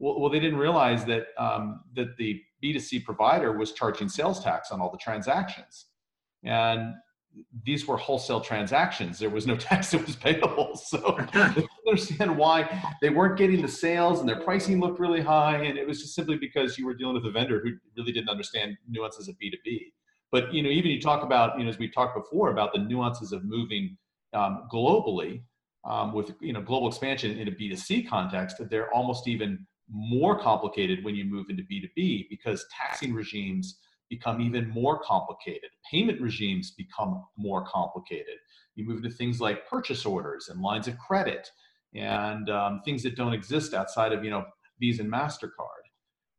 Well, 0.00 0.18
well 0.18 0.30
they 0.30 0.40
didn't 0.40 0.58
realize 0.58 1.04
that, 1.04 1.26
um, 1.38 1.82
that 1.94 2.16
the 2.16 2.42
B2C 2.62 3.04
provider 3.04 3.56
was 3.56 3.72
charging 3.72 4.08
sales 4.08 4.42
tax 4.42 4.72
on 4.72 4.80
all 4.80 4.90
the 4.90 4.98
transactions. 4.98 5.86
And 6.42 6.94
these 7.64 7.86
were 7.86 7.96
wholesale 7.96 8.40
transactions. 8.40 9.18
There 9.18 9.30
was 9.30 9.46
no 9.46 9.56
tax 9.70 9.92
that 9.92 10.04
was 10.04 10.16
payable. 10.16 10.72
So 10.90 11.16
they 11.34 11.66
understand 11.86 12.36
why 12.36 12.82
they 13.00 13.10
weren't 13.10 13.38
getting 13.38 13.62
the 13.62 13.68
sales 13.68 14.20
and 14.20 14.28
their 14.28 14.40
pricing 14.40 14.80
looked 14.80 14.98
really 14.98 15.20
high. 15.20 15.56
And 15.62 15.78
it 15.78 15.86
was 15.86 16.00
just 16.00 16.14
simply 16.14 16.36
because 16.36 16.78
you 16.78 16.86
were 16.86 16.94
dealing 16.94 17.14
with 17.14 17.26
a 17.26 17.30
vendor 17.30 17.60
who 17.62 17.72
really 17.96 18.12
didn't 18.12 18.28
understand 18.28 18.76
nuances 18.88 19.28
of 19.28 19.36
B2B. 19.36 19.92
But 20.32 20.52
you 20.52 20.62
know, 20.62 20.70
even 20.70 20.90
you 20.90 21.00
talk 21.00 21.22
about, 21.22 21.58
you 21.58 21.64
know, 21.64 21.70
as 21.70 21.78
we 21.78 21.88
talked 21.88 22.16
before 22.16 22.50
about 22.50 22.72
the 22.72 22.78
nuances 22.80 23.32
of 23.32 23.44
moving 23.44 23.96
um, 24.32 24.68
globally 24.72 25.42
um, 25.84 26.12
with 26.12 26.32
you 26.40 26.52
know 26.52 26.60
global 26.60 26.88
expansion 26.88 27.38
in 27.38 27.48
a 27.48 27.50
B2C 27.50 28.08
context, 28.08 28.56
they're 28.70 28.92
almost 28.92 29.28
even 29.28 29.66
more 29.90 30.38
complicated 30.38 31.04
when 31.04 31.14
you 31.14 31.24
move 31.24 31.46
into 31.50 31.62
B2B 31.62 32.28
because 32.28 32.64
taxing 32.76 33.12
regimes 33.12 33.78
become 34.08 34.40
even 34.40 34.68
more 34.68 35.00
complicated. 35.00 35.70
Payment 35.90 36.20
regimes 36.20 36.72
become 36.72 37.24
more 37.36 37.64
complicated. 37.64 38.36
You 38.74 38.86
move 38.86 38.98
into 39.04 39.10
things 39.10 39.40
like 39.40 39.68
purchase 39.68 40.04
orders 40.04 40.48
and 40.48 40.60
lines 40.60 40.88
of 40.88 40.98
credit 40.98 41.48
and 41.94 42.50
um, 42.50 42.82
things 42.84 43.02
that 43.02 43.16
don't 43.16 43.32
exist 43.32 43.74
outside 43.74 44.12
of 44.12 44.24
you 44.24 44.30
know 44.30 44.44
Visa 44.80 45.02
and 45.02 45.12
Mastercard. 45.12 45.84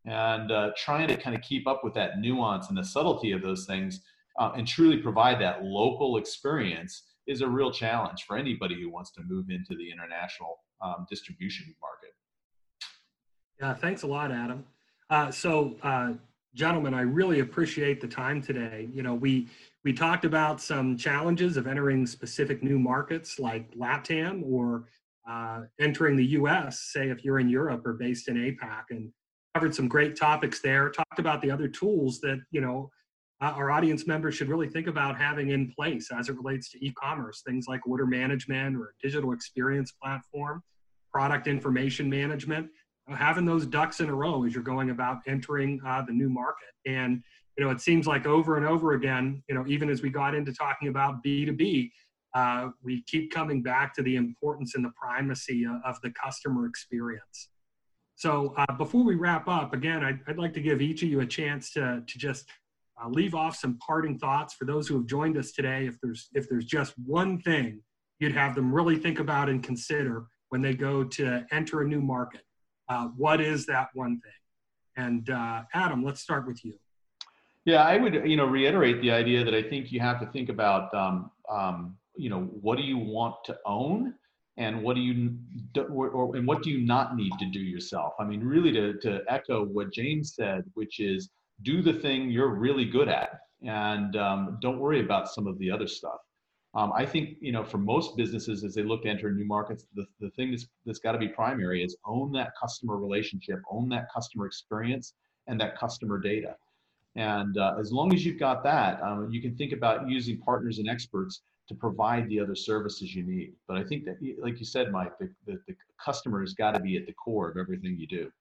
And 0.06 0.52
uh, 0.52 0.72
trying 0.78 1.08
to 1.10 1.16
kind 1.16 1.36
of 1.36 1.42
keep 1.44 1.68
up 1.68 1.84
with 1.84 1.94
that 1.94 2.20
nuance 2.20 2.70
and 2.70 2.78
the 2.78 2.84
subtlety 2.84 3.34
of 3.34 3.42
those 3.42 3.66
things 3.66 4.02
uh, 4.40 4.52
and 4.56 4.68
truly 4.68 4.98
provide 4.98 5.40
that 5.42 5.64
local 5.64 6.18
experience 6.18 7.04
is 7.28 7.42
a 7.42 7.48
real 7.48 7.72
challenge 7.72 8.24
for 8.24 8.36
anybody 8.36 8.82
who 8.82 8.90
wants 8.90 9.12
to 9.12 9.22
move 9.22 9.50
into 9.50 9.76
the 9.76 9.92
international 9.92 10.60
um, 10.82 11.06
distribution 11.10 11.76
market. 11.80 12.10
Yeah, 13.62 13.76
thanks 13.76 14.02
a 14.02 14.08
lot, 14.08 14.32
Adam. 14.32 14.65
Uh, 15.12 15.30
so 15.30 15.76
uh, 15.84 16.13
gentlemen, 16.56 16.95
I 16.95 17.02
really 17.02 17.41
appreciate 17.41 18.02
the 18.02 18.08
time 18.08 18.41
today. 18.41 18.89
You 18.91 19.04
know, 19.04 19.13
we 19.13 19.50
we 19.84 19.93
talked 19.93 20.26
about 20.26 20.60
some 20.60 20.97
challenges 20.97 21.58
of 21.58 21.67
entering 21.67 22.08
specific 22.08 22.63
new 22.63 22.80
markets 22.80 23.38
like 23.38 23.71
LATAM 23.76 24.41
or 24.43 24.86
uh, 25.30 25.62
entering 25.80 26.15
the 26.15 26.26
U.S. 26.26 26.80
Say 26.91 27.10
if 27.10 27.24
you're 27.24 27.38
in 27.38 27.50
Europe 27.50 27.86
or 27.86 27.93
based 27.93 28.30
in 28.30 28.36
APAC, 28.36 28.86
and 28.89 29.12
covered 29.54 29.76
some 29.76 29.88
great 29.88 30.15
topics 30.15 30.60
there. 30.60 30.89
Talked 30.89 31.19
about 31.19 31.39
the 31.43 31.52
other 31.52 31.67
tools 31.67 32.19
that 32.21 32.41
you 32.50 32.62
know 32.62 32.89
uh, 33.41 33.54
our 33.56 33.69
audience 33.69 34.08
members 34.08 34.34
should 34.34 34.50
really 34.50 34.69
think 34.69 34.88
about 34.88 35.19
having 35.19 35.50
in 35.50 35.71
place 35.71 36.10
as 36.12 36.30
it 36.30 36.36
relates 36.36 36.71
to 36.71 36.84
e-commerce. 36.84 37.43
Things 37.45 37.67
like 37.67 37.86
order 37.86 38.08
management 38.08 38.76
or 38.76 38.95
digital 39.04 39.34
experience 39.34 39.91
platform, 40.02 40.63
product 41.13 41.45
information 41.45 42.10
management 42.10 42.67
having 43.12 43.45
those 43.45 43.65
ducks 43.65 44.00
in 44.00 44.10
a 44.10 44.13
row 44.13 44.45
as 44.45 44.54
you're 44.54 44.63
going 44.63 44.89
about 44.89 45.19
entering 45.28 45.80
uh, 45.86 46.02
the 46.02 46.13
new 46.13 46.30
market. 46.30 46.69
And 46.86 47.24
you 47.58 47.65
know, 47.65 47.71
it 47.71 47.82
seems 47.82 48.08
like 48.08 48.26
over 48.26 48.58
and 48.58 48.65
over 48.65 48.93
again, 48.93 49.43
you 49.47 49.56
know, 49.56 49.65
even 49.67 49.89
as 49.89 50.02
we 50.02 50.10
got 50.10 50.34
into 50.34 50.54
talking 50.54 50.88
about 50.88 51.24
B2B, 51.24 51.91
uh, 52.34 52.69
we 52.82 53.04
keep 53.08 53.32
coming 53.32 53.62
back 53.62 53.93
to 53.95 54.02
the 54.02 54.15
importance 54.15 54.76
and 54.76 54.86
the 54.86 54.91
primacy 55.00 55.65
of 55.86 56.00
the 56.02 56.12
customer 56.12 56.65
experience. 56.65 57.50
So 58.15 58.54
uh, 58.58 58.71
before 58.78 59.04
we 59.04 59.15
wrap 59.15 59.47
up, 59.47 59.74
again, 59.74 60.04
I'd, 60.04 60.19
I'd, 60.28 60.38
like 60.38 60.54
to 60.54 60.62
give 60.62 60.82
each 60.82 61.04
of 61.04 61.10
you 61.10 61.21
a 61.21 61.26
chance 61.26 61.71
to, 61.74 62.04
to 62.06 62.17
just 62.17 62.47
uh, 63.02 63.10
leave 63.10 63.34
off 63.36 63.56
some 63.56 63.78
parting 63.80 64.17
thoughts 64.17 64.54
for 64.54 64.65
those 64.65 64.88
who 64.88 64.95
have 64.95 65.08
joined 65.08 65.38
us 65.38 65.52
today. 65.52 65.88
If 65.88 66.00
there's 66.02 66.30
if 66.34 66.47
there's 66.47 66.65
just 66.65 66.93
one 67.06 67.41
thing 67.41 67.82
you'd 68.19 68.34
have 68.34 68.54
them 68.54 68.74
really 68.74 68.95
think 68.95 69.19
about 69.19 69.50
and 69.50 69.63
consider 69.63 70.28
when 70.50 70.62
they 70.62 70.74
go 70.74 71.04
to 71.04 71.45
enter 71.52 71.82
a 71.82 71.88
new 71.88 72.02
market, 72.02 72.41
uh, 72.89 73.08
what 73.17 73.41
is 73.41 73.65
that 73.67 73.89
one 73.94 74.20
thing? 74.22 74.32
And 74.98 75.30
uh, 75.30 75.63
Adam, 75.74 76.04
let's 76.04 76.22
start 76.22 76.46
with 76.48 76.63
you. 76.65 76.74
Yeah, 77.65 77.84
I 77.84 77.98
would, 77.98 78.13
you 78.13 78.36
know, 78.36 78.46
reiterate 78.46 79.02
the 79.02 79.12
idea 79.12 79.44
that 79.44 79.54
I 79.54 79.62
think 79.62 79.91
you 79.91 80.00
have 80.00 80.20
to 80.20 80.26
think 80.28 80.50
about, 80.50 80.94
um, 80.94 81.32
um, 81.50 81.96
you 82.15 82.30
know, 82.30 82.41
what 82.41 82.78
do 82.78 82.84
you 82.84 82.98
want 82.98 83.36
to 83.46 83.58
own, 83.65 84.15
and 84.58 84.82
what 84.84 84.96
do 84.96 85.02
you, 85.02 85.38
or, 85.78 86.10
or, 86.10 86.36
and 86.36 86.48
what 86.48 86.63
do 86.63 86.70
you 86.72 86.82
not 86.86 87.15
need 87.15 87.32
to 87.39 87.46
do 87.46 87.60
yourself? 87.60 88.13
I 88.20 88.26
mean, 88.26 88.44
really, 88.44 88.72
to 88.74 89.00
to 89.00 89.22
echo 89.30 89.63
what 89.63 89.94
James 89.94 90.34
said, 90.36 90.63
which 90.74 91.00
is 91.00 91.30
do 91.62 91.82
the 91.82 91.94
thing 91.94 92.30
you're 92.30 92.50
really 92.50 92.86
good 92.86 93.08
at, 93.08 93.39
and 93.63 94.15
um, 94.17 94.58
don't 94.60 94.80
worry 94.80 95.02
about 95.02 95.30
some 95.30 95.48
of 95.48 95.58
the 95.60 95.70
other 95.70 95.88
stuff. 95.88 96.20
Um, 96.73 96.93
I 96.95 97.05
think 97.05 97.38
you 97.41 97.51
know 97.51 97.65
for 97.65 97.77
most 97.77 98.15
businesses 98.15 98.63
as 98.63 98.73
they 98.73 98.84
look 98.84 99.03
to 99.03 99.10
enter 99.10 99.31
new 99.31 99.45
markets, 99.45 99.86
the, 99.93 100.05
the 100.19 100.29
thing 100.31 100.51
that's, 100.51 100.67
that's 100.86 100.99
got 100.99 101.12
to 101.12 101.17
be 101.17 101.27
primary 101.27 101.84
is 101.84 101.97
own 102.05 102.31
that 102.34 102.51
customer 102.60 102.97
relationship, 102.97 103.60
own 103.69 103.89
that 103.89 104.12
customer 104.13 104.45
experience, 104.45 105.13
and 105.47 105.60
that 105.60 105.77
customer 105.77 106.17
data. 106.17 106.55
And 107.15 107.57
uh, 107.57 107.75
as 107.77 107.91
long 107.91 108.13
as 108.13 108.25
you've 108.25 108.39
got 108.39 108.63
that, 108.63 109.01
um, 109.03 109.29
you 109.31 109.41
can 109.41 109.55
think 109.57 109.73
about 109.73 110.07
using 110.07 110.39
partners 110.39 110.79
and 110.79 110.89
experts 110.89 111.41
to 111.67 111.75
provide 111.75 112.27
the 112.29 112.39
other 112.39 112.55
services 112.55 113.13
you 113.13 113.23
need. 113.23 113.53
But 113.67 113.77
I 113.77 113.84
think 113.84 114.05
that, 114.05 114.15
like 114.41 114.60
you 114.60 114.65
said, 114.65 114.91
Mike, 114.91 115.17
the, 115.19 115.29
the, 115.45 115.60
the 115.67 115.75
customer 116.03 116.39
has 116.39 116.53
got 116.53 116.71
to 116.71 116.79
be 116.79 116.95
at 116.95 117.05
the 117.05 117.13
core 117.13 117.49
of 117.49 117.57
everything 117.57 117.97
you 117.97 118.07
do. 118.07 118.31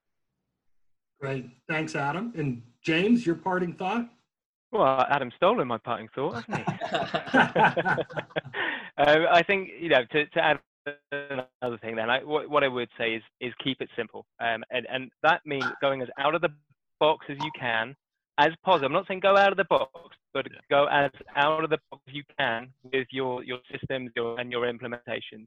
Great. 1.20 1.46
Thanks, 1.68 1.96
Adam. 1.96 2.32
And 2.36 2.62
James, 2.82 3.26
your 3.26 3.34
parting 3.34 3.74
thought? 3.74 4.08
Well, 4.72 5.04
Adam 5.08 5.32
stolen 5.36 5.66
my 5.66 5.78
parting 5.78 6.08
thought, 6.14 6.44
hasn't 6.44 6.56
he? 6.56 6.64
um, 8.98 9.26
I 9.30 9.42
think 9.42 9.70
you 9.80 9.88
know 9.88 10.04
to, 10.12 10.26
to 10.26 10.44
add 10.44 10.60
another 11.12 11.78
thing. 11.78 11.96
Then, 11.96 12.10
I, 12.10 12.22
what, 12.22 12.48
what 12.48 12.64
I 12.64 12.68
would 12.68 12.88
say 12.96 13.14
is 13.14 13.22
is 13.40 13.52
keep 13.62 13.80
it 13.80 13.88
simple, 13.96 14.26
um, 14.40 14.62
and 14.70 14.86
and 14.90 15.10
that 15.22 15.40
means 15.44 15.64
going 15.80 16.02
as 16.02 16.08
out 16.18 16.34
of 16.34 16.40
the 16.40 16.50
box 16.98 17.26
as 17.28 17.36
you 17.42 17.50
can, 17.58 17.94
as 18.38 18.50
positive. 18.64 18.86
I'm 18.86 18.92
not 18.92 19.06
saying 19.08 19.20
go 19.20 19.36
out 19.36 19.50
of 19.50 19.56
the 19.56 19.64
box, 19.64 19.92
but 20.32 20.46
yeah. 20.50 20.58
go 20.70 20.86
as 20.86 21.10
out 21.36 21.64
of 21.64 21.70
the 21.70 21.78
box 21.90 22.02
as 22.08 22.14
you 22.14 22.24
can 22.38 22.68
with 22.92 23.08
your 23.10 23.42
your 23.44 23.58
systems 23.70 24.10
your, 24.14 24.38
and 24.38 24.50
your 24.50 24.72
implementations. 24.72 25.46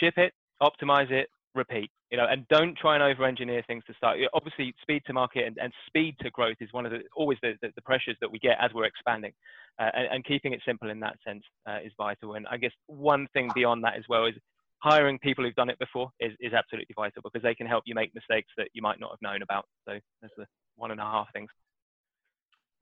Ship 0.00 0.14
it, 0.16 0.32
optimize 0.62 1.10
it, 1.10 1.28
repeat 1.54 1.90
you 2.10 2.16
know 2.16 2.26
and 2.30 2.46
don't 2.48 2.76
try 2.78 2.94
and 2.94 3.02
over 3.02 3.24
engineer 3.24 3.62
things 3.66 3.82
to 3.86 3.94
start 3.94 4.18
obviously 4.32 4.74
speed 4.80 5.02
to 5.06 5.12
market 5.12 5.46
and, 5.46 5.58
and 5.60 5.72
speed 5.86 6.14
to 6.20 6.30
growth 6.30 6.56
is 6.60 6.72
one 6.72 6.86
of 6.86 6.92
the 6.92 7.00
always 7.14 7.38
the, 7.42 7.54
the, 7.60 7.68
the 7.76 7.82
pressures 7.82 8.16
that 8.20 8.30
we 8.30 8.38
get 8.38 8.56
as 8.60 8.70
we're 8.74 8.84
expanding 8.84 9.32
uh, 9.78 9.90
and, 9.94 10.08
and, 10.12 10.24
keeping 10.24 10.52
it 10.52 10.60
simple 10.66 10.90
in 10.90 11.00
that 11.00 11.16
sense 11.26 11.42
uh, 11.66 11.78
is 11.84 11.92
vital. 11.96 12.34
And 12.34 12.46
i 12.50 12.56
guess 12.56 12.72
one 12.86 13.26
thing 13.32 13.50
beyond 13.54 13.82
that 13.84 13.96
as 13.96 14.04
well 14.08 14.26
is 14.26 14.34
hiring 14.78 15.18
people 15.18 15.44
who've 15.44 15.54
done 15.54 15.70
it 15.70 15.78
before 15.78 16.10
is, 16.20 16.32
is 16.40 16.52
absolutely 16.52 16.94
vital 16.94 17.22
because 17.22 17.42
they 17.42 17.54
can 17.54 17.66
help 17.66 17.84
you 17.86 17.94
make 17.94 18.14
mistakes 18.14 18.48
that 18.56 18.68
you 18.74 18.82
might 18.82 19.00
not 19.00 19.10
have 19.10 19.22
known 19.22 19.42
about. 19.42 19.64
So 19.88 19.98
that's 20.20 20.34
the 20.36 20.46
one 20.76 20.90
and 20.90 21.00
a 21.00 21.04
half 21.04 21.32
things. 21.32 21.50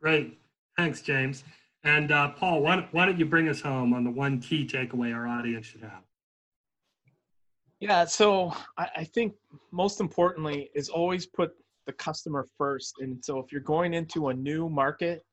Great. 0.00 0.40
Thanks 0.76 1.02
james. 1.02 1.44
And 1.84 2.10
uh, 2.10 2.30
paul 2.30 2.62
why, 2.62 2.88
why 2.92 3.06
don't 3.06 3.18
you 3.18 3.26
bring 3.26 3.48
us 3.48 3.60
home 3.60 3.92
on 3.92 4.04
the 4.04 4.10
one 4.10 4.40
key 4.40 4.66
takeaway 4.66 5.14
our 5.14 5.26
audience 5.26 5.66
should 5.66 5.82
have 5.82 6.02
yeah, 7.80 8.04
so 8.04 8.52
I, 8.76 8.88
I 8.96 9.04
think 9.04 9.34
most 9.72 10.00
importantly 10.00 10.70
is 10.74 10.88
always 10.90 11.26
put 11.26 11.52
the 11.86 11.92
customer 11.94 12.46
first. 12.58 12.94
And 13.00 13.24
so 13.24 13.38
if 13.38 13.50
you're 13.50 13.62
going 13.62 13.94
into 13.94 14.28
a 14.28 14.34
new 14.34 14.68
market, 14.68 15.24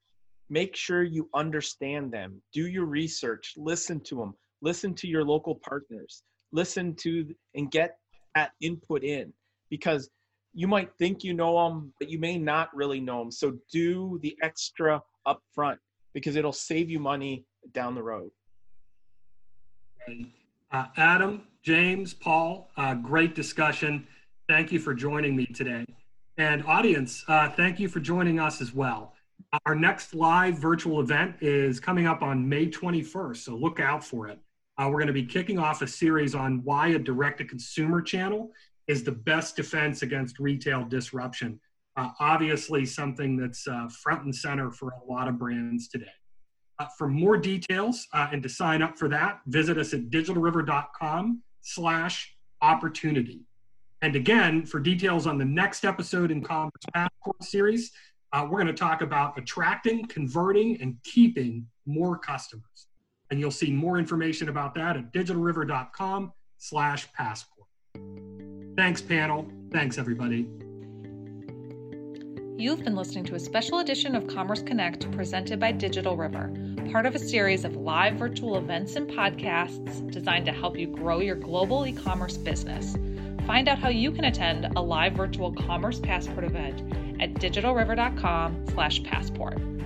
make 0.50 0.76
sure 0.76 1.04
you 1.04 1.30
understand 1.34 2.12
them, 2.12 2.42
do 2.54 2.68
your 2.68 2.86
research, 2.86 3.54
listen 3.58 4.00
to 4.06 4.16
them, 4.16 4.34
listen 4.62 4.94
to 4.96 5.08
your 5.08 5.26
local 5.26 5.56
partners, 5.56 6.24
listen 6.54 6.96
to 6.96 7.36
and 7.54 7.70
get 7.70 7.98
that 8.34 8.52
input 8.62 9.04
in 9.04 9.34
because 9.70 10.10
you 10.54 10.68
might 10.68 10.90
think 10.98 11.24
you 11.24 11.34
know 11.34 11.68
them, 11.68 11.94
but 12.00 12.10
you 12.10 12.18
may 12.18 12.38
not 12.38 12.74
really 12.74 13.02
know 13.02 13.20
them. 13.20 13.32
So 13.32 13.58
do 13.72 14.20
the 14.24 14.38
extra 14.42 15.02
upfront 15.28 15.78
because 16.14 16.38
it'll 16.38 16.54
save 16.54 16.90
you 16.90 17.00
money 17.00 17.46
down 17.74 17.94
the 17.94 18.02
road. 18.02 18.32
Uh, 20.72 20.86
Adam, 20.96 21.44
James, 21.68 22.14
Paul, 22.14 22.70
uh, 22.78 22.94
great 22.94 23.36
discussion. 23.36 24.08
Thank 24.48 24.72
you 24.72 24.80
for 24.80 24.94
joining 24.94 25.36
me 25.36 25.46
today. 25.48 25.86
And 26.38 26.64
audience, 26.64 27.26
uh, 27.28 27.50
thank 27.50 27.78
you 27.78 27.90
for 27.90 28.00
joining 28.00 28.40
us 28.40 28.62
as 28.62 28.74
well. 28.74 29.16
Our 29.66 29.76
next 29.76 30.16
live 30.16 30.58
virtual 30.58 31.02
event 31.02 31.36
is 31.42 31.82
coming 31.82 32.08
up 32.08 32.22
on 32.22 32.48
May 32.48 32.68
21st, 32.68 33.36
so 33.36 33.54
look 33.58 33.82
out 33.82 34.02
for 34.02 34.30
it. 34.30 34.40
Uh, 34.78 34.86
we're 34.86 35.00
going 35.00 35.08
to 35.08 35.14
be 35.14 35.26
kicking 35.26 35.60
off 35.60 35.82
a 35.82 35.88
series 35.88 36.34
on 36.36 36.64
why 36.64 36.88
a 36.88 37.00
direct 37.00 37.40
to 37.40 37.44
consumer 37.44 38.02
channel 38.02 38.54
is 38.88 39.04
the 39.04 39.12
best 39.12 39.58
defense 39.58 40.04
against 40.04 40.40
retail 40.40 40.86
disruption. 40.86 41.60
Uh, 41.98 42.12
obviously, 42.22 42.86
something 42.86 43.36
that's 43.36 43.68
uh, 43.68 43.90
front 43.90 44.24
and 44.24 44.34
center 44.34 44.72
for 44.72 44.92
a 44.92 45.12
lot 45.12 45.28
of 45.28 45.38
brands 45.38 45.90
today. 45.90 46.06
Uh, 46.80 46.86
for 46.98 47.10
more 47.10 47.36
details 47.36 48.08
uh, 48.14 48.30
and 48.32 48.42
to 48.42 48.48
sign 48.48 48.82
up 48.82 48.98
for 48.98 49.10
that, 49.10 49.42
visit 49.48 49.78
us 49.78 49.94
at 49.94 50.10
digitalriver.com 50.10 51.44
slash 51.62 52.36
opportunity. 52.62 53.42
And 54.02 54.16
again, 54.16 54.66
for 54.66 54.80
details 54.80 55.26
on 55.26 55.38
the 55.38 55.46
next 55.46 55.84
episode 55.84 56.32
in 56.32 56.44
Commerce 56.44 56.72
Passport 56.94 57.44
series, 57.44 57.92
uh, 58.34 58.44
we're 58.44 58.62
going 58.62 58.68
to 58.68 58.74
talk 58.74 59.02
about 59.02 59.38
attracting, 59.38 60.06
converting, 60.06 60.80
and 60.82 60.98
keeping 61.04 61.66
more 61.86 62.18
customers. 62.18 62.88
And 63.32 63.40
you'll 63.40 63.52
see 63.52 63.72
more 63.72 63.98
information 63.98 64.50
about 64.50 64.76
that 64.76 64.98
at 64.98 65.12
digitalriver.com 65.14 66.34
slash 66.58 67.12
passport. 67.14 67.68
Thanks, 68.76 69.02
panel. 69.02 69.50
Thanks, 69.72 69.98
everybody. 69.98 70.48
You've 72.60 72.84
been 72.84 72.96
listening 72.96 73.24
to 73.26 73.36
a 73.36 73.40
special 73.40 73.78
edition 73.78 74.16
of 74.16 74.26
Commerce 74.26 74.64
Connect 74.64 75.12
presented 75.12 75.60
by 75.60 75.72
Digital 75.72 76.18
River, 76.18 76.52
part 76.92 77.06
of 77.06 77.14
a 77.14 77.20
series 77.20 77.64
of 77.64 77.76
live 77.76 78.16
virtual 78.16 78.58
events 78.58 78.96
and 78.96 79.08
podcasts 79.08 80.12
designed 80.12 80.48
to 80.48 80.52
help 80.52 80.76
you 80.76 80.88
grow 80.88 81.20
your 81.20 81.36
global 81.36 81.86
e 81.86 81.94
commerce 81.94 82.36
business. 82.36 82.98
Find 83.46 83.70
out 83.70 83.78
how 83.78 83.90
you 83.90 84.12
can 84.12 84.26
attend 84.26 84.76
a 84.76 84.82
live 84.82 85.14
virtual 85.14 85.54
Commerce 85.54 86.00
Passport 86.00 86.46
event 86.46 86.82
at 87.22 87.36
digitalriver.com/passport. 87.36 89.77